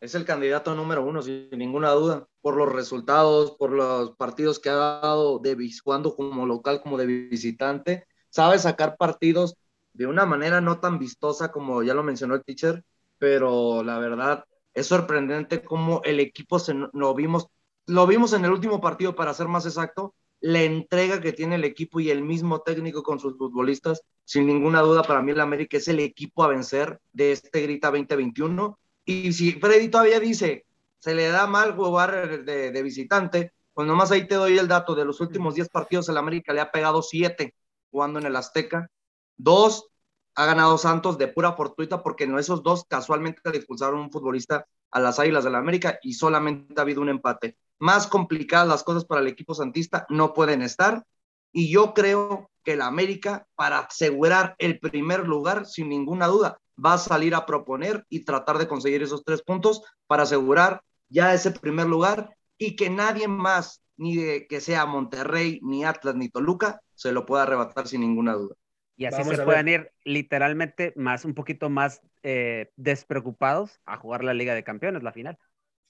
Es 0.00 0.14
el 0.14 0.24
candidato 0.24 0.74
número 0.74 1.04
uno, 1.04 1.22
sin 1.22 1.48
ninguna 1.52 1.90
duda, 1.90 2.26
por 2.40 2.56
los 2.56 2.70
resultados, 2.72 3.56
por 3.58 3.70
los 3.70 4.16
partidos 4.16 4.58
que 4.58 4.68
ha 4.68 4.74
dado 4.74 5.38
de 5.38 5.56
jugando 5.82 6.14
como 6.14 6.46
local, 6.46 6.80
como 6.82 6.98
de 6.98 7.06
visitante. 7.06 8.06
Sabe 8.34 8.58
sacar 8.58 8.96
partidos 8.96 9.54
de 9.92 10.08
una 10.08 10.26
manera 10.26 10.60
no 10.60 10.80
tan 10.80 10.98
vistosa 10.98 11.52
como 11.52 11.84
ya 11.84 11.94
lo 11.94 12.02
mencionó 12.02 12.34
el 12.34 12.42
teacher, 12.42 12.82
pero 13.16 13.84
la 13.84 14.00
verdad 14.00 14.44
es 14.74 14.88
sorprendente 14.88 15.62
cómo 15.62 16.00
el 16.02 16.18
equipo 16.18 16.58
se, 16.58 16.74
lo 16.74 17.14
vimos, 17.14 17.46
lo 17.86 18.08
vimos 18.08 18.32
en 18.32 18.44
el 18.44 18.50
último 18.50 18.80
partido 18.80 19.14
para 19.14 19.34
ser 19.34 19.46
más 19.46 19.66
exacto, 19.66 20.16
la 20.40 20.62
entrega 20.62 21.20
que 21.20 21.32
tiene 21.32 21.54
el 21.54 21.62
equipo 21.62 22.00
y 22.00 22.10
el 22.10 22.24
mismo 22.24 22.62
técnico 22.62 23.04
con 23.04 23.20
sus 23.20 23.38
futbolistas, 23.38 24.02
sin 24.24 24.48
ninguna 24.48 24.80
duda 24.80 25.04
para 25.04 25.22
mí 25.22 25.30
el 25.30 25.38
América 25.38 25.76
es 25.76 25.86
el 25.86 26.00
equipo 26.00 26.42
a 26.42 26.48
vencer 26.48 26.98
de 27.12 27.30
este 27.30 27.60
Grita 27.60 27.92
2021 27.92 28.76
y 29.04 29.32
si 29.32 29.52
Freddy 29.52 29.86
todavía 29.90 30.18
dice 30.18 30.66
se 30.98 31.14
le 31.14 31.28
da 31.28 31.46
mal 31.46 31.76
jugar 31.76 32.44
de, 32.44 32.72
de 32.72 32.82
visitante, 32.82 33.52
pues 33.72 33.86
nomás 33.86 34.10
ahí 34.10 34.26
te 34.26 34.34
doy 34.34 34.58
el 34.58 34.66
dato 34.66 34.96
de 34.96 35.04
los 35.04 35.20
últimos 35.20 35.54
10 35.54 35.68
partidos 35.68 36.08
el 36.08 36.16
América 36.16 36.52
le 36.52 36.62
ha 36.62 36.72
pegado 36.72 37.00
7 37.00 37.54
jugando 37.94 38.18
en 38.18 38.26
el 38.26 38.34
Azteca 38.34 38.90
Dos, 39.36 39.88
ha 40.34 40.46
ganado 40.46 40.78
Santos 40.78 41.16
de 41.16 41.28
pura 41.28 41.52
fortuita 41.52 42.02
porque 42.02 42.26
no 42.26 42.40
esos 42.40 42.64
dos 42.64 42.84
casualmente 42.88 43.40
le 43.44 43.56
expulsaron 43.56 44.00
un 44.00 44.10
futbolista 44.10 44.66
a 44.90 44.98
las 44.98 45.20
Águilas 45.20 45.44
de 45.44 45.50
la 45.50 45.58
América 45.58 46.00
y 46.02 46.14
solamente 46.14 46.74
ha 46.76 46.82
habido 46.82 47.00
un 47.00 47.08
empate. 47.08 47.56
Más 47.78 48.08
complicadas 48.08 48.66
las 48.66 48.82
cosas 48.82 49.04
para 49.04 49.20
el 49.20 49.28
equipo 49.28 49.54
santista 49.54 50.06
no 50.08 50.34
pueden 50.34 50.62
estar 50.62 51.04
y 51.52 51.70
yo 51.70 51.94
creo 51.94 52.50
que 52.64 52.74
la 52.74 52.86
América 52.86 53.46
para 53.54 53.78
asegurar 53.78 54.56
el 54.58 54.80
primer 54.80 55.28
lugar 55.28 55.66
sin 55.66 55.88
ninguna 55.88 56.26
duda 56.26 56.58
va 56.84 56.94
a 56.94 56.98
salir 56.98 57.34
a 57.36 57.46
proponer 57.46 58.04
y 58.08 58.24
tratar 58.24 58.58
de 58.58 58.66
conseguir 58.66 59.04
esos 59.04 59.22
tres 59.24 59.42
puntos 59.42 59.82
para 60.08 60.24
asegurar 60.24 60.82
ya 61.08 61.32
ese 61.32 61.52
primer 61.52 61.86
lugar 61.86 62.36
y 62.58 62.74
que 62.74 62.90
nadie 62.90 63.28
más, 63.28 63.82
ni 63.96 64.16
de 64.16 64.46
que 64.48 64.60
sea 64.60 64.84
Monterrey, 64.84 65.60
ni 65.62 65.84
Atlas, 65.84 66.16
ni 66.16 66.28
Toluca, 66.28 66.80
se 66.94 67.12
lo 67.12 67.26
pueda 67.26 67.44
arrebatar 67.44 67.86
sin 67.86 68.00
ninguna 68.00 68.34
duda. 68.34 68.54
Y 68.96 69.06
así 69.06 69.22
se 69.24 69.42
puedan 69.42 69.68
ir 69.68 69.90
literalmente 70.04 70.92
más, 70.96 71.24
un 71.24 71.34
poquito 71.34 71.68
más 71.68 72.00
eh, 72.22 72.70
despreocupados 72.76 73.80
a 73.84 73.96
jugar 73.96 74.22
la 74.22 74.34
Liga 74.34 74.54
de 74.54 74.62
Campeones, 74.62 75.02
la 75.02 75.12
final. 75.12 75.38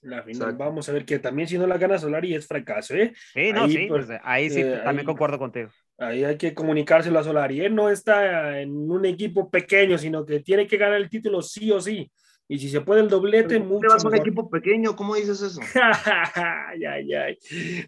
La 0.01 0.21
final, 0.21 0.55
vamos 0.55 0.87
a 0.87 0.91
ver 0.91 1.03
que 1.03 1.17
también 1.17 1.47
si 1.47 1.57
no 1.57 1.65
la 1.65 1.79
gana 1.79 1.97
Solari 1.97 2.35
es 2.35 2.45
fracaso, 2.45 2.93
¿eh? 2.93 3.13
Sí, 3.33 3.51
no, 3.51 3.63
ahí, 3.63 3.71
sí, 3.71 3.85
pues, 3.87 4.05
pues, 4.05 4.19
ahí 4.23 4.49
sí, 4.51 4.61
eh, 4.61 4.81
también 4.83 5.05
concuerdo 5.05 5.39
contigo. 5.39 5.69
Ahí 5.97 6.23
hay 6.23 6.37
que 6.37 6.53
comunicárselo 6.53 7.17
a 7.17 7.23
Solari. 7.23 7.61
Él 7.61 7.73
no 7.73 7.89
está 7.89 8.59
en 8.59 8.69
un 8.71 9.05
equipo 9.05 9.49
pequeño, 9.49 9.97
sino 9.97 10.23
que 10.23 10.41
tiene 10.41 10.67
que 10.67 10.77
ganar 10.77 10.97
el 10.97 11.09
título 11.09 11.41
sí 11.41 11.71
o 11.71 11.81
sí. 11.81 12.11
Y 12.47 12.59
si 12.59 12.69
se 12.69 12.81
puede 12.81 13.01
el 13.01 13.09
doblete, 13.09 13.59
mucho. 13.59 13.87
vas 13.89 14.05
a 14.05 14.07
un 14.07 14.15
equipo 14.15 14.49
pequeño? 14.49 14.95
¿Cómo 14.95 15.15
dices 15.15 15.41
eso? 15.41 15.59
ay, 16.35 16.85
ay, 16.85 17.13
ay. 17.13 17.39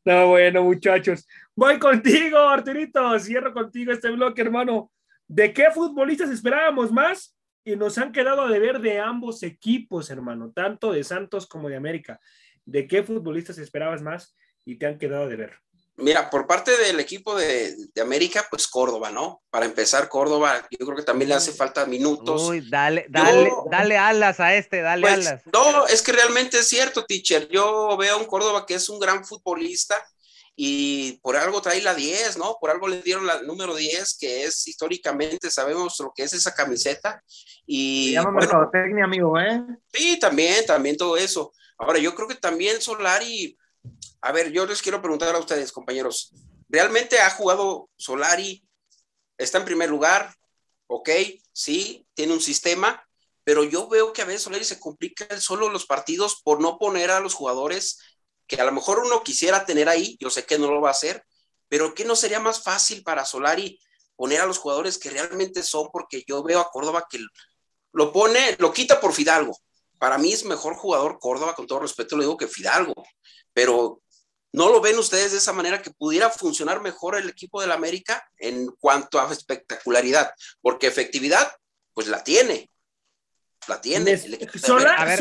No, 0.03 0.29
bueno, 0.29 0.63
muchachos. 0.63 1.27
Voy 1.55 1.77
contigo, 1.77 2.37
Arturito. 2.39 3.19
Cierro 3.19 3.53
contigo 3.53 3.91
este 3.91 4.09
bloque, 4.09 4.41
hermano. 4.41 4.91
¿De 5.27 5.53
qué 5.53 5.69
futbolistas 5.71 6.31
esperábamos 6.31 6.91
más? 6.91 7.37
Y 7.63 7.75
nos 7.75 7.97
han 7.97 8.11
quedado 8.11 8.43
a 8.43 8.49
deber 8.49 8.79
de 8.79 8.99
ambos 8.99 9.43
equipos, 9.43 10.09
hermano, 10.09 10.51
tanto 10.51 10.91
de 10.91 11.03
Santos 11.03 11.45
como 11.45 11.69
de 11.69 11.75
América. 11.75 12.19
¿De 12.65 12.87
qué 12.87 13.03
futbolistas 13.03 13.57
esperabas 13.59 14.01
más 14.01 14.35
y 14.65 14.77
te 14.77 14.87
han 14.87 14.97
quedado 14.97 15.25
a 15.25 15.27
deber? 15.27 15.53
Mira, 15.99 16.29
por 16.29 16.45
parte 16.45 16.77
del 16.77 16.99
equipo 16.99 17.36
de, 17.36 17.75
América, 17.99 18.45
pues 18.49 18.67
Córdoba, 18.67 19.10
¿no? 19.10 19.41
Para 19.49 19.65
empezar, 19.65 20.07
Córdoba, 20.10 20.67
yo 20.69 20.86
creo 20.86 20.95
que 20.95 21.03
también 21.03 21.29
le 21.29 21.36
hace 21.36 21.51
falta 21.51 21.88
minutos. 21.88 22.43
Uy, 22.43 22.69
dale, 22.69 23.07
dale, 23.10 23.51
dale 23.71 23.97
alas 23.97 24.39
a 24.39 24.53
este, 24.55 24.81
dale 24.81 25.01
pues, 25.01 25.27
alas. 25.27 25.41
No, 25.51 25.88
es 25.88 26.03
que 26.03 26.12
realmente 26.12 26.60
es 26.60 26.67
cierto, 26.67 27.05
teacher. 27.05 27.47
Yo 27.49 27.97
veo 27.97 28.15
a 28.15 28.17
un 28.17 28.25
Córdoba 28.25 28.65
que 28.67 28.75
es 28.75 28.89
un 28.89 28.99
gran 28.99 29.25
futbolista, 29.25 29.95
y 30.60 31.19
por 31.19 31.38
algo 31.38 31.62
trae 31.62 31.83
la 31.83 31.93
10, 31.93 32.38
¿no? 32.38 32.57
Por 32.60 32.71
algo 32.71 32.88
le 32.88 33.03
dieron 33.03 33.27
la 33.27 33.43
número 33.43 33.75
10, 33.75 34.17
que 34.19 34.43
es 34.43 34.67
históricamente, 34.67 35.51
sabemos 35.51 35.99
lo 35.99 36.12
que 36.15 36.23
es 36.23 36.33
esa 36.33 36.55
camiseta. 36.55 37.23
Y, 37.67 38.07
Se 38.07 38.13
llama 38.13 38.31
mercadotecnia, 38.31 39.05
amigo, 39.05 39.39
¿eh? 39.39 39.62
Sí, 39.93 40.17
también, 40.19 40.65
también 40.65 40.97
todo 40.97 41.15
eso. 41.15 41.53
Ahora, 41.77 41.99
yo 41.99 42.15
creo 42.15 42.27
que 42.27 42.33
también 42.33 42.81
Solari, 42.81 43.55
a 44.21 44.32
ver, 44.32 44.51
yo 44.51 44.65
les 44.65 44.82
quiero 44.82 45.01
preguntar 45.01 45.36
a 45.36 45.39
ustedes, 45.39 45.71
compañeros, 45.71 46.34
¿realmente 46.69 47.19
ha 47.19 47.30
jugado 47.30 47.89
Solari? 47.97 48.63
¿Está 49.38 49.60
en 49.60 49.65
primer 49.65 49.89
lugar? 49.89 50.34
Ok, 50.88 51.10
sí, 51.51 52.06
tiene 52.13 52.34
un 52.34 52.41
sistema, 52.41 53.06
pero 53.43 53.63
yo 53.63 53.88
veo 53.88 54.13
que 54.13 54.21
a 54.21 54.25
veces 54.25 54.43
Solari 54.43 54.65
se 54.65 54.80
complica 54.80 55.39
solo 55.39 55.69
los 55.69 55.86
partidos 55.86 56.41
por 56.43 56.62
no 56.62 56.77
poner 56.77 57.12
a 57.12 57.19
los 57.19 57.34
jugadores 57.34 57.99
que 58.47 58.60
a 58.62 58.65
lo 58.65 58.71
mejor 58.71 58.99
uno 58.99 59.23
quisiera 59.23 59.65
tener 59.65 59.89
ahí, 59.89 60.17
yo 60.19 60.30
sé 60.30 60.45
que 60.45 60.58
no 60.58 60.71
lo 60.71 60.82
va 60.82 60.89
a 60.89 60.91
hacer, 60.91 61.23
pero 61.67 61.93
que 61.93 62.06
no 62.06 62.15
sería 62.15 62.39
más 62.39 62.63
fácil 62.63 63.03
para 63.03 63.25
Solari 63.25 63.80
poner 64.15 64.41
a 64.41 64.45
los 64.45 64.58
jugadores 64.58 64.97
que 64.97 65.10
realmente 65.10 65.62
son, 65.63 65.89
porque 65.91 66.23
yo 66.25 66.41
veo 66.43 66.60
a 66.60 66.71
Córdoba 66.71 67.06
que 67.10 67.19
lo 67.91 68.12
pone, 68.12 68.56
lo 68.60 68.73
quita 68.73 68.99
por 68.99 69.13
Fidalgo. 69.13 69.58
Para 69.99 70.17
mí 70.17 70.32
es 70.32 70.45
mejor 70.45 70.75
jugador 70.75 71.19
Córdoba, 71.19 71.56
con 71.56 71.67
todo 71.67 71.80
respeto 71.80 72.15
lo 72.15 72.23
digo 72.23 72.38
que 72.38 72.47
Fidalgo, 72.47 72.95
pero 73.53 74.01
¿no 74.53 74.69
lo 74.69 74.81
ven 74.81 74.97
ustedes 74.97 75.31
de 75.31 75.38
esa 75.38 75.53
manera 75.53 75.81
que 75.81 75.91
pudiera 75.91 76.29
funcionar 76.29 76.81
mejor 76.81 77.17
el 77.17 77.29
equipo 77.29 77.62
del 77.62 77.71
América 77.71 78.27
en 78.38 78.67
cuanto 78.79 79.19
a 79.19 79.31
espectacularidad? 79.31 80.31
Porque 80.62 80.88
efectividad, 80.88 81.51
pues 81.93 82.07
la 82.07 82.23
tiene, 82.23 82.69
la 83.67 83.81
tiene. 83.81 84.17
Solari, 84.17 85.17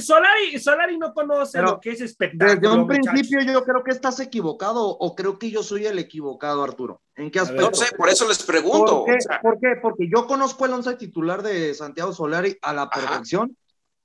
Solari, 0.00 0.58
Solari, 0.58 0.98
no 0.98 1.12
conoce 1.12 1.60
lo 1.60 1.80
que 1.80 1.90
es 1.90 2.00
espectáculo. 2.00 2.54
Desde 2.54 2.68
un 2.68 2.86
principio 2.86 3.40
yo 3.42 3.64
creo 3.64 3.82
que 3.82 3.90
estás 3.90 4.20
equivocado 4.20 4.86
o 4.86 5.14
creo 5.14 5.38
que 5.38 5.50
yo 5.50 5.62
soy 5.62 5.86
el 5.86 5.98
equivocado, 5.98 6.62
Arturo. 6.62 7.02
¿En 7.16 7.30
qué 7.30 7.40
aspecto? 7.40 7.70
No 7.70 7.76
sé, 7.76 7.94
por 7.96 8.08
eso 8.08 8.28
les 8.28 8.42
pregunto. 8.42 9.04
¿Por 9.42 9.58
qué? 9.60 9.76
Porque 9.80 10.08
yo 10.08 10.26
conozco 10.26 10.66
el 10.66 10.72
once 10.72 10.94
titular 10.94 11.42
de 11.42 11.74
Santiago 11.74 12.12
Solari 12.12 12.56
a 12.62 12.72
la 12.72 12.88
perfección, 12.88 13.56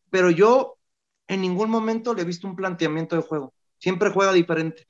pero 0.09 0.29
yo 0.29 0.77
en 1.27 1.41
ningún 1.41 1.69
momento 1.69 2.13
le 2.13 2.23
he 2.23 2.25
visto 2.25 2.47
un 2.47 2.55
planteamiento 2.55 3.15
de 3.15 3.21
juego. 3.21 3.53
Siempre 3.83 4.11
juega 4.11 4.31
diferente. 4.31 4.87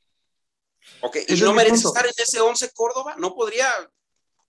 Ok, 1.01 1.17
¿y 1.27 1.41
no 1.41 1.51
merece 1.51 1.87
estar 1.87 2.05
en 2.05 2.11
ese 2.15 2.39
once 2.41 2.69
Córdoba? 2.75 3.15
¿No 3.17 3.33
podría 3.33 3.67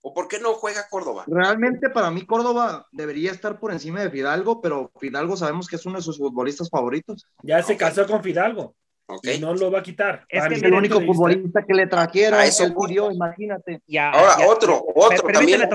¿O 0.01 0.13
por 0.13 0.27
qué 0.27 0.39
no 0.39 0.53
juega 0.53 0.87
Córdoba? 0.87 1.23
Realmente 1.25 1.89
para 1.89 2.11
mí 2.11 2.27
Córdoba 2.27 2.85
debería 2.91 3.31
estar 3.31 3.59
por 3.59 3.71
encima 3.71 4.01
de 4.01 4.11
Fidalgo, 4.11 4.61
pero 4.61 4.91
Fidalgo 4.99 5.35
sabemos 5.35 5.67
que 5.67 5.77
es 5.77 5.85
uno 5.87 5.97
de 5.97 6.03
sus 6.03 6.19
futbolistos 6.19 6.69
favoritos. 6.69 7.25
Ya 7.41 7.63
se 7.63 7.75
casó 7.75 8.05
con 8.05 8.21
Fidalgo. 8.21 8.75
Y 9.23 9.39
no 9.39 9.55
lo 9.55 9.71
va 9.71 9.79
a 9.79 9.83
quitar. 9.83 10.23
Es, 10.29 10.47
que 10.47 10.67
el 10.67 10.73
único 10.75 11.01
futbolista 11.01 11.65
que 11.65 11.73
le 11.73 11.87
trajeron, 11.87 12.39
eso 12.41 12.69
murió, 12.69 13.11
imagínate. 13.11 13.81
Ahora, 13.99 14.47
otro, 14.47 14.85
otro 14.93 15.27
también 15.27 15.67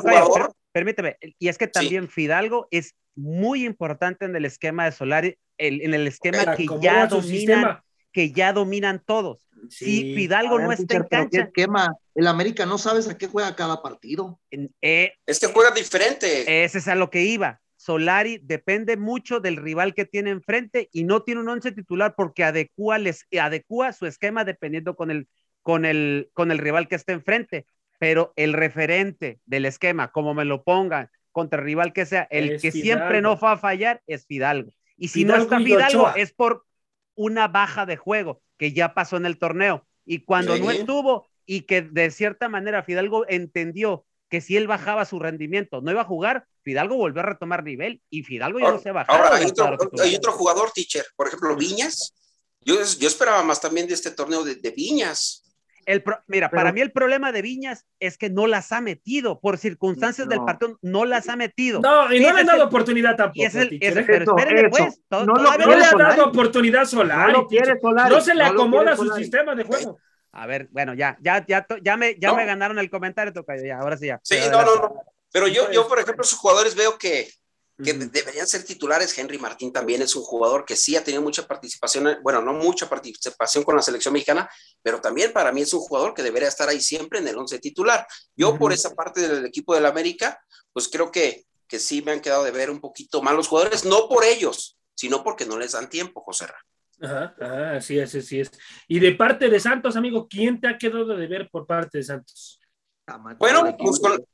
Permíteme, 0.70 1.16
y 1.40 1.48
es 1.48 1.59
que 1.59 1.66
también 1.66 2.09
Fidalgo 2.09 2.68
es 2.70 2.94
muy 3.16 3.64
importante 3.64 4.26
en 4.26 4.37
el 4.37 4.44
esquema 4.44 4.85
de 4.85 4.92
Solari, 4.92 5.38
en 5.59 5.92
el 5.92 6.06
esquema 6.06 6.54
que 6.54 6.68
ya 6.80 7.09
dominan, 7.09 7.80
que 8.12 8.33
ya 8.33 8.53
dominan 8.53 9.03
todos. 9.05 9.46
Si 9.69 10.15
Fidalgo 10.15 10.58
no 10.58 10.73
está 10.73 10.96
en 10.96 11.04
cancha. 11.04 11.42
esquema? 11.42 11.94
El 12.15 12.27
América 12.27 12.67
no 12.67 12.79
sabes 12.79 13.08
a 13.08 13.19
qué 13.19 13.27
juega 13.27 13.54
cada 13.56 13.83
partido. 13.83 14.40
Eh, 14.81 15.13
es 15.27 15.38
que 15.38 15.46
juega 15.48 15.71
diferente. 15.71 16.65
Ese 16.65 16.79
es 16.79 16.88
a 16.88 16.94
lo 16.94 17.11
que 17.11 17.23
iba. 17.23 17.61
Solari 17.77 18.38
depende 18.42 18.96
mucho 18.96 19.40
del 19.40 19.56
rival 19.56 19.94
que 19.94 20.04
tiene 20.04 20.31
enfrente 20.31 20.88
y 20.92 21.04
no 21.04 21.23
tiene 21.23 21.40
un 21.40 21.48
once 21.48 21.73
titular 21.73 22.15
porque 22.15 22.44
adecua, 22.44 22.98
les, 22.98 23.27
adecua 23.40 23.92
su 23.92 24.06
esquema 24.06 24.44
dependiendo 24.44 24.96
con 24.96 25.11
el, 25.11 25.29
con, 25.63 25.85
el, 25.87 26.31
con 26.35 26.50
el 26.50 26.58
rival 26.58 26.88
que 26.88 26.96
esté 26.96 27.13
enfrente. 27.13 27.67
Pero 27.98 28.33
el 28.37 28.52
referente 28.52 29.40
del 29.46 29.67
esquema, 29.67 30.11
como 30.11 30.35
me 30.35 30.44
lo 30.44 30.63
pongan, 30.63 31.11
contra 31.33 31.61
el 31.61 31.65
rival 31.65 31.92
que 31.92 32.06
sea, 32.06 32.27
el 32.31 32.61
que 32.61 32.73
siempre 32.73 33.23
no 33.23 33.38
va 33.38 33.52
a 33.52 33.58
fallar 33.58 34.02
es 34.06 34.27
Fidalgo. 34.27 34.73
Y 34.96 35.08
si 35.08 35.25
no 35.25 35.37
está 35.37 35.58
Fidalgo, 35.58 36.15
es 36.15 36.33
por 36.33 36.65
una 37.21 37.48
baja 37.48 37.85
de 37.85 37.98
juego 37.98 38.40
que 38.56 38.73
ya 38.73 38.94
pasó 38.94 39.18
en 39.18 39.27
el 39.27 39.38
torneo. 39.38 39.87
Y 40.06 40.25
cuando 40.25 40.56
no 40.56 40.71
estuvo 40.71 41.29
y 41.44 41.62
que 41.62 41.83
de 41.83 42.10
cierta 42.10 42.48
manera 42.48 42.83
Fidalgo 42.83 43.27
entendió 43.29 44.06
que 44.31 44.40
si 44.40 44.56
él 44.56 44.66
bajaba 44.66 45.04
su 45.04 45.18
rendimiento, 45.18 45.83
no 45.83 45.90
iba 45.90 46.00
a 46.00 46.06
jugar, 46.06 46.46
Fidalgo 46.62 46.96
volvió 46.96 47.21
a 47.21 47.27
retomar 47.27 47.62
nivel 47.62 48.00
y 48.08 48.23
Fidalgo 48.23 48.58
ya 48.58 48.71
no 48.71 48.79
se 48.79 48.90
bajaba. 48.90 49.18
Ahora, 49.18 49.37
hay 49.37 49.44
otro, 49.44 49.77
hay 50.02 50.14
otro, 50.14 50.33
jugador, 50.33 50.71
teacher, 50.71 51.04
por 51.14 51.27
ejemplo, 51.27 51.54
Viñas. 51.56 52.14
Yo, 52.62 52.77
yo 52.98 53.08
esperaba 53.08 53.42
más 53.42 53.60
también 53.60 53.87
de 53.87 53.92
este 53.92 54.12
torneo 54.12 54.42
de, 54.42 54.54
de 54.54 54.71
Viñas. 54.71 55.42
El 55.91 56.05
mira, 56.29 56.49
para 56.51 56.73
mí 56.73 56.81
el 56.81 56.93
problema 56.93 57.33
de 57.33 57.43
Viñas 57.43 57.85
es 57.99 58.17
que 58.17 58.31
no 58.31 58.47
las 58.47 58.71
ha 58.71 58.81
metido, 58.81 59.41
por 59.41 59.59
circunstancias 59.59 60.29
del 60.29 60.38
partido, 60.45 60.79
no 60.83 61.05
las 61.05 61.29
ha 61.29 61.35
metido. 61.35 61.81
No, 61.81 62.13
y 62.13 62.21
no 62.21 62.33
le 62.33 62.43
han 62.43 62.47
dado 62.47 62.67
oportunidad 62.67 63.17
tampoco. 63.17 63.45
Es 63.45 63.57
el, 63.57 63.77
pero 64.07 64.37
espérenme, 64.37 64.71
pues. 64.71 65.01
no, 65.11 65.25
no 65.25 65.57
le 65.57 65.85
ha 65.85 65.91
dado 65.97 66.27
oportunidad 66.27 66.85
Solari. 66.85 67.33
No, 67.33 67.49
quiere 67.49 67.77
Solari, 67.81 68.15
no 68.15 68.21
se 68.21 68.35
le 68.37 68.45
acomoda 68.45 68.97
su 68.97 69.13
sistema 69.15 69.57
de 69.57 69.65
juego. 69.65 69.99
A 70.31 70.47
ver, 70.47 70.69
bueno, 70.71 70.95
ya, 70.95 71.19
ya, 71.21 71.45
ya, 71.45 71.67
ya 71.83 71.97
me, 71.97 72.17
ya 72.21 72.35
me 72.35 72.47
ganaron 72.47 72.79
el 72.79 72.88
comentario, 72.88 73.33
Tocayo, 73.33 73.65
ya, 73.65 73.79
ahora 73.81 73.97
sí 73.97 74.07
ya. 74.07 74.21
Sí, 74.23 74.38
no, 74.49 74.63
no, 74.63 74.77
no. 74.77 74.95
Pero 75.33 75.49
yo, 75.49 75.73
yo, 75.73 75.88
por 75.88 75.99
ejemplo, 75.99 76.23
sus 76.23 76.38
jugadores 76.38 76.77
veo 76.77 76.99
que, 76.99 77.29
que 77.83 77.92
deberían 77.92 78.46
ser 78.46 78.64
titulares. 78.64 79.16
Henry 79.16 79.38
Martín 79.38 79.72
también 79.72 80.02
es 80.02 80.14
un 80.16 80.22
jugador 80.22 80.64
que 80.64 80.76
sí 80.76 80.96
ha 80.96 81.04
tenido 81.04 81.22
mucha 81.22 81.46
participación, 81.46 82.18
bueno, 82.22 82.42
no 82.42 82.52
mucha 82.52 82.88
participación 82.88 83.64
con 83.64 83.76
la 83.76 83.83
selección 83.83 84.12
mexicana, 84.12 84.48
pero 84.83 85.00
también 85.00 85.33
para 85.33 85.52
mí 85.52 85.62
es 85.62 85.72
un 85.72 85.81
jugador 85.81 86.14
que 86.14 86.22
debería 86.22 86.48
estar 86.48 86.68
ahí 86.68 86.81
siempre 86.81 87.18
en 87.18 87.28
el 87.28 87.37
once 87.37 87.58
titular. 87.58 88.06
Yo 88.37 88.58
por 88.58 88.72
esa 88.72 88.94
parte 88.94 89.20
del 89.20 89.46
equipo 89.46 89.74
del 89.74 89.87
América, 89.87 90.40
pues 90.72 90.88
creo 90.88 91.10
que, 91.10 91.44
que 91.66 91.78
sí 91.78 92.02
me 92.02 92.12
han 92.12 92.20
quedado 92.20 92.44
de 92.44 92.50
ver 92.50 92.70
un 92.70 92.81
poquito 92.81 93.22
mal 93.22 93.37
los 93.37 93.48
jugadores, 93.48 93.85
no 93.85 94.08
por 94.08 94.24
ellos, 94.24 94.78
sino 94.94 95.22
porque 95.22 95.46
no 95.46 95.58
les 95.58 95.72
dan 95.72 95.88
tiempo, 95.88 96.20
José 96.20 96.46
Ra. 96.46 96.58
Ajá, 97.02 97.35
ajá, 97.40 97.76
así 97.76 97.98
es, 97.98 98.14
así 98.14 98.40
es. 98.40 98.50
Y 98.87 99.00
de 99.00 99.12
parte 99.12 99.48
de 99.48 99.58
Santos, 99.58 99.96
amigo, 99.96 100.28
¿quién 100.28 100.60
te 100.60 100.68
ha 100.68 100.76
quedado 100.76 101.16
de 101.16 101.26
ver 101.26 101.48
por 101.50 101.66
parte 101.66 101.98
de 101.98 102.04
Santos? 102.04 102.60
Bueno, 103.38 103.76
pues 103.76 103.98
con, 103.98 104.24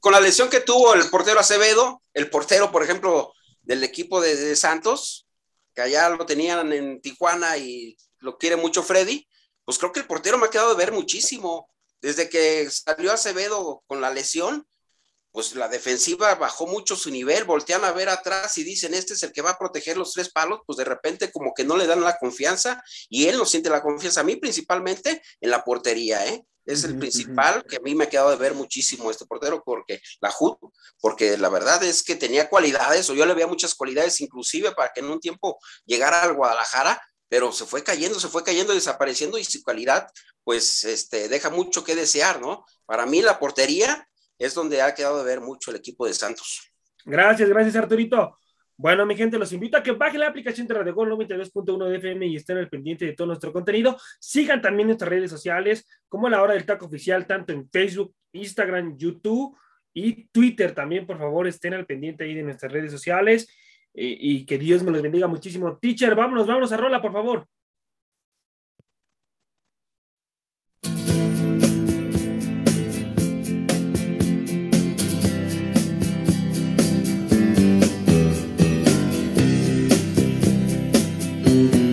con 0.00 0.12
la 0.12 0.20
lesión 0.20 0.48
que 0.48 0.60
tuvo 0.60 0.94
el 0.94 1.08
portero 1.10 1.40
Acevedo, 1.40 2.02
el 2.14 2.30
portero, 2.30 2.70
por 2.70 2.82
ejemplo, 2.82 3.32
del 3.62 3.82
equipo 3.84 4.20
de, 4.20 4.54
Santos, 4.56 5.26
que 5.74 5.82
allá 5.82 6.08
lo 6.08 6.24
tenían 6.24 6.72
en 6.72 7.00
Tijuana 7.00 7.56
y 7.58 7.96
lo 8.18 8.38
quiere 8.38 8.56
mucho 8.56 8.82
Freddy, 8.82 9.26
pues 9.64 9.78
creo 9.78 9.92
que 9.92 10.00
el 10.00 10.06
portero 10.06 10.38
me 10.38 10.46
ha 10.46 10.50
quedado 10.50 10.70
de 10.70 10.76
ver 10.76 10.92
muchísimo. 10.92 11.68
Desde 12.00 12.28
que 12.28 12.68
salió 12.70 13.12
Acevedo 13.12 13.82
con 13.86 14.00
la 14.00 14.10
lesión, 14.10 14.66
pues 15.36 15.54
la 15.54 15.68
defensiva 15.68 16.34
bajó 16.36 16.66
mucho 16.66 16.96
su 16.96 17.10
nivel, 17.10 17.44
voltean 17.44 17.84
a 17.84 17.92
ver 17.92 18.08
atrás 18.08 18.56
y 18.56 18.64
dicen, 18.64 18.94
este 18.94 19.12
es 19.12 19.22
el 19.22 19.32
que 19.32 19.42
va 19.42 19.50
a 19.50 19.58
proteger 19.58 19.98
los 19.98 20.14
tres 20.14 20.30
palos, 20.30 20.60
pues 20.64 20.78
de 20.78 20.84
repente 20.84 21.30
como 21.30 21.52
que 21.52 21.62
no 21.62 21.76
le 21.76 21.86
dan 21.86 22.00
la 22.00 22.16
confianza 22.16 22.82
y 23.10 23.26
él 23.26 23.36
no 23.36 23.44
siente 23.44 23.68
la 23.68 23.82
confianza, 23.82 24.22
a 24.22 24.24
mí 24.24 24.36
principalmente 24.36 25.20
en 25.42 25.50
la 25.50 25.62
portería, 25.62 26.26
¿eh? 26.26 26.42
es 26.64 26.84
el 26.84 26.98
principal 26.98 27.66
que 27.66 27.76
a 27.76 27.80
mí 27.80 27.94
me 27.94 28.04
ha 28.04 28.08
quedado 28.08 28.30
de 28.30 28.36
ver 28.36 28.54
muchísimo 28.54 29.10
este 29.10 29.26
portero 29.26 29.62
porque 29.62 30.00
la 30.22 30.30
Jud, 30.30 30.56
porque 31.02 31.36
la 31.36 31.50
verdad 31.50 31.84
es 31.84 32.02
que 32.02 32.16
tenía 32.16 32.48
cualidades 32.48 33.10
o 33.10 33.14
yo 33.14 33.26
le 33.26 33.34
veía 33.34 33.46
muchas 33.46 33.74
cualidades 33.74 34.18
inclusive 34.22 34.72
para 34.72 34.90
que 34.94 35.00
en 35.00 35.10
un 35.10 35.20
tiempo 35.20 35.58
llegara 35.84 36.22
al 36.22 36.32
Guadalajara, 36.32 36.98
pero 37.28 37.52
se 37.52 37.66
fue 37.66 37.84
cayendo, 37.84 38.18
se 38.18 38.28
fue 38.28 38.42
cayendo, 38.42 38.72
desapareciendo 38.72 39.36
y 39.36 39.44
su 39.44 39.62
calidad 39.62 40.08
pues 40.44 40.84
este 40.84 41.28
deja 41.28 41.50
mucho 41.50 41.84
que 41.84 41.94
desear, 41.94 42.40
¿no? 42.40 42.64
Para 42.86 43.04
mí 43.04 43.20
la 43.20 43.38
portería 43.38 44.08
es 44.38 44.54
donde 44.54 44.82
ha 44.82 44.94
quedado 44.94 45.18
de 45.18 45.24
ver 45.24 45.40
mucho 45.40 45.70
el 45.70 45.78
equipo 45.78 46.06
de 46.06 46.14
Santos. 46.14 46.72
Gracias, 47.04 47.48
gracias 47.48 47.76
Arturito. 47.76 48.36
Bueno, 48.78 49.06
mi 49.06 49.16
gente, 49.16 49.38
los 49.38 49.52
invito 49.52 49.78
a 49.78 49.82
que 49.82 49.92
bajen 49.92 50.20
la 50.20 50.28
aplicación 50.28 50.66
de 50.66 50.74
Radio 50.74 50.94
Gol 50.94 51.10
92.1 51.10 51.88
de 51.88 51.96
FM 51.96 52.26
y 52.26 52.36
estén 52.36 52.58
al 52.58 52.68
pendiente 52.68 53.06
de 53.06 53.14
todo 53.14 53.28
nuestro 53.28 53.50
contenido. 53.50 53.98
Sigan 54.20 54.60
también 54.60 54.88
nuestras 54.88 55.08
redes 55.08 55.30
sociales, 55.30 55.86
como 56.08 56.28
la 56.28 56.42
hora 56.42 56.52
del 56.52 56.66
taco 56.66 56.84
oficial, 56.84 57.26
tanto 57.26 57.54
en 57.54 57.70
Facebook, 57.70 58.14
Instagram, 58.32 58.98
YouTube 58.98 59.56
y 59.94 60.28
Twitter. 60.28 60.74
También, 60.74 61.06
por 61.06 61.16
favor, 61.16 61.46
estén 61.46 61.72
al 61.72 61.86
pendiente 61.86 62.24
ahí 62.24 62.34
de 62.34 62.42
nuestras 62.42 62.70
redes 62.70 62.92
sociales 62.92 63.48
y, 63.94 64.06
eh, 64.08 64.18
y 64.20 64.44
que 64.44 64.58
Dios 64.58 64.82
me 64.82 64.90
los 64.90 65.00
bendiga 65.00 65.26
muchísimo. 65.26 65.78
Teacher, 65.78 66.14
vámonos, 66.14 66.46
vámonos 66.46 66.70
a 66.70 66.76
Rola, 66.76 67.00
por 67.00 67.12
favor. 67.12 67.48
La 81.56 81.62
Hora 81.62 81.85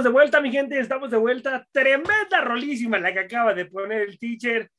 Estamos 0.00 0.14
de 0.14 0.18
vuelta, 0.18 0.40
mi 0.40 0.50
gente, 0.50 0.80
estamos 0.80 1.10
de 1.10 1.18
vuelta. 1.18 1.68
Tremenda 1.72 2.40
rolísima 2.40 2.98
la 2.98 3.12
que 3.12 3.18
acaba 3.18 3.52
de 3.52 3.66
poner 3.66 4.00
el 4.00 4.18
teacher. 4.18 4.70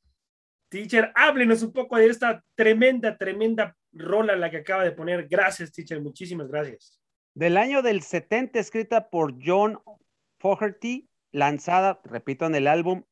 Teacher, 0.67 1.11
háblenos 1.13 1.61
un 1.61 1.71
poco 1.71 1.95
de 1.97 2.07
esta 2.07 2.43
tremenda, 2.55 3.15
tremenda 3.15 3.75
rola 3.91 4.35
la 4.35 4.49
que 4.49 4.57
acaba 4.57 4.83
de 4.83 4.93
poner. 4.93 5.27
Gracias, 5.27 5.71
teacher, 5.71 6.01
muchísimas 6.01 6.47
gracias. 6.47 6.99
Del 7.35 7.57
año 7.57 7.83
del 7.83 8.01
70, 8.01 8.57
escrita 8.57 9.11
por 9.11 9.35
John 9.45 9.79
Fogerty, 10.39 11.07
lanzada, 11.31 12.01
repito, 12.03 12.47
en 12.47 12.55
el 12.55 12.65
álbum 12.65 13.03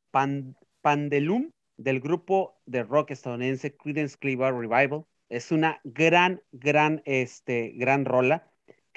Pandelum 0.81 1.51
del 1.77 1.99
grupo 1.99 2.59
de 2.65 2.81
rock 2.81 3.11
estadounidense 3.11 3.77
Creedence 3.77 4.17
Clearwater 4.17 4.67
Revival. 4.67 5.05
Es 5.29 5.51
una 5.51 5.79
gran, 5.83 6.41
gran, 6.51 7.03
este, 7.05 7.73
gran 7.75 8.05
rola 8.05 8.48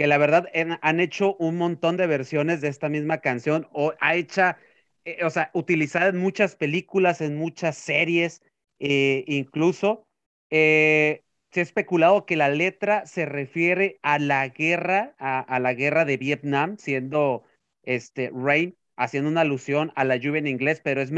que 0.02 0.08
la 0.08 0.18
verdad 0.18 0.48
han 0.80 0.98
hecho 0.98 1.36
un 1.36 1.56
montón 1.58 1.96
de 1.96 2.08
versiones 2.08 2.60
de 2.60 2.66
esta 2.66 2.88
misma 2.88 3.18
canción 3.18 3.68
o 3.70 3.94
ha 4.00 4.16
hecha, 4.16 4.58
eh, 5.04 5.24
o 5.24 5.30
sea, 5.30 5.52
utilizada 5.54 6.08
en 6.08 6.18
muchas 6.18 6.56
películas, 6.56 7.20
en 7.20 7.36
muchas 7.36 7.76
series, 7.76 8.42
eh, 8.80 9.22
incluso. 9.28 10.04
Eh, 10.50 11.22
se 11.52 11.60
ha 11.60 11.62
especulado 11.62 12.26
que 12.26 12.34
la 12.34 12.48
letra 12.48 13.06
se 13.06 13.26
refiere 13.26 14.00
a 14.02 14.18
la 14.18 14.48
guerra, 14.48 15.14
a, 15.18 15.60
la 15.60 15.72
guerra 15.72 16.04
de 16.04 16.16
Vietnam, 16.16 16.78
siendo 16.78 17.44
este 17.84 18.32
Rain 18.34 18.76
haciendo 18.96 19.30
una 19.30 19.42
alusión 19.42 19.92
a 19.94 20.02
la 20.02 20.16
lluvia 20.16 20.40
en 20.40 20.48
inglés, 20.48 20.80
pero 20.82 21.00
es, 21.00 21.12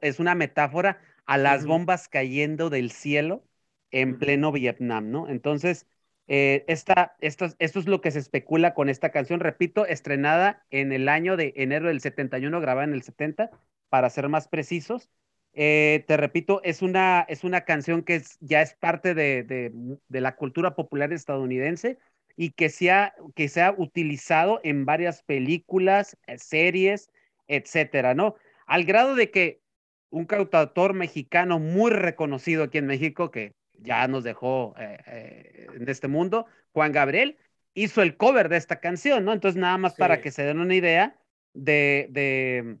es 0.00 0.18
una 0.18 0.34
metáfora 0.34 0.98
a 1.26 1.36
las 1.36 1.66
bombas 1.66 2.08
cayendo 2.08 2.70
del 2.70 2.90
cielo 2.90 3.44
en 3.90 4.18
pleno 4.18 4.50
Vietnam, 4.50 5.10
¿no? 5.10 5.28
Entonces, 5.28 5.86
eh, 6.32 6.64
esta, 6.68 7.16
esto, 7.20 7.48
esto 7.58 7.80
es 7.80 7.88
lo 7.88 8.00
que 8.00 8.12
se 8.12 8.20
especula 8.20 8.72
con 8.72 8.88
esta 8.88 9.10
canción, 9.10 9.40
repito, 9.40 9.84
estrenada 9.84 10.64
en 10.70 10.92
el 10.92 11.08
año 11.08 11.36
de 11.36 11.52
enero 11.56 11.88
del 11.88 12.00
71, 12.00 12.60
grabada 12.60 12.86
en 12.86 12.94
el 12.94 13.02
70, 13.02 13.50
para 13.88 14.08
ser 14.10 14.28
más 14.28 14.46
precisos. 14.46 15.10
Eh, 15.54 16.04
te 16.06 16.16
repito, 16.16 16.62
es 16.62 16.82
una, 16.82 17.26
es 17.28 17.42
una 17.42 17.62
canción 17.62 18.04
que 18.04 18.22
ya 18.38 18.62
es 18.62 18.74
parte 18.74 19.12
de, 19.14 19.42
de, 19.42 20.20
la 20.20 20.36
cultura 20.36 20.76
popular 20.76 21.12
estadounidense 21.12 21.98
y 22.36 22.52
que 22.52 22.68
se, 22.68 22.92
ha, 22.92 23.12
que 23.34 23.48
se 23.48 23.62
ha 23.62 23.72
utilizado 23.72 24.60
en 24.62 24.84
varias 24.84 25.24
películas, 25.24 26.16
eh, 26.28 26.38
series, 26.38 27.10
etcétera, 27.48 28.14
¿no? 28.14 28.36
Al 28.66 28.84
grado 28.84 29.16
de 29.16 29.32
que 29.32 29.62
un 30.10 30.26
cantautor 30.26 30.94
mexicano 30.94 31.58
muy 31.58 31.90
reconocido 31.90 32.62
aquí 32.62 32.78
en 32.78 32.86
México, 32.86 33.32
que 33.32 33.54
ya 33.82 34.06
nos 34.08 34.24
dejó 34.24 34.74
eh, 34.78 34.98
eh, 35.06 35.66
en 35.74 35.88
este 35.88 36.08
mundo, 36.08 36.46
Juan 36.72 36.92
Gabriel, 36.92 37.36
hizo 37.74 38.02
el 38.02 38.16
cover 38.16 38.48
de 38.48 38.56
esta 38.56 38.80
canción, 38.80 39.24
¿no? 39.24 39.32
Entonces, 39.32 39.60
nada 39.60 39.78
más 39.78 39.94
para 39.94 40.20
que 40.20 40.30
se 40.30 40.42
den 40.42 40.60
una 40.60 40.74
idea 40.74 41.16
de, 41.54 42.08
de, 42.10 42.78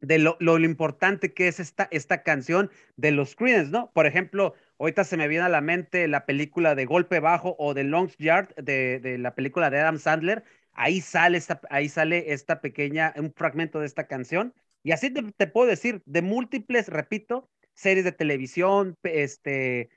de 0.00 0.18
lo, 0.18 0.36
lo, 0.40 0.58
importante 0.58 1.32
que 1.32 1.48
es 1.48 1.60
esta, 1.60 1.88
esta 1.90 2.22
canción 2.22 2.70
de 2.96 3.10
los 3.10 3.34
Creedence, 3.34 3.70
¿no? 3.70 3.90
Por 3.92 4.06
ejemplo, 4.06 4.54
ahorita 4.78 5.04
se 5.04 5.16
me 5.16 5.28
viene 5.28 5.44
a 5.44 5.48
la 5.48 5.60
mente 5.60 6.08
la 6.08 6.26
película 6.26 6.74
de 6.74 6.86
Golpe 6.86 7.20
Bajo 7.20 7.56
o 7.58 7.74
de 7.74 7.84
Long 7.84 8.10
Yard, 8.18 8.54
de, 8.56 9.00
de 9.00 9.18
la 9.18 9.34
película 9.34 9.70
de 9.70 9.80
Adam 9.80 9.98
Sandler, 9.98 10.44
ahí 10.72 11.00
sale 11.00 11.38
esta, 11.38 11.60
ahí 11.70 11.88
sale 11.88 12.32
esta 12.32 12.60
pequeña, 12.60 13.12
un 13.16 13.32
fragmento 13.32 13.80
de 13.80 13.86
esta 13.86 14.06
canción, 14.06 14.54
y 14.82 14.92
así 14.92 15.10
te, 15.10 15.46
puedo 15.46 15.68
decir, 15.68 16.02
de 16.06 16.22
múltiples, 16.22 16.88
repito, 16.88 17.48
series 17.74 18.04
de 18.04 18.12
televisión, 18.12 18.96
este, 19.04 19.90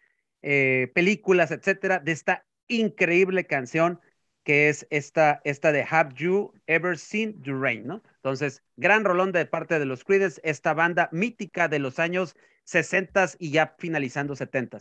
eh, 0.47 0.91
películas, 0.93 1.49
etcétera, 1.49 1.99
de 1.99 2.11
esta 2.11 2.45
increíble 2.67 3.45
canción 3.45 3.99
que 4.43 4.69
es 4.69 4.85
esta, 4.91 5.41
esta 5.43 5.71
de 5.71 5.85
Have 5.89 6.13
You 6.15 6.53
Ever 6.67 6.97
Seen 6.99 7.41
the 7.41 7.51
Rain, 7.51 7.87
¿no? 7.87 8.03
Entonces, 8.17 8.61
gran 8.75 9.03
rolón 9.03 9.31
de 9.31 9.45
parte 9.47 9.79
de 9.79 9.85
los 9.85 10.03
Creedence, 10.03 10.39
esta 10.43 10.75
banda 10.75 11.09
mítica 11.11 11.67
de 11.67 11.79
los 11.79 11.97
años 11.97 12.35
60 12.65 13.31
y 13.39 13.51
ya 13.51 13.75
finalizando 13.79 14.35
70 14.35 14.77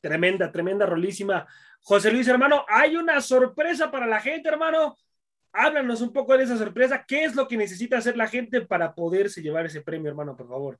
Tremenda, 0.00 0.52
tremenda 0.52 0.86
rolísima. 0.86 1.46
José 1.80 2.12
Luis, 2.12 2.28
hermano, 2.28 2.64
hay 2.68 2.96
una 2.96 3.20
sorpresa 3.20 3.90
para 3.90 4.06
la 4.06 4.20
gente, 4.20 4.48
hermano 4.48 4.96
háblanos 5.52 6.00
un 6.00 6.12
poco 6.12 6.36
de 6.36 6.44
esa 6.44 6.56
sorpresa. 6.56 7.04
¿Qué 7.06 7.24
es 7.24 7.34
lo 7.34 7.46
que 7.46 7.56
necesita 7.56 7.98
hacer 7.98 8.16
la 8.16 8.28
gente 8.28 8.62
para 8.62 8.94
poderse 8.94 9.42
llevar 9.42 9.66
ese 9.66 9.82
premio, 9.82 10.08
hermano, 10.08 10.36
por 10.36 10.48
favor? 10.48 10.78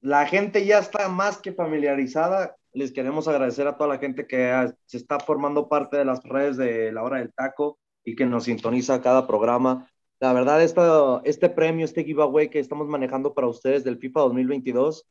La 0.00 0.26
gente 0.26 0.64
ya 0.64 0.78
está 0.78 1.08
más 1.08 1.38
que 1.38 1.52
familiarizada. 1.52 2.56
Les 2.74 2.92
queremos 2.92 3.28
agradecer 3.28 3.68
a 3.68 3.76
toda 3.76 3.88
la 3.88 3.98
gente 3.98 4.26
que 4.26 4.52
se 4.86 4.96
está 4.96 5.20
formando 5.20 5.68
parte 5.68 5.96
de 5.96 6.04
las 6.04 6.24
redes 6.24 6.56
de 6.56 6.90
la 6.90 7.04
hora 7.04 7.18
del 7.18 7.32
taco 7.32 7.78
y 8.04 8.16
que 8.16 8.26
nos 8.26 8.44
sintoniza 8.44 9.00
cada 9.00 9.28
programa. 9.28 9.88
La 10.18 10.32
verdad, 10.32 10.60
esta, 10.60 11.20
este 11.24 11.48
premio, 11.48 11.84
este 11.84 12.02
giveaway 12.02 12.50
que 12.50 12.58
estamos 12.58 12.88
manejando 12.88 13.32
para 13.32 13.46
ustedes 13.46 13.84
del 13.84 13.98
FIFA 13.98 14.22
2022, 14.22 15.06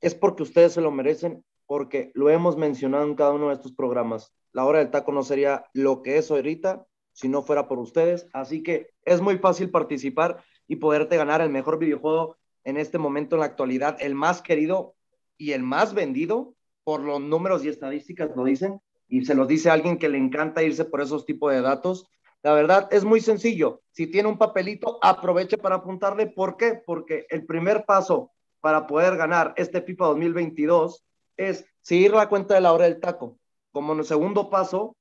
es 0.00 0.14
porque 0.14 0.44
ustedes 0.44 0.74
se 0.74 0.80
lo 0.80 0.92
merecen, 0.92 1.44
porque 1.66 2.12
lo 2.14 2.30
hemos 2.30 2.56
mencionado 2.56 3.04
en 3.04 3.16
cada 3.16 3.32
uno 3.32 3.48
de 3.48 3.54
estos 3.54 3.72
programas. 3.72 4.32
La 4.52 4.64
hora 4.64 4.78
del 4.78 4.92
taco 4.92 5.10
no 5.10 5.24
sería 5.24 5.64
lo 5.72 6.00
que 6.00 6.18
es 6.18 6.30
ahorita 6.30 6.86
si 7.12 7.28
no 7.28 7.42
fuera 7.42 7.66
por 7.66 7.80
ustedes. 7.80 8.28
Así 8.32 8.62
que 8.62 8.90
es 9.04 9.20
muy 9.20 9.38
fácil 9.38 9.70
participar 9.70 10.44
y 10.68 10.76
poderte 10.76 11.16
ganar 11.16 11.40
el 11.40 11.50
mejor 11.50 11.80
videojuego 11.80 12.36
en 12.62 12.76
este 12.76 12.98
momento 12.98 13.34
en 13.34 13.40
la 13.40 13.46
actualidad, 13.46 13.96
el 14.00 14.14
más 14.14 14.42
querido 14.42 14.94
y 15.36 15.52
el 15.52 15.64
más 15.64 15.92
vendido 15.92 16.53
por 16.84 17.00
los 17.00 17.20
números 17.20 17.64
y 17.64 17.68
estadísticas 17.68 18.30
lo 18.36 18.44
dicen 18.44 18.80
y 19.08 19.24
se 19.24 19.34
los 19.34 19.48
dice 19.48 19.70
alguien 19.70 19.98
que 19.98 20.08
le 20.08 20.18
encanta 20.18 20.62
irse 20.62 20.84
por 20.84 21.00
esos 21.00 21.24
tipos 21.24 21.52
de 21.52 21.60
datos. 21.60 22.06
La 22.42 22.52
verdad 22.52 22.88
es 22.90 23.04
muy 23.04 23.20
sencillo. 23.20 23.82
Si 23.90 24.06
tiene 24.06 24.28
un 24.28 24.38
papelito, 24.38 24.98
aproveche 25.02 25.56
para 25.58 25.76
apuntarle. 25.76 26.26
¿Por 26.26 26.56
qué? 26.56 26.80
Porque 26.84 27.26
el 27.30 27.46
primer 27.46 27.84
paso 27.84 28.32
para 28.60 28.86
poder 28.86 29.16
ganar 29.16 29.54
este 29.56 29.82
FIFA 29.82 30.06
2022 30.06 31.04
es 31.36 31.64
seguir 31.80 32.12
la 32.12 32.28
cuenta 32.28 32.54
de 32.54 32.60
la 32.60 32.72
hora 32.72 32.84
del 32.84 33.00
taco. 33.00 33.38
Como 33.72 34.02
segundo 34.04 34.50
paso, 34.50 34.96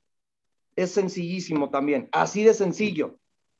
es 0.75 0.91
sencillísimo 0.91 1.69
también, 1.69 2.09
así 2.11 2.43
de 2.43 2.53
sencillo. 2.53 3.19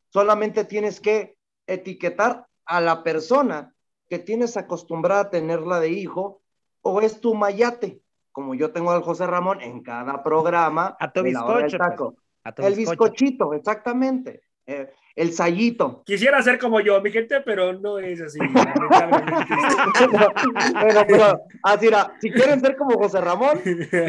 Solamente 0.10 0.66
tienes 0.66 1.00
que 1.00 1.38
etiquetar 1.68 2.48
a 2.66 2.82
la 2.82 3.04
persona 3.04 3.74
que 4.10 4.20
tienes 4.20 4.58
acostumbrada 4.58 5.22
a 5.22 5.30
tenerla 5.30 5.80
de 5.80 5.90
hijo 5.90 6.42
o 6.82 7.02
es 7.02 7.20
tu 7.22 7.34
mayate, 7.34 8.03
como 8.34 8.56
yo 8.56 8.72
tengo 8.72 8.92
al 8.92 9.04
José 9.04 9.26
Ramón 9.26 9.62
en 9.62 9.82
cada 9.82 10.22
programa. 10.22 10.98
A 11.00 11.14
tu 11.14 11.24
bizcocho. 11.24 12.16
Pues. 12.44 12.68
el 12.68 12.76
bizcochito, 12.76 13.54
exactamente. 13.54 14.42
Eh, 14.66 14.90
el 15.16 15.32
sayito. 15.34 16.02
Quisiera 16.06 16.42
ser 16.42 16.58
como 16.58 16.80
yo, 16.80 17.00
mi 17.02 17.12
gente, 17.12 17.42
pero 17.42 17.74
no 17.74 18.00
es 18.00 18.20
así. 18.20 18.40
bueno, 20.74 21.06
pero 21.08 21.40
así 21.62 21.88
era, 21.88 22.14
si 22.20 22.32
quieren 22.32 22.60
ser 22.60 22.76
como 22.76 22.98
José 22.98 23.22
Ramón, 23.22 23.62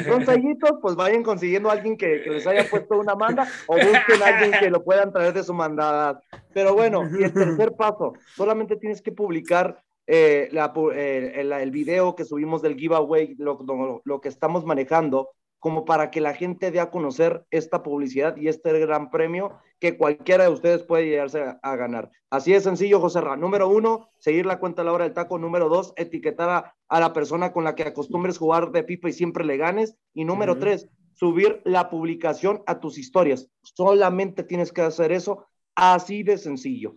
son 0.06 0.24
sayitos, 0.24 0.78
pues 0.80 0.94
vayan 0.96 1.22
consiguiendo 1.22 1.68
a 1.68 1.72
alguien 1.72 1.98
que, 1.98 2.22
les 2.26 2.46
haya 2.46 2.68
puesto 2.70 2.98
una 2.98 3.14
manda 3.14 3.46
o 3.66 3.74
busquen 3.74 4.22
a 4.22 4.26
alguien 4.26 4.52
que 4.58 4.70
lo 4.70 4.82
puedan 4.82 5.12
traer 5.12 5.34
de 5.34 5.44
su 5.44 5.52
mandada. 5.52 6.22
Pero 6.54 6.72
bueno, 6.74 7.06
y 7.18 7.24
el 7.24 7.34
tercer 7.34 7.72
paso, 7.76 8.14
solamente 8.34 8.76
tienes 8.76 9.02
que 9.02 9.12
publicar 9.12 9.83
eh, 10.06 10.50
eh, 10.52 11.32
el, 11.36 11.52
el, 11.52 11.70
video 11.70 12.14
que 12.14 12.24
subimos 12.24 12.62
del 12.62 12.76
giveaway, 12.76 13.34
lo, 13.36 14.02
lo 14.04 14.20
que 14.20 14.28
estamos 14.28 14.64
manejando, 14.64 15.30
como 15.64 15.86
para 15.86 16.10
que 16.10 16.20
la 16.20 16.34
gente 16.34 16.70
dé 16.70 16.78
a 16.78 16.90
conocer 16.90 17.46
esta 17.50 17.82
publicidad 17.82 18.36
y 18.36 18.48
este 18.48 18.78
gran 18.80 19.08
premio 19.08 19.58
que 19.80 19.96
cualquiera 19.96 20.44
de 20.44 20.50
ustedes 20.50 20.82
puede 20.82 21.06
llegarse 21.06 21.56
a, 21.62 21.76
ganar. 21.76 22.10
Así 22.28 22.52
de 22.52 22.60
sencillo, 22.60 23.00
José 23.00 23.22
Ra. 23.22 23.38
Número 23.38 23.66
uno, 23.66 24.10
seguir 24.18 24.44
la 24.44 24.58
cuenta 24.58 24.82
a 24.82 24.84
la 24.84 24.92
hora 24.92 25.04
del 25.04 25.14
taco. 25.14 25.38
Número 25.38 25.70
dos, 25.70 25.94
etiquetar 25.96 26.74
a, 26.86 27.00
la 27.00 27.14
persona 27.14 27.54
con 27.54 27.64
la 27.64 27.74
que 27.74 27.84
acostumbres 27.84 28.36
jugar 28.36 28.72
de 28.72 28.82
pipa 28.82 29.08
y 29.08 29.14
siempre 29.14 29.42
le 29.46 29.56
ganes. 29.56 29.96
Y 30.12 30.26
número 30.26 30.58
tres, 30.58 30.86
subir 31.14 31.62
la 31.64 31.88
publicación 31.88 32.62
a 32.66 32.78
tus 32.78 32.98
historias. 32.98 33.48
Solamente 33.62 34.44
tienes 34.44 34.70
que 34.70 34.82
hacer 34.82 35.12
eso 35.12 35.46
así 35.74 36.22
de 36.22 36.36
sencillo. 36.36 36.94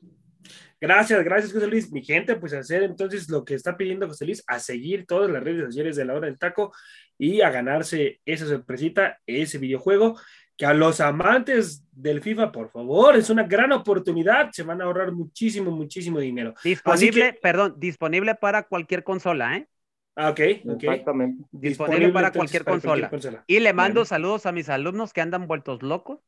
Gracias, 0.80 1.24
gracias 1.24 1.54
José 1.54 1.68
Luis. 1.68 1.92
Mi 1.92 2.04
gente, 2.04 2.36
pues 2.36 2.54
hacer 2.54 2.84
entonces 2.84 3.30
lo 3.30 3.44
que 3.44 3.56
está 3.56 3.76
pidiendo 3.76 4.08
José 4.08 4.26
Luis, 4.26 4.44
a 4.48 4.60
seguir 4.60 5.06
todas 5.06 5.30
las 5.32 5.44
redes 5.44 5.66
sociales 5.66 5.96
de 5.96 6.06
la 6.06 6.14
hora 6.14 6.28
del 6.28 6.38
taco 6.38 6.72
y 7.18 7.42
a 7.42 7.50
ganarse 7.50 8.22
esa 8.26 8.46
sorpresita, 8.46 9.20
ese 9.26 9.58
videojuego, 9.58 10.20
que 10.56 10.66
a 10.66 10.74
los 10.74 11.00
amantes 11.02 11.84
del 11.92 12.22
FIFA, 12.22 12.52
por 12.52 12.72
favor, 12.72 13.16
es 13.16 13.30
una 13.30 13.44
gran 13.44 13.72
oportunidad, 13.72 14.52
se 14.52 14.64
van 14.64 14.82
a 14.82 14.86
ahorrar 14.86 15.12
muchísimo, 15.12 15.72
muchísimo 15.72 16.20
dinero. 16.20 16.56
Disponible, 16.64 17.34
perdón, 17.42 17.76
disponible 17.78 18.36
para 18.36 18.64
cualquier 18.64 19.04
consola, 19.04 19.58
¿eh? 19.58 19.68
Ah, 20.16 20.32
ok, 20.32 20.40
Exactamente. 20.40 21.44
Disponible, 21.52 22.10
para, 22.10 22.32
cualquier, 22.32 22.64
consola. 22.64 23.12
Y 23.46 23.60
le 23.60 23.72
mando 23.74 24.04
saludos 24.04 24.48
a 24.48 24.52
mis 24.52 24.68
alumnos 24.68 25.14
que 25.14 25.22
andan 25.22 25.46
vueltos 25.46 25.84
locos. 25.84 26.20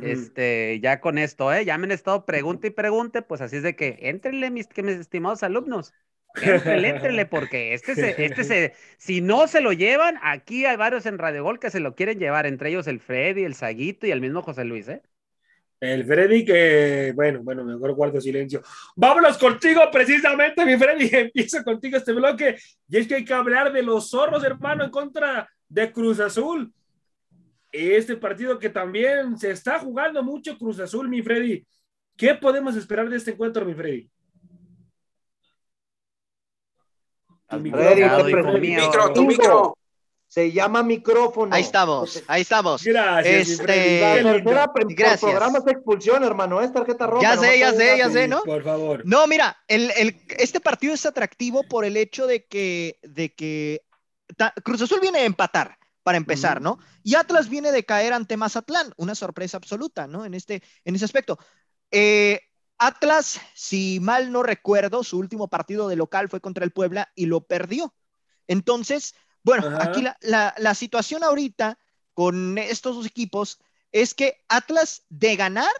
Este, 0.00 0.80
ya 0.80 1.00
con 1.00 1.18
esto, 1.18 1.52
¿eh? 1.52 1.64
Ya 1.64 1.76
me 1.76 1.84
han 1.84 1.92
estado 1.92 2.24
pregunte 2.24 2.68
y 2.68 2.70
pregunte, 2.70 3.20
pues 3.20 3.40
así 3.40 3.56
es 3.56 3.62
de 3.62 3.76
que, 3.76 3.98
entrenle, 4.00 4.50
mis, 4.50 4.68
mis 4.76 4.96
estimados 4.96 5.42
alumnos. 5.42 5.92
Éntrele, 6.40 7.26
porque 7.30 7.74
este 7.74 7.94
se, 7.94 8.24
este 8.24 8.44
se, 8.44 8.74
si 8.96 9.20
no 9.20 9.46
se 9.48 9.60
lo 9.60 9.72
llevan, 9.72 10.18
aquí 10.22 10.64
hay 10.64 10.76
varios 10.76 11.04
en 11.04 11.18
Radio 11.18 11.44
Gol 11.44 11.58
que 11.58 11.70
se 11.70 11.80
lo 11.80 11.94
quieren 11.94 12.18
llevar, 12.18 12.46
entre 12.46 12.70
ellos 12.70 12.86
el 12.86 13.00
Freddy, 13.00 13.44
el 13.44 13.54
Saguito 13.54 14.06
y 14.06 14.12
el 14.12 14.20
mismo 14.20 14.42
José 14.42 14.64
Luis, 14.64 14.88
¿eh? 14.88 15.02
El 15.82 16.04
Freddy 16.06 16.44
que, 16.44 17.12
bueno, 17.12 17.40
bueno, 17.42 17.64
mejor 17.64 17.92
guardo 17.94 18.20
silencio. 18.20 18.62
Vámonos 18.94 19.36
contigo 19.36 19.80
precisamente, 19.90 20.64
mi 20.64 20.76
Freddy. 20.76 21.10
Empiezo 21.12 21.64
contigo 21.64 21.96
este 21.96 22.12
bloque. 22.12 22.56
Y 22.88 22.98
es 22.98 23.08
que 23.08 23.16
hay 23.16 23.24
que 23.24 23.34
hablar 23.34 23.72
de 23.72 23.82
los 23.82 24.08
zorros, 24.08 24.44
hermano, 24.44 24.84
en 24.84 24.90
contra 24.90 25.48
de 25.68 25.90
Cruz 25.90 26.20
Azul. 26.20 26.72
Este 27.72 28.16
partido 28.18 28.58
que 28.58 28.68
también 28.68 29.38
se 29.38 29.50
está 29.50 29.78
jugando 29.78 30.22
mucho 30.22 30.58
Cruz 30.58 30.78
Azul, 30.78 31.08
mi 31.08 31.22
Freddy. 31.22 31.66
¿Qué 32.18 32.34
podemos 32.34 32.76
esperar 32.76 33.08
de 33.08 33.16
este 33.16 33.30
encuentro, 33.30 33.64
mi 33.64 33.72
Freddy? 33.72 34.10
Tu 37.48 37.58
micro, 37.58 39.12
tu 39.14 39.24
micro. 39.24 39.78
Se 40.26 40.50
llama 40.50 40.82
micrófono. 40.82 41.54
Ahí 41.54 41.62
estamos, 41.62 42.22
ahí 42.26 42.40
estamos. 42.40 42.82
Gracias. 42.82 43.50
Este, 43.50 44.00
Gracias. 44.94 45.20
programa 45.20 45.58
es 45.58 45.66
expulsión, 45.66 46.24
hermano, 46.24 46.62
es 46.62 46.72
tarjeta 46.72 47.06
roja. 47.06 47.22
Ya 47.22 47.36
sé, 47.36 47.58
ya 47.58 47.72
sé, 47.72 47.98
ya 47.98 48.10
sé, 48.10 48.28
¿no? 48.28 48.42
Por 48.42 48.62
favor. 48.62 49.02
No, 49.04 49.26
mira, 49.26 49.58
el, 49.68 49.90
el, 49.96 50.16
este 50.38 50.60
partido 50.60 50.94
es 50.94 51.04
atractivo 51.04 51.62
por 51.64 51.84
el 51.84 51.98
hecho 51.98 52.26
de 52.26 52.46
que, 52.46 52.98
de 53.02 53.34
que 53.34 53.82
Cruz 54.62 54.80
Azul 54.80 55.00
viene 55.00 55.18
a 55.18 55.24
empatar 55.26 55.76
para 56.02 56.18
empezar, 56.18 56.60
¿no? 56.60 56.78
Y 57.02 57.14
Atlas 57.14 57.48
viene 57.48 57.72
de 57.72 57.84
caer 57.84 58.12
ante 58.12 58.36
Mazatlán, 58.36 58.92
una 58.96 59.14
sorpresa 59.14 59.56
absoluta, 59.56 60.06
¿no? 60.06 60.24
En, 60.24 60.34
este, 60.34 60.62
en 60.84 60.94
ese 60.94 61.04
aspecto. 61.04 61.38
Eh, 61.90 62.40
Atlas, 62.78 63.40
si 63.54 64.00
mal 64.00 64.32
no 64.32 64.42
recuerdo, 64.42 65.04
su 65.04 65.18
último 65.18 65.48
partido 65.48 65.88
de 65.88 65.96
local 65.96 66.28
fue 66.28 66.40
contra 66.40 66.64
el 66.64 66.72
Puebla 66.72 67.12
y 67.14 67.26
lo 67.26 67.46
perdió. 67.46 67.94
Entonces, 68.48 69.14
bueno, 69.44 69.78
aquí 69.80 70.04
la, 70.22 70.74
situación 70.74 71.22
ahorita 71.22 71.78
con 72.12 72.58
estos 72.58 72.96
dos 72.96 73.06
equipos 73.06 73.60
es 73.92 74.14
que 74.14 74.44
Atlas 74.48 75.04
de 75.08 75.36
ganar 75.36 75.70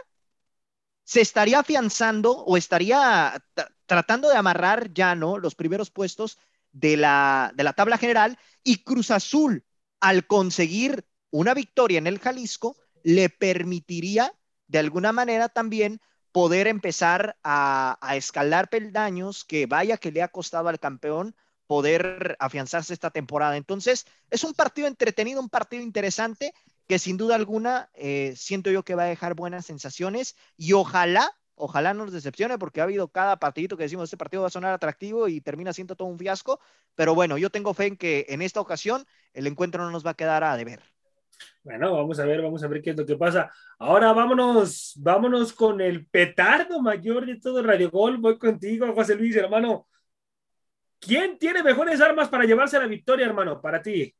se 1.04 1.20
estaría 1.20 1.58
afianzando 1.58 2.32
o 2.32 2.56
estaría 2.56 3.44
tratando 3.86 4.28
de 4.28 4.36
amarrar 4.36 4.92
ya, 4.94 5.14
¿no? 5.14 5.38
Los 5.38 5.54
primeros 5.54 5.90
puestos 5.90 6.38
de 6.70 6.96
la, 6.96 7.52
de 7.54 7.64
la 7.64 7.72
tabla 7.72 7.98
general 7.98 8.38
y 8.62 8.84
Cruz 8.84 9.10
Azul, 9.10 9.64
al 10.02 10.26
conseguir 10.26 11.06
una 11.30 11.54
victoria 11.54 11.98
en 11.98 12.08
el 12.08 12.18
Jalisco, 12.18 12.76
le 13.04 13.30
permitiría 13.30 14.34
de 14.66 14.80
alguna 14.80 15.12
manera 15.12 15.48
también 15.48 16.00
poder 16.32 16.66
empezar 16.66 17.38
a, 17.44 17.96
escalar 18.16 18.68
peldaños 18.68 19.44
que 19.44 19.66
vaya 19.66 19.98
que 19.98 20.10
le 20.10 20.22
ha 20.22 20.28
costado 20.28 20.68
al 20.68 20.80
campeón 20.80 21.36
poder 21.68 22.36
afianzarse 22.40 22.92
esta 22.92 23.10
temporada. 23.10 23.56
Entonces, 23.56 24.04
es 24.28 24.42
un 24.42 24.54
partido 24.54 24.88
entretenido, 24.88 25.40
un 25.40 25.48
partido 25.48 25.82
interesante 25.82 26.52
que 26.88 26.98
sin 26.98 27.16
duda 27.16 27.36
alguna 27.36 27.88
eh, 27.94 28.34
siento 28.36 28.70
yo 28.70 28.82
que 28.82 28.96
va 28.96 29.04
a 29.04 29.06
dejar 29.06 29.34
buenas 29.34 29.66
sensaciones 29.66 30.34
y 30.56 30.72
ojalá, 30.72 31.30
ojalá 31.54 31.94
no 31.94 32.04
nos 32.04 32.12
decepcione 32.12 32.58
porque 32.58 32.80
ha 32.80 32.84
habido 32.84 33.08
cada 33.08 33.38
partidito 33.38 33.76
que 33.76 33.84
decimos, 33.84 34.04
este 34.04 34.16
partido 34.16 34.42
va 34.42 34.48
a 34.48 34.50
sonar 34.50 34.72
atractivo 34.72 35.28
y 35.28 35.40
termina 35.40 35.72
siendo 35.72 35.96
todo 35.96 36.08
un 36.08 36.18
fiasco, 36.18 36.60
pero 36.94 37.14
bueno, 37.14 37.38
yo 37.38 37.50
tengo 37.50 37.74
fe 37.74 37.86
en 37.86 37.96
que 37.96 38.26
en 38.28 38.42
esta 38.42 38.60
ocasión 38.60 39.04
el 39.32 39.46
encuentro 39.46 39.84
no 39.84 39.90
nos 39.90 40.04
va 40.04 40.10
a 40.10 40.14
quedar 40.14 40.44
a 40.44 40.56
deber. 40.56 40.80
Bueno, 41.64 41.94
vamos 41.94 42.18
a 42.18 42.24
ver, 42.24 42.42
vamos 42.42 42.62
a 42.62 42.68
ver 42.68 42.82
qué 42.82 42.90
es 42.90 42.96
lo 42.96 43.06
que 43.06 43.16
pasa. 43.16 43.50
Ahora 43.78 44.12
vámonos, 44.12 44.94
vámonos 44.96 45.52
con 45.52 45.80
el 45.80 46.06
petardo 46.06 46.80
mayor 46.80 47.26
de 47.26 47.40
todo 47.40 47.62
Radio 47.62 47.90
Gol. 47.90 48.16
Voy 48.18 48.38
contigo, 48.38 48.92
José 48.94 49.14
Luis, 49.14 49.36
hermano. 49.36 49.86
¿Quién 50.98 51.38
tiene 51.38 51.62
mejores 51.62 52.00
armas 52.00 52.28
para 52.28 52.44
llevarse 52.44 52.76
a 52.76 52.80
la 52.80 52.86
victoria, 52.86 53.26
hermano? 53.26 53.60
Para 53.60 53.82
ti. 53.82 54.14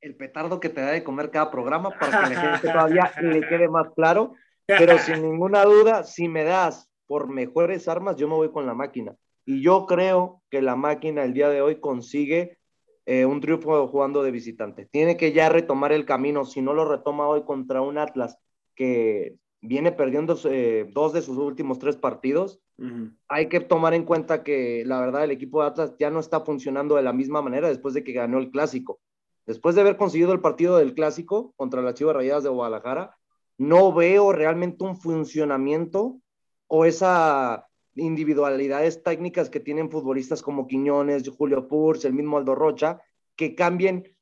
El 0.00 0.16
petardo 0.16 0.60
que 0.60 0.68
te 0.68 0.80
da 0.80 0.90
de 0.90 1.02
comer 1.02 1.30
cada 1.30 1.50
programa 1.50 1.90
para 1.90 2.28
que 2.28 2.34
la 2.34 2.40
gente 2.40 2.68
todavía 2.72 3.12
le 3.20 3.40
quede 3.48 3.68
más 3.68 3.88
claro. 3.94 4.34
Pero 4.68 4.98
sin 4.98 5.22
ninguna 5.22 5.64
duda, 5.64 6.04
si 6.04 6.28
me 6.28 6.44
das 6.44 6.90
por 7.06 7.28
mejores 7.28 7.88
armas, 7.88 8.16
yo 8.16 8.28
me 8.28 8.34
voy 8.34 8.50
con 8.50 8.66
la 8.66 8.74
máquina. 8.74 9.16
Y 9.44 9.62
yo 9.62 9.86
creo 9.86 10.42
que 10.50 10.60
la 10.60 10.76
máquina 10.76 11.24
el 11.24 11.32
día 11.32 11.48
de 11.48 11.62
hoy 11.62 11.80
consigue 11.80 12.58
eh, 13.06 13.24
un 13.24 13.40
triunfo 13.40 13.88
jugando 13.88 14.22
de 14.22 14.30
visitante. 14.30 14.86
Tiene 14.92 15.16
que 15.16 15.32
ya 15.32 15.48
retomar 15.48 15.92
el 15.92 16.04
camino. 16.04 16.44
Si 16.44 16.60
no 16.60 16.74
lo 16.74 16.84
retoma 16.84 17.26
hoy 17.26 17.44
contra 17.44 17.80
un 17.80 17.96
Atlas 17.96 18.36
que 18.74 19.36
viene 19.60 19.90
perdiendo 19.92 20.38
eh, 20.44 20.88
dos 20.92 21.12
de 21.12 21.22
sus 21.22 21.38
últimos 21.38 21.78
tres 21.78 21.96
partidos. 21.96 22.60
Hay 23.26 23.48
que 23.48 23.58
tomar 23.58 23.92
en 23.92 24.04
cuenta 24.04 24.44
que 24.44 24.84
la 24.86 25.00
verdad 25.00 25.24
el 25.24 25.32
equipo 25.32 25.60
de 25.60 25.68
Atlas 25.68 25.94
ya 25.98 26.10
no 26.10 26.20
está 26.20 26.42
funcionando 26.42 26.94
de 26.94 27.02
la 27.02 27.12
misma 27.12 27.42
manera 27.42 27.68
después 27.68 27.92
de 27.92 28.04
que 28.04 28.12
ganó 28.12 28.38
el 28.38 28.50
clásico. 28.50 29.00
Después 29.46 29.74
de 29.74 29.80
haber 29.80 29.96
conseguido 29.96 30.32
el 30.32 30.40
partido 30.40 30.78
del 30.78 30.94
clásico 30.94 31.54
contra 31.56 31.82
las 31.82 31.94
Chivas 31.94 32.14
Rayadas 32.14 32.44
de 32.44 32.50
Guadalajara, 32.50 33.17
no 33.58 33.92
veo 33.92 34.32
realmente 34.32 34.84
un 34.84 34.96
funcionamiento 34.96 36.20
o 36.66 36.84
esa 36.84 37.66
individualidades 37.94 39.02
técnicas 39.02 39.50
que 39.50 39.60
tienen 39.60 39.90
futbolistas 39.90 40.40
como 40.40 40.68
Quiñones, 40.68 41.28
Julio 41.28 41.66
Purs, 41.66 42.04
el 42.04 42.14
mismo 42.14 42.38
Aldo 42.38 42.54
Rocha, 42.54 43.00
que 43.34 43.54
cambien 43.56 44.16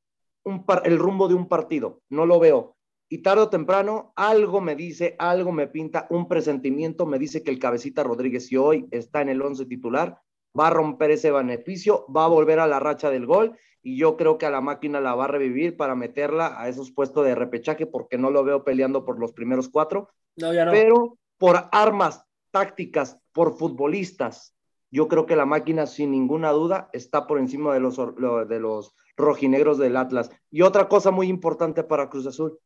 el 0.85 0.99
rumbo 0.99 1.29
de 1.29 1.35
un 1.35 1.47
partido. 1.47 2.01
No 2.09 2.25
lo 2.25 2.41
veo 2.41 2.77
y 3.09 3.19
tarde 3.19 3.43
o 3.43 3.49
temprano 3.49 4.13
algo 4.17 4.61
me 4.61 4.75
dice, 4.75 5.15
algo 5.19 5.53
me 5.53 5.69
pinta, 5.69 6.07
un 6.11 6.27
presentimiento 6.27 7.07
me 7.07 7.19
dice 7.19 7.43
que 7.43 7.51
el 7.51 7.59
cabecita 7.59 8.03
Rodríguez, 8.03 8.47
si 8.47 8.57
hoy 8.57 8.89
está 8.91 9.23
en 9.23 9.29
el 9.29 9.41
11 9.43 9.67
titular, 9.67 10.21
va 10.59 10.69
a 10.69 10.71
romper 10.71 11.11
ese 11.11 11.31
beneficio, 11.31 12.07
va 12.15 12.25
a 12.25 12.29
volver 12.29 12.59
a 12.59 12.67
la 12.67 12.81
racha 12.81 13.11
del 13.11 13.27
gol 13.27 13.57
y 13.83 13.97
yo 13.97 14.17
creo 14.17 14.39
que 14.39 14.47
a 14.47 14.51
la 14.51 14.61
máquina 14.61 15.01
la 15.01 15.15
va 15.15 15.25
a 15.25 15.29
revivir 15.29 15.77
para 15.77 15.95
meterla 15.95 16.61
a 16.61 16.69
esos 16.69 16.91
puestos 16.91 17.25
de 17.25 17.35
repechaje 17.35 17.87
porque 17.87 18.19
no 18.19 18.31
lo 18.31 18.43
veo 18.45 18.65
peleando 18.65 19.05
por 19.05 19.19
los 19.19 19.33
primeros 19.33 19.69
cuatro. 19.69 20.11
No, 20.37 20.53
ya 20.53 20.65
no. 20.65 20.73
Pero 20.73 21.19
por 21.39 21.69
armas 21.71 22.25
tácticas, 22.51 23.23
por 23.33 23.57
futbolistas, 23.57 24.57
yo 24.91 25.09
creo 25.09 25.27
que 25.27 25.37
la 25.37 25.47
máquina 25.47 25.87
sin 25.87 26.11
ninguna 26.11 26.51
duda 26.53 26.89
está 26.93 27.27
por 27.27 27.39
encima 27.39 27.75
de 27.75 27.81
los, 27.81 27.97
de 27.97 28.61
los 28.61 28.95
rojinegros 29.17 29.79
del 29.79 29.97
Atlas. 29.97 30.31
Y 30.51 30.63
otra 30.63 30.89
cosa 30.89 31.11
muy 31.11 31.29
importante 31.29 31.85
para 31.85 32.09
Cruz 32.09 32.27
Azul, 32.27 32.59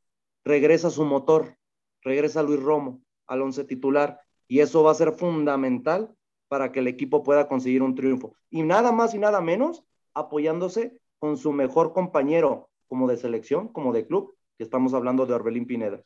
regresa 0.45 0.91
su 0.91 1.05
motor, 1.05 1.57
regresa 2.03 2.43
Luis 2.43 2.63
Romo 2.63 3.03
al 3.27 3.43
once 3.43 3.65
titular 3.65 4.21
y 4.49 4.61
eso 4.61 4.83
va 4.83 4.93
a 4.93 4.95
ser 4.95 5.13
fundamental 5.13 6.15
para 6.51 6.73
que 6.73 6.81
el 6.81 6.89
equipo 6.89 7.23
pueda 7.23 7.47
conseguir 7.47 7.81
un 7.81 7.95
triunfo. 7.95 8.35
Y 8.51 8.65
nada 8.65 8.91
más 8.91 9.15
y 9.15 9.19
nada 9.19 9.41
menos 9.41 9.85
apoyándose 10.15 10.99
con 11.21 11.37
su 11.37 11.53
mejor 11.53 11.93
compañero 11.93 12.69
como 12.89 13.09
de 13.09 13.17
selección, 13.17 13.69
como 13.69 13.93
de 13.93 14.05
club, 14.05 14.37
que 14.59 14.65
estamos 14.65 14.93
hablando 14.93 15.27
de 15.27 15.35
Orbelín 15.35 15.65
Pineda. 15.65 16.03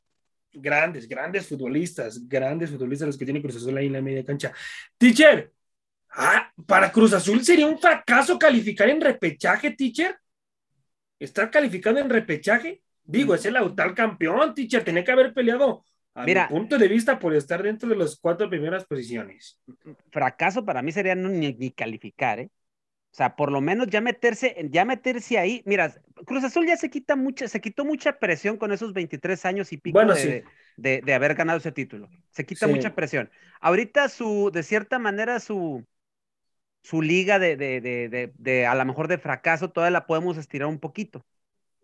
Grandes, 0.53 1.09
grandes 1.09 1.49
futbolistas, 1.49 2.29
grandes 2.29 2.71
futbolistas 2.71 3.07
los 3.07 3.17
que 3.17 3.25
tiene 3.25 3.41
Cruz 3.41 3.57
Azul 3.57 3.75
ahí 3.79 3.87
en 3.87 3.95
la 3.95 4.03
media 4.03 4.23
cancha. 4.23 4.53
Teacher, 4.99 5.51
ah, 6.11 6.53
para 6.67 6.93
Cruz 6.93 7.15
Azul 7.15 7.43
sería 7.43 7.67
un 7.67 7.79
fracaso 7.79 8.39
calificar 8.39 8.91
en 8.91 9.01
repechaje, 9.01 9.71
teacher. 9.71 10.15
¿Está 11.19 11.51
calificando 11.51 12.01
en 12.01 12.11
repechaje? 12.11 12.83
Digo, 13.03 13.35
es 13.35 13.47
el 13.47 13.57
actual 13.57 13.95
campeón, 13.95 14.55
teacher. 14.55 14.85
Tenía 14.85 15.05
que 15.05 15.13
haber 15.13 15.33
peleado 15.33 15.87
a 16.15 16.25
mi 16.25 16.35
punto 16.49 16.79
de 16.79 16.89
vista 16.89 17.19
por 17.19 17.35
estar 17.35 17.63
dentro 17.63 17.89
de 17.89 17.97
las 17.97 18.17
cuatro 18.17 18.49
primeras 18.49 18.85
posiciones. 18.85 19.61
Fracaso 20.11 20.65
para 20.65 20.83
mí 20.83 20.93
sería 20.93 21.15
no 21.15 21.29
ni, 21.29 21.73
calificar, 21.73 22.41
¿eh? 22.41 22.51
O 23.11 23.17
sea, 23.17 23.37
por 23.37 23.53
lo 23.53 23.61
menos 23.61 23.87
ya 23.89 24.01
meterse, 24.01 24.57
ya 24.71 24.85
meterse 24.85 25.39
ahí. 25.39 25.63
Mira, 25.67 25.95
Cruz 26.27 26.43
Azul 26.43 26.67
ya 26.67 26.77
se 26.77 26.91
quita 26.91 27.15
mucha, 27.15 27.47
se 27.47 27.61
quitó 27.61 27.85
mucha 27.85 28.19
presión 28.19 28.57
con 28.57 28.73
esos 28.73 28.93
23 28.93 29.45
años 29.45 29.73
y 29.73 29.77
pico 29.77 30.05
de, 30.05 30.45
de, 30.77 31.15
haber 31.15 31.37
ganado 31.37 31.59
ese 31.59 31.71
título. 31.71 32.09
Se 32.31 32.45
quita 32.45 32.67
mucha 32.67 32.97
presión. 32.97 33.31
Ahorita 33.61 34.09
su, 34.09 34.51
de 34.53 34.65
cierta 34.65 34.99
manera, 34.99 35.39
su, 35.39 35.85
su 36.83 37.03
liga 37.03 37.39
de, 37.39 37.57
de, 37.57 38.33
de, 38.37 38.67
a 38.67 38.75
lo 38.75 38.85
mejor 38.85 39.07
de 39.07 39.19
fracaso, 39.19 39.71
todavía 39.71 39.93
la 39.93 40.07
podemos 40.07 40.37
estirar 40.37 40.67
un 40.67 40.81
poquito 40.81 41.25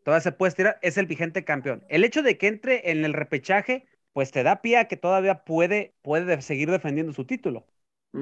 todavía 0.03 0.23
se 0.23 0.33
puede 0.33 0.49
estirar, 0.49 0.79
es 0.83 0.99
el 0.99 1.07
vigente 1.07 1.45
campeón. 1.45 1.85
El 1.89 2.05
hecho 2.05 2.23
de 2.23 2.39
que 2.39 2.49
entre 2.49 2.91
en 2.91 3.05
el 3.05 3.13
repechaje, 3.13 3.87
pues 4.13 4.31
te 4.31 4.43
da 4.43 4.63
pie 4.63 4.79
a 4.79 4.89
que 4.89 4.97
todavía 4.97 5.45
puede, 5.45 5.95
puede 6.03 6.41
seguir 6.43 6.71
defendiendo 6.71 7.13
su 7.13 7.25
título. 7.25 7.67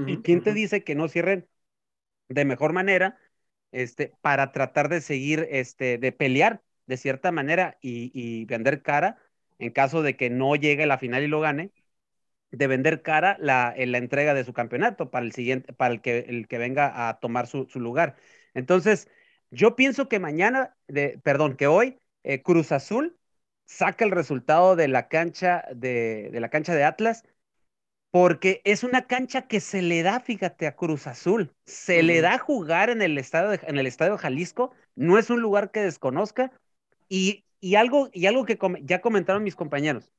¿Y 0.07 0.18
quién 0.18 0.43
te 0.43 0.53
dice 0.53 0.84
que 0.84 0.95
no 0.95 1.09
cierren 1.09 1.49
de 2.28 2.45
mejor 2.45 2.74
manera 2.74 3.18
este, 3.72 4.12
para 4.20 4.53
tratar 4.53 4.91
de 4.91 5.01
seguir, 5.01 5.47
este, 5.51 5.97
de 5.97 6.12
pelear 6.12 6.62
de 6.86 6.99
cierta 6.99 7.32
manera 7.32 7.78
y, 7.80 8.45
vender 8.45 8.82
cara 8.82 9.18
en 9.59 9.72
caso 9.72 10.03
de 10.03 10.16
que 10.16 10.28
no 10.28 10.57
llegue 10.57 10.82
a 10.82 10.86
la 10.86 10.99
final 10.99 11.22
y 11.22 11.28
lo 11.28 11.41
gane? 11.41 11.72
de 12.51 12.66
vender 12.66 13.03
cara 13.03 13.36
la, 13.41 13.74
en 13.76 13.93
la 13.93 13.99
entrega 13.99 14.32
de 14.32 14.43
su 14.43 14.55
campeonato 14.55 15.11
para 15.11 15.26
el 15.26 15.32
siguiente, 15.32 15.74
para 15.74 15.93
el 15.93 16.01
que, 16.01 16.20
el 16.20 16.49
que 16.49 16.57
venga 16.57 17.09
a 17.09 17.20
tomar 17.20 17.47
su, 17.47 17.66
su 17.68 17.78
lugar. 17.78 18.16
Entonces, 18.55 19.09
yo 19.51 19.76
pienso 19.76 20.09
que 20.09 20.18
mañana, 20.18 20.74
de, 20.86 21.18
perdón, 21.22 21.57
que 21.57 21.66
hoy 21.66 21.99
eh, 22.22 22.43
Cruz 22.43 22.72
Azul 22.72 23.18
saca 23.69 24.05
el 24.05 24.11
resultado 24.11 24.77
de 24.77 24.89
la 24.89 25.09
cancha 25.09 25.64
de, 25.75 26.31
la 26.33 26.49
cancha 26.49 26.75
de 26.75 26.85
Atlas 26.85 27.25
porque 28.11 28.62
es 28.64 28.85
una 28.85 29.07
cancha 29.07 29.43
que 29.47 29.61
se 29.61 29.83
le 29.83 30.03
da, 30.03 30.21
fíjate, 30.21 30.66
a 30.66 30.75
Cruz 30.75 31.07
Azul. 31.07 31.55
Se 31.66 32.03
le 32.03 32.23
da 32.23 32.39
jugar 32.39 32.89
en 32.89 33.03
el, 33.03 33.19
estadio 33.19 33.61
en 33.62 33.77
el 33.77 33.87
estadio 33.87 34.16
Jalisco. 34.16 34.73
No 34.97 35.19
es 35.19 35.29
un 35.29 35.43
lugar 35.43 35.71
que 35.71 35.83
desconozca. 35.83 36.51
Y, 37.11 37.45
algo, 37.77 38.09
y 38.14 38.25
algo 38.25 38.47
que 38.47 38.59
ya 38.83 39.03
comentaron 39.03 39.45
mis 39.45 39.57
compañeros. 39.57 40.11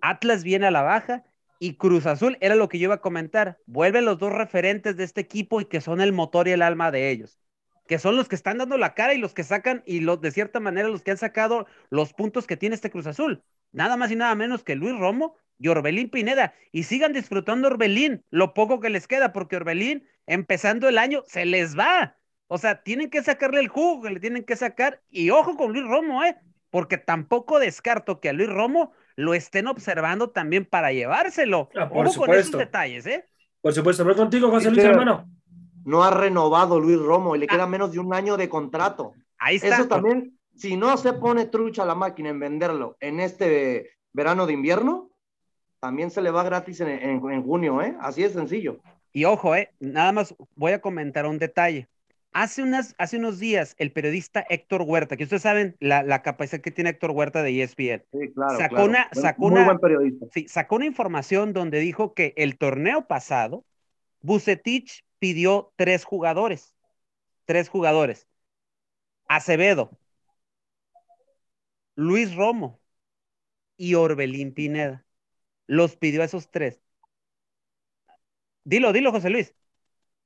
Atlas 0.00 0.42
viene 0.42 0.66
a 0.66 0.70
la 0.70 0.80
baja 0.80 1.22
y 1.58 1.76
Cruz 1.76 2.06
Azul 2.06 2.38
era 2.40 2.54
lo 2.54 2.70
que 2.70 2.78
yo 2.78 2.84
iba 2.84 2.94
a 2.94 3.00
comentar. 3.02 3.58
Vuelven 3.66 4.06
los 4.06 4.18
dos 4.18 4.32
referentes 4.32 4.96
de 4.96 5.04
este 5.04 5.20
equipo 5.20 5.60
y 5.60 5.66
que 5.66 5.82
son 5.82 6.00
el 6.00 6.14
motor 6.14 6.48
y 6.48 6.52
el 6.52 6.62
alma 6.62 6.90
de 6.90 7.10
ellos. 7.10 7.38
Que 7.86 7.98
son 7.98 8.16
los 8.16 8.28
que 8.28 8.34
están 8.34 8.58
dando 8.58 8.78
la 8.78 8.94
cara 8.94 9.14
y 9.14 9.18
los 9.18 9.34
que 9.34 9.44
sacan, 9.44 9.82
y 9.86 10.00
los, 10.00 10.20
de 10.20 10.30
cierta 10.30 10.60
manera, 10.60 10.88
los 10.88 11.02
que 11.02 11.10
han 11.10 11.18
sacado 11.18 11.66
los 11.90 12.12
puntos 12.12 12.46
que 12.46 12.56
tiene 12.56 12.74
este 12.74 12.90
Cruz 12.90 13.06
Azul. 13.06 13.42
Nada 13.72 13.96
más 13.96 14.10
y 14.10 14.16
nada 14.16 14.34
menos 14.34 14.62
que 14.64 14.76
Luis 14.76 14.98
Romo 14.98 15.36
y 15.58 15.68
Orbelín 15.68 16.10
Pineda. 16.10 16.54
Y 16.72 16.84
sigan 16.84 17.12
disfrutando 17.12 17.68
Orbelín, 17.68 18.24
lo 18.30 18.54
poco 18.54 18.80
que 18.80 18.90
les 18.90 19.06
queda, 19.06 19.32
porque 19.32 19.56
Orbelín, 19.56 20.06
empezando 20.26 20.88
el 20.88 20.98
año, 20.98 21.22
se 21.26 21.44
les 21.44 21.78
va. 21.78 22.16
O 22.46 22.58
sea, 22.58 22.82
tienen 22.82 23.10
que 23.10 23.22
sacarle 23.22 23.60
el 23.60 23.68
jugo 23.68 24.02
que 24.02 24.10
le 24.10 24.20
tienen 24.20 24.44
que 24.44 24.56
sacar. 24.56 25.00
Y 25.10 25.30
ojo 25.30 25.56
con 25.56 25.72
Luis 25.72 25.84
Romo, 25.84 26.24
¿eh? 26.24 26.36
Porque 26.70 26.98
tampoco 26.98 27.58
descarto 27.58 28.20
que 28.20 28.28
a 28.28 28.32
Luis 28.32 28.48
Romo 28.48 28.92
lo 29.16 29.34
estén 29.34 29.66
observando 29.66 30.30
también 30.30 30.64
para 30.64 30.92
llevárselo. 30.92 31.70
Ah, 31.76 31.88
por 31.88 32.06
ojo 32.06 32.26
con 32.26 32.34
esos 32.34 32.58
detalles, 32.58 33.06
¿eh? 33.06 33.26
Por 33.60 33.72
supuesto, 33.72 34.04
voy 34.04 34.14
contigo, 34.14 34.50
José 34.50 34.70
Luis, 34.70 34.84
hermano. 34.84 35.28
No 35.84 36.02
ha 36.02 36.10
renovado 36.10 36.80
Luis 36.80 36.98
Romo 36.98 37.36
y 37.36 37.38
le 37.38 37.46
queda 37.46 37.64
ah. 37.64 37.68
menos 37.68 37.92
de 37.92 37.98
un 37.98 38.12
año 38.14 38.36
de 38.36 38.48
contrato. 38.48 39.12
Ahí 39.38 39.56
está. 39.56 39.76
Eso 39.76 39.88
también, 39.88 40.38
si 40.54 40.76
no 40.76 40.96
se 40.96 41.12
pone 41.12 41.46
trucha 41.46 41.84
la 41.84 41.94
máquina 41.94 42.30
en 42.30 42.40
venderlo 42.40 42.96
en 43.00 43.20
este 43.20 43.90
verano 44.12 44.46
de 44.46 44.54
invierno, 44.54 45.10
también 45.80 46.10
se 46.10 46.22
le 46.22 46.30
va 46.30 46.42
gratis 46.44 46.80
en, 46.80 47.42
junio, 47.42 47.82
¿eh? 47.82 47.94
Así 48.00 48.24
es 48.24 48.32
sencillo. 48.32 48.80
Y 49.12 49.26
ojo, 49.26 49.54
¿eh? 49.54 49.70
Nada 49.80 50.12
más 50.12 50.34
voy 50.56 50.72
a 50.72 50.80
comentar 50.80 51.26
un 51.26 51.38
detalle. 51.38 51.88
Hace, 52.32 52.62
unas, 52.62 52.94
hace 52.98 53.18
unos 53.18 53.38
días, 53.38 53.76
el 53.78 53.92
periodista 53.92 54.44
Héctor 54.48 54.82
Huerta, 54.82 55.16
que 55.16 55.24
ustedes 55.24 55.42
saben 55.42 55.76
la, 55.78 56.22
capacidad 56.22 56.62
que 56.62 56.70
tiene 56.70 56.90
Héctor 56.90 57.10
Huerta 57.10 57.42
de 57.42 57.62
ESPN, 57.62 58.02
sí, 58.10 58.32
claro, 58.34 58.58
sacó, 58.58 58.84
Una, 58.84 59.08
sacó, 59.12 59.50
muy 59.50 59.62
buen 59.62 59.78
periodista. 59.78 60.26
Sí, 60.32 60.48
sacó 60.48 60.76
una 60.76 60.86
información 60.86 61.52
donde 61.52 61.78
dijo 61.78 62.14
que 62.14 62.32
el 62.36 62.56
torneo 62.56 63.06
pasado, 63.06 63.64
Bucetich 64.20 65.04
pidió 65.24 65.72
tres 65.76 66.04
jugadores. 66.04 66.74
Tres 67.46 67.70
jugadores. 67.70 68.28
Acevedo, 69.26 69.90
Luis 71.94 72.34
Romo 72.34 72.78
y 73.78 73.94
Orbelín 73.94 74.52
Pineda 74.52 75.06
los 75.66 75.96
pidió 75.96 76.20
a 76.20 76.26
esos 76.26 76.50
tres. 76.50 76.82
Dilo, 78.64 78.92
dilo, 78.92 79.12
José 79.12 79.30
Luis. 79.30 79.54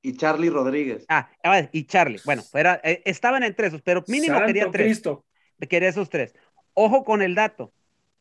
Y 0.02 0.16
Charlie 0.16 0.50
Rodríguez. 0.50 1.06
Ah, 1.08 1.30
y 1.70 1.84
Charlie. 1.84 2.20
Bueno, 2.24 2.42
era, 2.52 2.80
eh, 2.82 3.00
estaban 3.04 3.44
entre 3.44 3.68
esos, 3.68 3.82
pero 3.82 4.02
mínimo 4.08 4.44
quería 4.46 4.68
tres. 4.72 4.84
Cristo. 4.84 5.24
Quería 5.68 5.90
esos 5.90 6.10
tres. 6.10 6.34
Ojo 6.74 7.04
con 7.04 7.22
el 7.22 7.36
dato. 7.36 7.72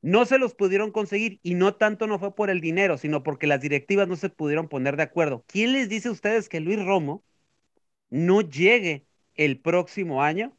No 0.01 0.25
se 0.25 0.37
los 0.37 0.53
pudieron 0.53 0.91
conseguir 0.91 1.39
y 1.43 1.55
no 1.55 1.75
tanto 1.75 2.07
no 2.07 2.19
fue 2.19 2.35
por 2.35 2.49
el 2.49 2.61
dinero, 2.61 2.97
sino 2.97 3.23
porque 3.23 3.47
las 3.47 3.61
directivas 3.61 4.07
no 4.07 4.15
se 4.15 4.29
pudieron 4.29 4.67
poner 4.67 4.95
de 4.95 5.03
acuerdo. 5.03 5.43
¿Quién 5.47 5.73
les 5.73 5.89
dice 5.89 6.09
a 6.09 6.11
ustedes 6.11 6.49
que 6.49 6.59
Luis 6.59 6.83
Romo 6.83 7.23
no 8.09 8.41
llegue 8.41 9.07
el 9.35 9.59
próximo 9.59 10.23
año 10.23 10.53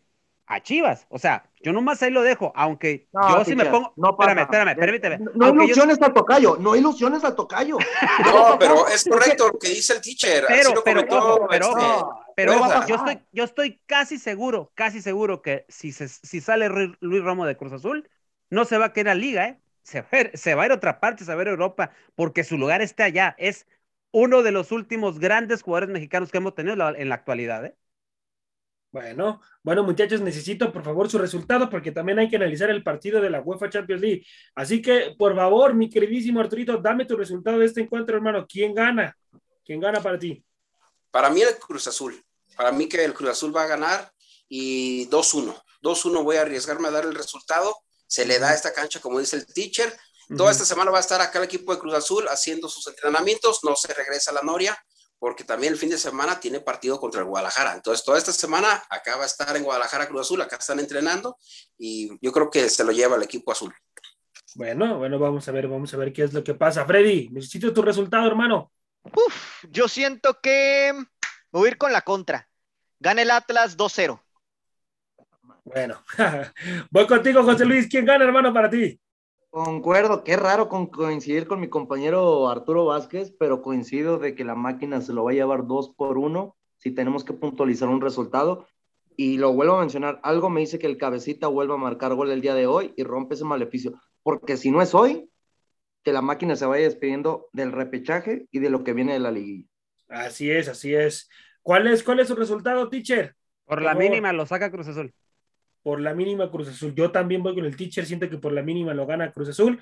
a 0.49 0.63
Chivas. 0.63 1.07
O 1.11 1.19
sea, 1.19 1.45
yo 1.63 1.73
nomás 1.73 2.03
ahí 2.03 2.11
lo 2.11 2.23
dejo, 2.23 2.53
aunque 2.57 3.09
yo 3.13 3.45
sí 3.45 3.55
me 3.55 3.67
pongo. 3.67 3.93
No 3.97 4.11
espérame, 4.11 4.41
espérame, 4.41 4.77
permíteme. 4.77 5.19
No, 5.35 5.51
ilusiones 5.51 6.01
al 6.01 6.13
tocayo, 6.15 6.57
no 6.59 6.75
ilusiones 6.75 7.23
al 7.25 7.35
tocayo. 7.35 7.77
No, 8.25 8.59
pero 8.59 8.89
es 8.89 9.05
correcto 9.05 9.49
lo 9.49 9.59
que 9.59 9.69
dice 9.69 9.95
el 9.95 10.01
teacher. 10.01 10.45
Pero, 10.49 10.83
pero, 10.85 11.05
pero, 11.49 12.19
pero 12.35 12.87
yo, 12.87 12.95
estoy, 12.95 13.21
yo 13.33 13.45
estoy 13.45 13.81
casi 13.87 14.19
seguro, 14.19 14.73
casi 14.75 15.03
seguro 15.03 15.43
que 15.43 15.67
si, 15.69 15.93
se, 15.93 16.09
si 16.09 16.41
sale 16.41 16.69
Luis 17.01 17.23
Romo 17.23 17.47
de 17.47 17.57
Cruz 17.57 17.73
Azul, 17.73 18.09
no 18.51 18.65
se 18.65 18.79
va 18.79 18.87
a 18.87 18.93
quedar 18.93 19.13
a 19.13 19.15
Liga, 19.15 19.49
¿eh? 19.49 19.61
Se 19.83 20.03
va, 20.03 20.09
a 20.13 20.21
ir, 20.21 20.31
se 20.35 20.55
va 20.55 20.63
a 20.63 20.67
ir 20.67 20.73
a 20.73 20.77
otra 20.77 21.01
parte, 21.01 21.25
se 21.25 21.35
va 21.35 21.41
a 21.41 21.43
ir 21.43 21.49
a 21.49 21.53
Europa, 21.53 21.91
porque 22.15 22.45
su 22.45 22.59
lugar 22.59 22.83
está 22.83 23.05
allá. 23.05 23.35
Es 23.39 23.67
uno 24.11 24.43
de 24.43 24.53
los 24.53 24.73
últimos 24.73 25.19
grandes 25.19 25.63
jugadores 25.63 25.89
mexicanos 25.89 26.31
que 26.31 26.39
hemos 26.39 26.55
tenido 26.55 26.95
en 26.95 27.09
la 27.09 27.15
actualidad, 27.15 27.65
¿eh? 27.65 27.77
Bueno, 28.91 29.43
bueno, 29.63 29.85
muchachos, 29.85 30.23
necesito 30.23 30.73
por 30.73 30.83
favor 30.83 31.11
su 31.11 31.19
resultado 31.19 31.69
porque 31.69 31.93
también 31.93 32.19
hay 32.19 32.29
que 32.29 32.37
analizar 32.37 32.71
el 32.71 32.83
partido 32.83 33.21
de 33.21 33.29
la 33.29 33.43
UEFA 33.43 33.69
Champions 33.69 34.01
League. 34.01 34.27
Así 34.55 34.81
que, 34.81 35.15
por 35.19 35.37
favor, 35.37 35.75
mi 35.75 35.91
queridísimo 35.91 36.41
Arturito, 36.41 36.79
dame 36.79 37.05
tu 37.05 37.15
resultado 37.15 37.59
de 37.59 37.67
este 37.67 37.83
encuentro, 37.83 38.17
hermano. 38.17 38.47
¿Quién 38.49 38.75
gana? 38.75 39.15
¿Quién 39.63 39.81
gana 39.81 40.01
para 40.01 40.19
ti? 40.19 40.43
Para 41.11 41.29
mí 41.29 41.43
el 41.43 41.55
Cruz 41.59 41.87
Azul. 41.87 42.23
Para 42.57 42.73
mí 42.73 42.89
que 42.89 43.05
el 43.05 43.13
Cruz 43.13 43.31
Azul 43.31 43.55
va 43.55 43.65
a 43.65 43.67
ganar 43.67 44.11
y 44.49 45.07
2-1. 45.11 45.55
2-1 45.83 46.25
voy 46.25 46.37
a 46.37 46.43
arriesgarme 46.43 46.89
a 46.89 46.91
dar 46.91 47.05
el 47.05 47.15
resultado. 47.15 47.77
Se 48.09 48.27
le 48.27 48.41
da 48.41 48.53
esta 48.53 48.73
cancha, 48.73 49.01
como 49.01 49.21
dice 49.21 49.37
el 49.37 49.47
teacher. 49.47 49.97
Toda 50.37 50.51
esta 50.51 50.65
semana 50.65 50.91
va 50.91 50.99
a 50.99 51.01
estar 51.01 51.21
acá 51.21 51.39
el 51.39 51.45
equipo 51.45 51.73
de 51.73 51.79
Cruz 51.79 51.95
Azul 51.95 52.27
haciendo 52.29 52.69
sus 52.69 52.87
entrenamientos. 52.89 53.61
No 53.63 53.77
se 53.77 53.95
regresa 53.95 54.33
a 54.33 54.35
la 54.35 54.43
Noria 54.43 54.77
porque 55.19 55.45
también 55.45 55.73
el 55.73 55.79
fin 55.79 55.91
de 55.91 55.99
semana 55.99 56.39
tiene 56.39 56.61
partido 56.61 57.01
contra 57.01 57.21
el 57.21 57.27
Guadalajara. 57.27 57.75
Entonces, 57.75 58.05
toda 58.05 58.19
esta 58.19 58.33
semana 58.33 58.83
acá 58.89 59.17
va 59.17 59.25
a 59.25 59.27
estar 59.27 59.57
en 59.57 59.65
Guadalajara 59.65 60.07
Cruz 60.07 60.23
Azul, 60.23 60.41
acá 60.41 60.57
están 60.57 60.79
entrenando 60.81 61.37
y 61.77 62.11
yo 62.21 62.33
creo 62.33 62.51
que 62.51 62.69
se 62.69 62.85
lo 62.85 62.93
lleva 62.93 63.17
el 63.17 63.23
equipo 63.23 63.53
azul. 63.53 63.75
Bueno, 64.55 64.99
bueno, 64.99 65.19
vamos 65.19 65.47
a 65.49 65.53
ver, 65.53 65.69
vamos 65.69 65.93
a 65.93 65.97
ver 65.97 66.13
qué 66.13 66.25
es 66.25 66.33
lo 66.33 66.43
que 66.43 66.55
pasa. 66.55 66.85
Freddy, 66.85 67.29
necesito 67.31 67.73
tu 67.73 67.83
resultado, 67.83 68.27
hermano. 68.27 68.73
Uf, 69.05 69.65
yo 69.71 69.89
siento 69.89 70.41
que 70.41 70.93
voy 71.51 71.69
a 71.69 71.71
ir 71.73 71.79
con 71.79 71.93
la 71.93 72.03
contra. 72.03 72.49
Gana 73.01 73.23
el 73.23 73.31
Atlas 73.31 73.77
2-0. 73.77 74.21
Bueno, 75.69 76.03
voy 76.91 77.07
contigo, 77.07 77.43
José 77.43 77.67
Luis. 77.67 77.89
¿Quién 77.89 78.07
gana, 78.07 78.25
hermano, 78.25 78.55
para 78.55 78.71
ti? 78.71 78.99
Concuerdo, 79.51 80.25
qué 80.25 80.37
raro 80.37 80.69
coincidir 80.69 81.47
con 81.47 81.61
mi 81.61 81.69
compañero 81.69 82.49
Arturo 82.49 82.87
Vázquez, 82.87 83.35
pero 83.39 83.61
coincido 83.61 84.19
de 84.19 84.35
que 84.35 84.45
la 84.45 84.55
máquina 84.55 85.03
se 85.03 85.13
lo 85.13 85.25
va 85.25 85.33
a 85.33 85.35
llevar 85.35 85.67
dos 85.67 85.91
por 85.91 86.17
uno 86.17 86.57
si 86.79 86.91
tenemos 86.91 87.23
que 87.25 87.35
puntualizar 87.35 87.89
un 87.89 88.01
resultado. 88.01 88.67
Y 89.17 89.37
lo 89.37 89.53
vuelvo 89.53 89.75
a 89.75 89.81
mencionar, 89.81 90.21
algo 90.23 90.49
me 90.49 90.61
dice 90.61 90.79
que 90.79 90.87
el 90.87 90.97
cabecita 90.97 91.49
vuelva 91.49 91.75
a 91.75 91.79
marcar 91.79 92.15
gol 92.15 92.31
el 92.31 92.41
día 92.41 92.55
de 92.55 92.67
hoy 92.67 92.95
y 92.97 93.03
rompe 93.03 93.35
ese 93.35 93.45
maleficio, 93.45 94.01
porque 94.23 94.57
si 94.57 94.71
no 94.71 94.81
es 94.81 94.95
hoy, 94.95 95.29
que 96.03 96.13
la 96.13 96.23
máquina 96.23 96.57
se 96.57 96.65
vaya 96.65 96.85
despidiendo 96.85 97.49
del 97.53 97.73
repechaje 97.73 98.47
y 98.51 98.61
de 98.61 98.71
lo 98.71 98.85
que 98.85 98.95
viene 98.95 99.13
de 99.13 99.19
la 99.19 99.33
liguilla. 99.33 99.69
Así 100.09 100.51
es, 100.51 100.69
así 100.69 100.95
es. 100.95 101.29
¿Cuál 101.61 101.89
es, 101.89 102.03
cuál 102.03 102.21
es 102.21 102.29
su 102.29 102.37
resultado, 102.37 102.89
teacher? 102.89 103.35
Por, 103.67 103.83
la 103.83 103.95
mínima 103.95 104.33
lo 104.33 104.47
saca 104.47 104.71
Cruz 104.71 104.89
Azul 104.89 105.13
por 105.83 106.01
la 106.01 106.15
mínima 106.15 106.51
Cruz 106.51 106.69
Azul. 106.69 106.95
Yo 106.95 107.11
también 107.11 107.43
voy 107.43 107.55
con 107.55 107.65
el 107.65 107.77
teacher, 107.77 108.07
siento 108.07 108.29
que 108.29 108.39
por 108.39 108.53
la 108.53 108.63
mínima 108.63 108.95
lo 108.95 109.07
gana 109.07 109.33
Cruz 109.33 109.49
Azul. 109.49 109.81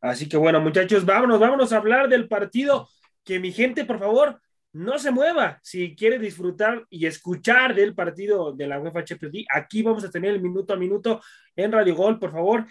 Así 0.00 0.28
que 0.28 0.36
bueno, 0.36 0.60
muchachos, 0.60 1.04
vámonos, 1.04 1.40
vámonos 1.40 1.72
a 1.72 1.78
hablar 1.78 2.08
del 2.08 2.28
partido. 2.28 2.88
Que 3.24 3.38
mi 3.38 3.52
gente, 3.52 3.84
por 3.84 3.98
favor, 3.98 4.40
no 4.72 4.98
se 4.98 5.10
mueva. 5.10 5.58
Si 5.62 5.94
quiere 5.96 6.18
disfrutar 6.18 6.84
y 6.90 7.06
escuchar 7.06 7.74
del 7.74 7.94
partido 7.94 8.52
de 8.52 8.66
la 8.66 8.78
UEFA 8.78 9.04
Champions 9.04 9.34
League, 9.34 9.46
aquí 9.52 9.82
vamos 9.82 10.04
a 10.04 10.10
tener 10.10 10.32
el 10.32 10.40
minuto 10.40 10.72
a 10.72 10.76
minuto 10.76 11.20
en 11.56 11.72
Radio 11.72 11.94
Gol, 11.94 12.18
por 12.18 12.32
favor. 12.32 12.66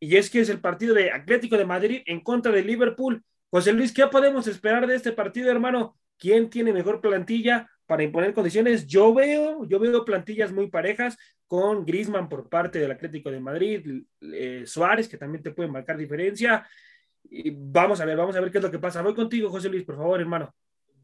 Y 0.00 0.16
es 0.16 0.28
que 0.28 0.40
es 0.40 0.48
el 0.48 0.60
partido 0.60 0.94
de 0.94 1.12
Atlético 1.12 1.56
de 1.56 1.64
Madrid 1.64 2.02
en 2.06 2.20
contra 2.20 2.50
de 2.50 2.62
Liverpool. 2.62 3.22
José 3.50 3.72
Luis, 3.72 3.92
¿qué 3.92 4.06
podemos 4.06 4.46
esperar 4.46 4.86
de 4.86 4.96
este 4.96 5.12
partido, 5.12 5.50
hermano? 5.50 5.96
¿Quién 6.18 6.50
tiene 6.50 6.72
mejor 6.72 7.00
plantilla? 7.00 7.70
Para 7.92 8.04
imponer 8.04 8.32
condiciones. 8.32 8.86
Yo 8.86 9.12
veo, 9.12 9.66
yo 9.66 9.78
veo 9.78 10.02
plantillas 10.02 10.50
muy 10.50 10.70
parejas 10.70 11.18
con 11.46 11.84
Grisman 11.84 12.26
por 12.26 12.48
parte 12.48 12.78
del 12.78 12.90
Atlético 12.90 13.30
de 13.30 13.38
Madrid, 13.38 14.02
eh, 14.22 14.62
Suárez, 14.64 15.06
que 15.10 15.18
también 15.18 15.42
te 15.42 15.50
puede 15.50 15.68
marcar 15.68 15.98
diferencia. 15.98 16.66
Y 17.24 17.50
vamos 17.50 18.00
a 18.00 18.06
ver, 18.06 18.16
vamos 18.16 18.34
a 18.34 18.40
ver 18.40 18.50
qué 18.50 18.56
es 18.56 18.64
lo 18.64 18.70
que 18.70 18.78
pasa. 18.78 19.02
Voy 19.02 19.14
contigo, 19.14 19.50
José 19.50 19.68
Luis, 19.68 19.84
por 19.84 19.98
favor, 19.98 20.18
hermano. 20.18 20.54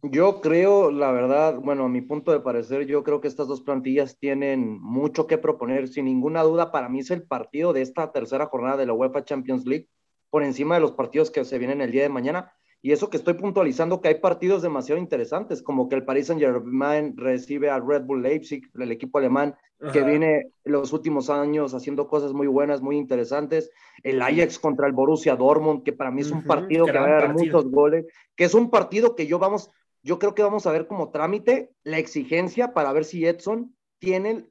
Yo 0.01 0.41
creo, 0.41 0.91
la 0.91 1.13
verdad, 1.13 1.59
bueno, 1.61 1.85
a 1.85 1.89
mi 1.91 2.01
punto 2.01 2.33
de 2.33 2.41
parecer, 2.41 2.87
yo 2.87 3.05
creo 3.05 3.21
que 3.21 3.29
estas 3.29 3.49
dos 3.49 3.61
plantillas 3.61 4.19
tienen 4.19 4.81
mucho 4.81 5.27
que 5.27 5.37
proponer. 5.37 5.89
Sin 5.89 6.07
ninguna 6.07 6.43
duda, 6.43 6.73
para 6.73 6.89
mí 6.89 7.01
es 7.01 7.11
el 7.11 7.25
partido 7.25 7.75
de 7.75 7.83
esta 7.83 8.13
tercera 8.13 8.47
jornada 8.47 8.79
de 8.79 8.87
la 8.87 8.95
UEFA 8.95 9.27
Champions 9.27 9.67
League, 9.67 9.91
por 10.31 10.43
encima 10.43 10.77
de 10.77 10.81
los 10.81 10.93
partidos 10.93 11.31
que 11.31 11.45
se 11.45 11.59
vienen 11.59 11.83
el 11.83 11.91
día 11.91 12.05
de 12.05 12.09
mañana. 12.09 12.51
Y 12.81 12.93
eso 12.93 13.11
que 13.11 13.17
estoy 13.17 13.35
puntualizando 13.35 14.01
que 14.01 14.09
hay 14.09 14.15
partidos 14.17 14.63
demasiado 14.63 15.01
interesantes, 15.01 15.63
como 15.63 15.89
que 15.89 15.97
el 15.97 16.05
Paris 16.05 16.29
Saint 16.29 16.41
Germain 16.41 17.17
recibe 17.17 17.71
al 17.71 17.85
Red 17.87 18.05
Bull 18.05 18.23
Leipzig, 18.23 18.71
el 18.75 18.93
equipo 18.93 19.19
alemán, 19.19 19.57
que 19.93 20.03
viene 20.03 20.51
los 20.65 20.93
últimos 20.93 21.29
años 21.31 21.75
haciendo 21.75 22.09
cosas 22.09 22.33
muy 22.33 22.47
buenas, 22.47 22.81
muy 22.81 22.97
interesantes. 22.97 23.71
El 24.03 24.23
Ajax 24.23 24.59
contra 24.59 24.87
el 24.87 24.93
Borussia 24.93 25.35
Dortmund, 25.35 25.83
que 25.83 25.93
para 25.93 26.11
mí 26.11 26.21
es 26.21 26.31
un 26.31 26.45
partido 26.45 26.87
que 26.87 26.93
va 26.93 27.07
a 27.07 27.21
dar 27.21 27.35
muchos 27.35 27.69
goles, 27.69 28.07
que 28.37 28.45
es 28.45 28.55
un 28.55 28.71
partido 28.71 29.17
que 29.17 29.27
yo 29.27 29.39
vamos, 29.39 29.71
yo 30.03 30.19
creo 30.19 30.35
que 30.35 30.43
vamos 30.43 30.67
a 30.67 30.73
ver 30.73 30.87
como 30.87 31.11
trámite 31.11 31.73
la 31.83 31.99
exigencia 31.99 32.75
para 32.75 32.93
ver 32.93 33.05
si 33.05 33.27
Edson 33.27 33.77
tiene 33.99 34.49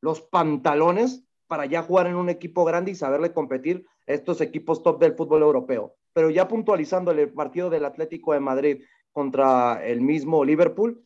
los 0.00 0.20
pantalones 0.20 1.24
para 1.48 1.66
ya 1.66 1.82
jugar 1.82 2.06
en 2.06 2.16
un 2.16 2.28
equipo 2.28 2.64
grande 2.64 2.92
y 2.92 2.94
saberle 2.94 3.32
competir 3.32 3.84
a 4.06 4.12
estos 4.12 4.40
equipos 4.40 4.82
top 4.82 5.00
del 5.00 5.14
fútbol 5.14 5.42
europeo 5.42 5.96
pero 6.14 6.30
ya 6.30 6.48
puntualizando 6.48 7.10
el 7.10 7.30
partido 7.32 7.68
del 7.68 7.84
Atlético 7.84 8.32
de 8.32 8.40
Madrid 8.40 8.82
contra 9.12 9.84
el 9.84 10.00
mismo 10.00 10.44
Liverpool, 10.44 11.04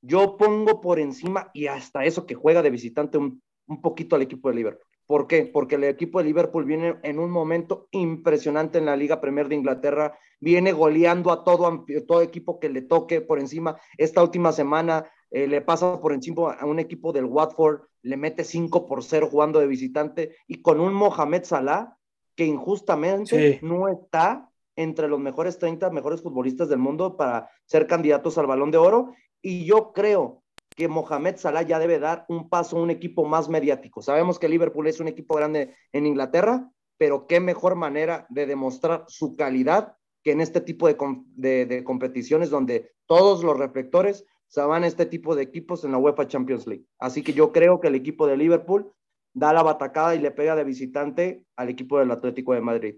yo 0.00 0.36
pongo 0.36 0.80
por 0.80 0.98
encima 0.98 1.50
y 1.52 1.66
hasta 1.66 2.04
eso 2.04 2.24
que 2.24 2.34
juega 2.34 2.62
de 2.62 2.70
visitante 2.70 3.18
un, 3.18 3.42
un 3.66 3.82
poquito 3.82 4.16
al 4.16 4.22
equipo 4.22 4.48
de 4.48 4.54
Liverpool. 4.54 4.86
¿Por 5.06 5.26
qué? 5.26 5.44
Porque 5.44 5.74
el 5.74 5.84
equipo 5.84 6.18
de 6.18 6.24
Liverpool 6.24 6.64
viene 6.64 6.96
en 7.02 7.18
un 7.18 7.30
momento 7.30 7.88
impresionante 7.90 8.78
en 8.78 8.86
la 8.86 8.96
Liga 8.96 9.20
Premier 9.20 9.48
de 9.48 9.56
Inglaterra, 9.56 10.16
viene 10.40 10.72
goleando 10.72 11.30
a 11.30 11.44
todo, 11.44 11.84
todo 12.06 12.22
equipo 12.22 12.58
que 12.58 12.70
le 12.70 12.82
toque 12.82 13.20
por 13.20 13.38
encima. 13.38 13.76
Esta 13.98 14.22
última 14.22 14.52
semana 14.52 15.04
eh, 15.30 15.46
le 15.46 15.60
pasa 15.60 16.00
por 16.00 16.14
encima 16.14 16.54
a 16.54 16.64
un 16.64 16.78
equipo 16.78 17.12
del 17.12 17.26
Watford, 17.26 17.82
le 18.02 18.16
mete 18.16 18.44
5 18.44 18.86
por 18.86 19.02
0 19.04 19.28
jugando 19.30 19.60
de 19.60 19.66
visitante 19.66 20.36
y 20.46 20.62
con 20.62 20.80
un 20.80 20.94
Mohamed 20.94 21.44
Salah 21.44 21.98
que 22.36 22.44
injustamente 22.44 23.60
no 23.62 23.88
está 23.88 24.50
entre 24.76 25.08
los 25.08 25.20
mejores 25.20 25.58
30 25.58 25.90
mejores 25.90 26.22
futbolistas 26.22 26.68
del 26.68 26.78
mundo 26.78 27.16
para 27.16 27.48
ser 27.64 27.86
candidatos 27.86 28.38
al 28.38 28.46
balón 28.46 28.70
de 28.70 28.78
oro. 28.78 29.14
Y 29.40 29.64
yo 29.64 29.92
creo 29.92 30.42
que 30.74 30.88
Mohamed 30.88 31.36
Salah 31.36 31.62
ya 31.62 31.78
debe 31.78 31.98
dar 31.98 32.24
un 32.28 32.48
paso 32.48 32.76
a 32.76 32.82
un 32.82 32.90
equipo 32.90 33.24
más 33.24 33.48
mediático. 33.48 34.02
Sabemos 34.02 34.38
que 34.38 34.48
Liverpool 34.48 34.86
es 34.88 35.00
un 35.00 35.08
equipo 35.08 35.36
grande 35.36 35.74
en 35.92 36.06
Inglaterra, 36.06 36.70
pero 36.98 37.26
qué 37.26 37.40
mejor 37.40 37.76
manera 37.76 38.26
de 38.28 38.46
demostrar 38.46 39.04
su 39.06 39.36
calidad 39.36 39.96
que 40.22 40.32
en 40.32 40.40
este 40.40 40.60
tipo 40.60 40.88
de, 40.88 41.66
de, 41.66 41.84
competiciones 41.84 42.50
donde 42.50 42.92
todos 43.06 43.44
los 43.44 43.58
reflectores 43.58 44.24
se 44.48 44.62
van 44.62 44.82
a 44.82 44.86
este 44.86 45.06
tipo 45.06 45.36
de 45.36 45.42
equipos 45.42 45.84
en 45.84 45.92
la 45.92 45.98
UEFA 45.98 46.26
Champions 46.26 46.66
League. 46.66 46.86
Así 46.98 47.22
que 47.22 47.34
yo 47.34 47.52
creo 47.52 47.80
que 47.80 47.88
el 47.88 47.94
equipo 47.94 48.26
de 48.26 48.36
Liverpool 48.36 48.90
da 49.34 49.52
la 49.52 49.62
batacada 49.62 50.14
y 50.14 50.20
le 50.20 50.30
pega 50.30 50.56
de 50.56 50.64
visitante 50.64 51.42
al 51.56 51.68
equipo 51.68 51.98
del 51.98 52.12
Atlético 52.12 52.54
de 52.54 52.60
Madrid. 52.60 52.94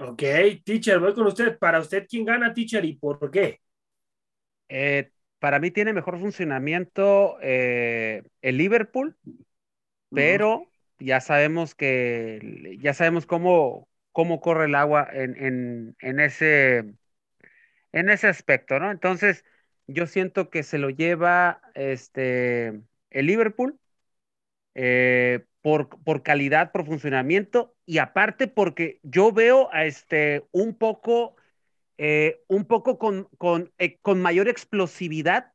Ok, 0.00 0.22
teacher, 0.64 0.98
voy 0.98 1.14
con 1.14 1.26
usted. 1.26 1.58
Para 1.58 1.80
usted, 1.80 2.06
¿quién 2.08 2.24
gana, 2.24 2.52
teacher, 2.54 2.84
y 2.84 2.96
por 2.96 3.30
qué? 3.30 3.60
Eh, 4.68 5.10
para 5.38 5.60
mí 5.60 5.70
tiene 5.70 5.92
mejor 5.92 6.18
funcionamiento 6.18 7.38
eh, 7.42 8.22
el 8.42 8.56
Liverpool, 8.56 9.16
pero 10.10 10.66
ya 10.98 11.20
sabemos 11.20 11.74
que 11.74 12.76
ya 12.80 12.94
sabemos 12.94 13.26
cómo, 13.26 13.88
cómo 14.12 14.40
corre 14.40 14.64
el 14.64 14.74
agua 14.74 15.08
en, 15.12 15.94
ese, 16.00 16.94
en 17.92 18.10
ese 18.10 18.26
aspecto, 18.26 18.78
¿no? 18.80 18.90
Entonces, 18.90 19.44
yo 19.86 20.06
siento 20.06 20.50
que 20.50 20.62
se 20.62 20.78
lo 20.78 20.90
lleva 20.90 21.60
este, 21.74 22.80
el 23.10 23.26
Liverpool 23.26 23.78
eh, 24.74 25.44
por, 25.68 25.90
por, 26.02 26.22
calidad, 26.22 26.72
por 26.72 26.86
funcionamiento 26.86 27.74
y 27.84 27.98
aparte 27.98 28.48
porque 28.48 29.00
yo 29.02 29.32
veo 29.32 29.68
a 29.70 29.84
este, 29.84 30.44
un 30.50 30.74
poco 30.74 31.36
eh, 31.98 32.42
un 32.48 32.64
poco 32.64 32.98
con, 32.98 33.28
con, 33.36 33.70
eh, 33.76 33.98
con, 34.00 34.22
mayor 34.22 34.48
explosividad 34.48 35.52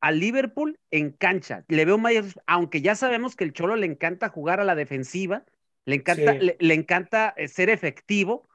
a 0.00 0.10
Liverpool 0.10 0.78
en 0.90 1.12
cancha. 1.12 1.64
Le 1.68 1.86
veo 1.86 1.96
mayor, 1.96 2.26
aunque 2.46 2.82
ya 2.82 2.94
sabemos 2.94 3.36
que 3.36 3.44
el 3.44 3.54
Cholo 3.54 3.74
le 3.76 3.86
encanta 3.86 4.28
jugar 4.28 4.60
a 4.60 4.64
la 4.64 4.74
defensiva, 4.74 5.46
le 5.86 5.94
encanta, 5.94 6.34
le, 6.34 6.74
encanta 6.74 7.32
eh, 7.38 7.48
ser 7.48 7.70
efectivo, 7.70 8.46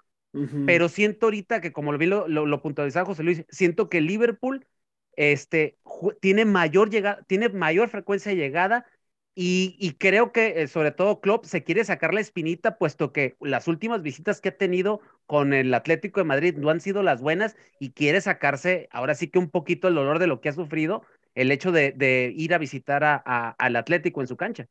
pero 0.68 0.90
siento 0.90 1.26
ahorita 1.26 1.60
que, 1.60 1.72
como 1.72 1.92
lo 1.92 1.98
vi, 1.98 2.06
lo, 2.06 2.28
lo, 2.28 2.62
puntualizaba 2.62 3.08
José 3.08 3.24
Luis, 3.24 3.46
siento 3.50 3.90
que 3.90 4.00
Liverpool 4.00 4.68
este, 5.16 5.80
tiene, 6.22 6.46
mayor 6.46 6.92
llegada, 6.92 7.24
tiene 7.24 7.50
mayor 7.50 7.90
frecuencia 7.90 8.32
de 8.32 8.38
llegada 8.38 8.86
y, 9.36 9.96
creo 10.00 10.34
que 10.34 10.68
sobre 10.68 10.92
todo 10.92 11.22
Klopp 11.22 11.46
se 11.46 11.64
quiere 11.64 11.86
sacar 11.86 12.14
la 12.14 12.20
espinita, 12.20 12.78
puesto 12.78 13.14
que 13.14 13.38
las 13.40 13.68
últimas 13.70 14.02
visitas 14.02 14.42
que 14.42 14.50
ha 14.50 14.58
tenido 14.58 15.00
con 15.28 15.54
el 15.54 15.74
Atlético 15.74 16.20
de 16.20 16.26
Madrid 16.26 16.58
no 16.58 16.70
han 16.70 16.82
sido 16.82 17.04
las 17.04 17.22
buenas 17.22 17.56
y 17.80 17.92
quiere 17.92 18.20
sacarse 18.20 18.90
ahora 18.92 19.16
sí 19.16 19.30
que 19.30 19.40
un 19.40 19.50
poquito 19.50 19.88
el 19.88 19.96
dolor 19.96 20.20
de 20.20 20.28
lo 20.28 20.42
que 20.42 20.50
ha 20.50 20.54
sufrido 20.54 21.04
el 21.36 21.52
hecho 21.52 21.72
de, 21.72 22.34
ir 22.36 22.54
a 22.54 22.58
visitar 22.58 23.04
a, 23.04 23.16
al 23.58 23.76
Atlético 23.78 24.20
en 24.20 24.28
su 24.28 24.36
cancha. 24.36 24.68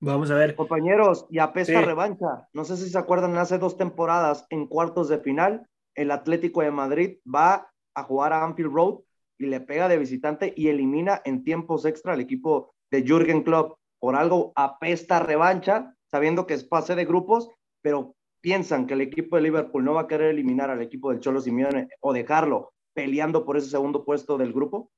Vamos 0.00 0.30
a 0.30 0.34
ver. 0.34 0.54
Compañeros, 0.54 1.26
y 1.30 1.38
apesta 1.38 1.80
revancha. 1.80 2.48
No 2.52 2.64
sé 2.64 2.76
si 2.76 2.90
se 2.90 2.98
acuerdan, 2.98 3.38
hace 3.38 3.56
dos 3.56 3.78
temporadas 3.78 4.46
en 4.50 4.66
cuartos 4.66 5.08
de 5.08 5.18
final, 5.18 5.66
el 5.94 6.10
Atlético 6.10 6.60
de 6.60 6.70
Madrid 6.70 7.18
va 7.32 7.70
a 7.94 8.02
jugar 8.02 8.34
a 8.34 8.44
Anfield 8.44 8.72
Road 8.72 8.98
y 9.38 9.46
le 9.46 9.60
pega 9.60 9.88
de 9.88 9.96
visitante 9.96 10.52
y 10.56 10.68
elimina 10.68 11.22
en 11.24 11.42
tiempos 11.42 11.86
extra 11.86 12.12
al 12.12 12.20
equipo 12.20 12.74
de 12.90 13.02
Jürgen 13.02 13.42
Klopp 13.42 13.78
por 14.04 14.16
algo 14.16 14.52
apesta 14.54 15.18
revancha, 15.18 15.94
sabiendo 16.10 16.46
que 16.46 16.52
es 16.52 16.62
pase 16.62 16.94
de 16.94 17.06
grupos, 17.06 17.48
pero 17.80 18.14
piensan 18.42 18.86
que 18.86 18.92
el 18.92 19.00
equipo 19.00 19.36
de 19.36 19.40
Liverpool 19.40 19.82
no 19.82 19.94
va 19.94 20.02
a 20.02 20.06
querer 20.06 20.28
eliminar 20.28 20.68
al 20.68 20.82
equipo 20.82 21.10
del 21.10 21.20
Cholo 21.20 21.40
Simeone 21.40 21.88
o 22.00 22.12
dejarlo 22.12 22.74
peleando 22.92 23.46
por 23.46 23.56
ese 23.56 23.70
segundo 23.70 24.04
puesto 24.04 24.36
del 24.36 24.52
grupo. 24.52 24.90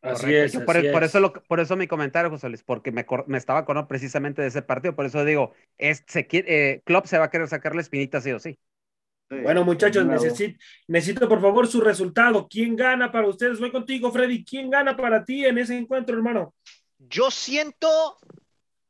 Así 0.00 0.34
es, 0.34 0.56
por, 0.60 0.78
eso 0.78 1.32
por 1.46 1.60
eso 1.60 1.76
mi 1.76 1.86
comentario, 1.86 2.30
José 2.30 2.48
Luis, 2.48 2.62
porque 2.62 2.90
me, 2.90 3.04
me 3.26 3.36
estaba 3.36 3.66
con 3.66 3.86
precisamente 3.86 4.40
de 4.40 4.48
ese 4.48 4.62
partido, 4.62 4.96
por 4.96 5.04
eso 5.04 5.26
digo, 5.26 5.52
es, 5.76 6.02
se, 6.06 6.26
eh, 6.30 6.80
Klopp 6.86 7.04
se 7.04 7.18
va 7.18 7.26
a 7.26 7.30
querer 7.30 7.48
sacar 7.48 7.74
la 7.74 7.82
espinita 7.82 8.22
sí 8.22 8.32
o 8.32 8.38
sí. 8.38 8.58
bueno, 9.28 9.62
muchachos, 9.62 10.06
necesito, 10.06 10.58
necesito 10.86 11.28
por 11.28 11.42
favor 11.42 11.66
su 11.66 11.82
resultado. 11.82 12.48
¿Quién 12.48 12.76
gana 12.76 13.12
para 13.12 13.28
ustedes? 13.28 13.60
Voy 13.60 13.70
contigo, 13.70 14.10
Freddy. 14.10 14.42
¿Quién 14.42 14.70
gana 14.70 14.96
para 14.96 15.22
ti 15.22 15.44
en 15.44 15.58
ese 15.58 15.76
encuentro, 15.76 16.16
hermano? 16.16 16.54
Yo 16.98 17.30
siento 17.30 18.18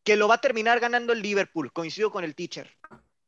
que 0.03 0.17
lo 0.17 0.29
va 0.29 0.37
a 0.37 0.41
terminar 0.41 0.81
ganando 0.81 1.13
el 1.13 1.23
Liverpool. 1.23 1.73
Coincido 1.73 2.11
con 2.11 2.25
el 2.25 2.35
teacher. 2.35 2.71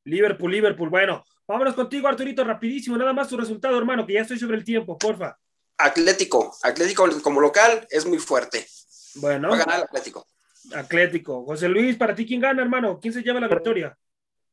Liverpool, 0.05 0.51
Liverpool. 0.51 0.89
Bueno, 0.89 1.25
vámonos 1.47 1.75
contigo, 1.75 2.09
Arturito, 2.09 2.43
rapidísimo. 2.43 2.97
Nada 2.97 3.13
más 3.13 3.29
tu 3.29 3.37
resultado, 3.37 3.77
hermano, 3.77 4.07
que 4.07 4.15
ya 4.15 4.23
estoy 4.23 4.39
sobre 4.39 4.57
el 4.57 4.65
tiempo, 4.65 4.97
porfa. 4.97 5.39
Atlético. 5.77 6.55
Atlético 6.63 7.09
como 7.23 7.41
local 7.41 7.87
es 7.91 8.07
muy 8.07 8.19
fuerte. 8.19 8.67
Bueno. 9.17 9.51
Va 9.51 9.57
a 9.57 9.59
ganar 9.59 9.77
el 9.77 9.85
Atlético. 9.85 10.27
Atlético. 10.75 11.45
José 11.45 11.69
Luis, 11.69 11.97
¿para 11.97 12.15
ti 12.15 12.27
quién 12.27 12.41
gana, 12.41 12.63
hermano? 12.63 12.99
¿Quién 13.01 13.13
se 13.13 13.23
lleva 13.23 13.41
la 13.41 13.49
victoria? 13.49 13.97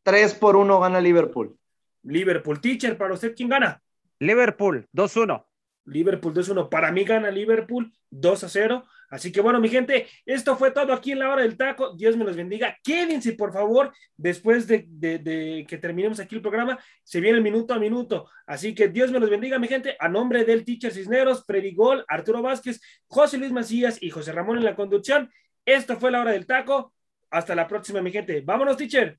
3 0.03 0.33
por 0.35 0.55
1 0.55 0.79
gana 0.79 1.01
Liverpool. 1.01 1.57
Liverpool. 2.03 2.59
Teacher, 2.61 2.97
¿para 2.97 3.13
usted 3.13 3.35
quién 3.35 3.49
gana? 3.49 3.81
Liverpool, 4.19 4.87
2-1. 4.93 5.46
Liverpool 5.87 6.33
2-1. 6.33 6.69
Para 6.69 6.91
mí 6.91 7.03
gana 7.03 7.31
Liverpool 7.31 7.91
2 8.09 8.45
0. 8.47 8.85
Así 9.09 9.31
que 9.31 9.39
bueno, 9.39 9.59
mi 9.59 9.69
gente, 9.69 10.07
esto 10.25 10.57
fue 10.57 10.71
todo 10.71 10.91
aquí 10.93 11.13
en 11.13 11.19
la 11.19 11.29
hora 11.29 11.41
del 11.41 11.55
taco. 11.55 11.95
Dios 11.95 12.17
me 12.17 12.25
los 12.25 12.35
bendiga. 12.35 12.77
Quédense, 12.83 13.33
por 13.33 13.53
favor, 13.53 13.93
después 14.17 14.67
de, 14.67 15.65
que 15.67 15.77
terminemos 15.77 16.19
aquí 16.19 16.35
el 16.35 16.41
programa. 16.41 16.77
Se 17.03 17.21
viene 17.21 17.37
el 17.37 17.43
minuto 17.43 17.73
a 17.73 17.79
minuto. 17.79 18.29
Así 18.45 18.75
que 18.75 18.89
Dios 18.89 19.11
me 19.11 19.19
los 19.19 19.29
bendiga, 19.29 19.59
mi 19.59 19.67
gente. 19.67 19.95
A 19.99 20.09
nombre 20.09 20.43
del 20.43 20.65
teacher 20.65 20.91
Cisneros, 20.91 21.45
Predigol, 21.45 22.03
Arturo 22.07 22.41
Vázquez, 22.41 22.81
José 23.07 23.37
Luis 23.37 23.51
Macías 23.51 23.97
y 24.01 24.09
José 24.09 24.33
Ramón 24.33 24.57
en 24.57 24.65
la 24.65 24.75
conducción. 24.75 25.31
Esto 25.65 25.97
fue 25.97 26.11
la 26.11 26.21
hora 26.21 26.31
del 26.31 26.45
taco. 26.45 26.93
Hasta 27.29 27.55
la 27.55 27.67
próxima, 27.67 28.01
mi 28.01 28.11
gente. 28.11 28.41
Vámonos, 28.41 28.77
teacher. 28.77 29.17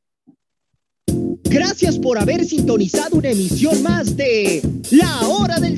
Gracias 1.51 1.99
por 1.99 2.19
haber 2.19 2.45
sintonizado 2.45 3.17
una 3.17 3.31
emisión 3.31 3.83
más 3.83 4.17
de 4.17 4.61
La 4.91 5.27
Hora 5.27 5.59
del 5.59 5.63
Taco. 5.63 5.77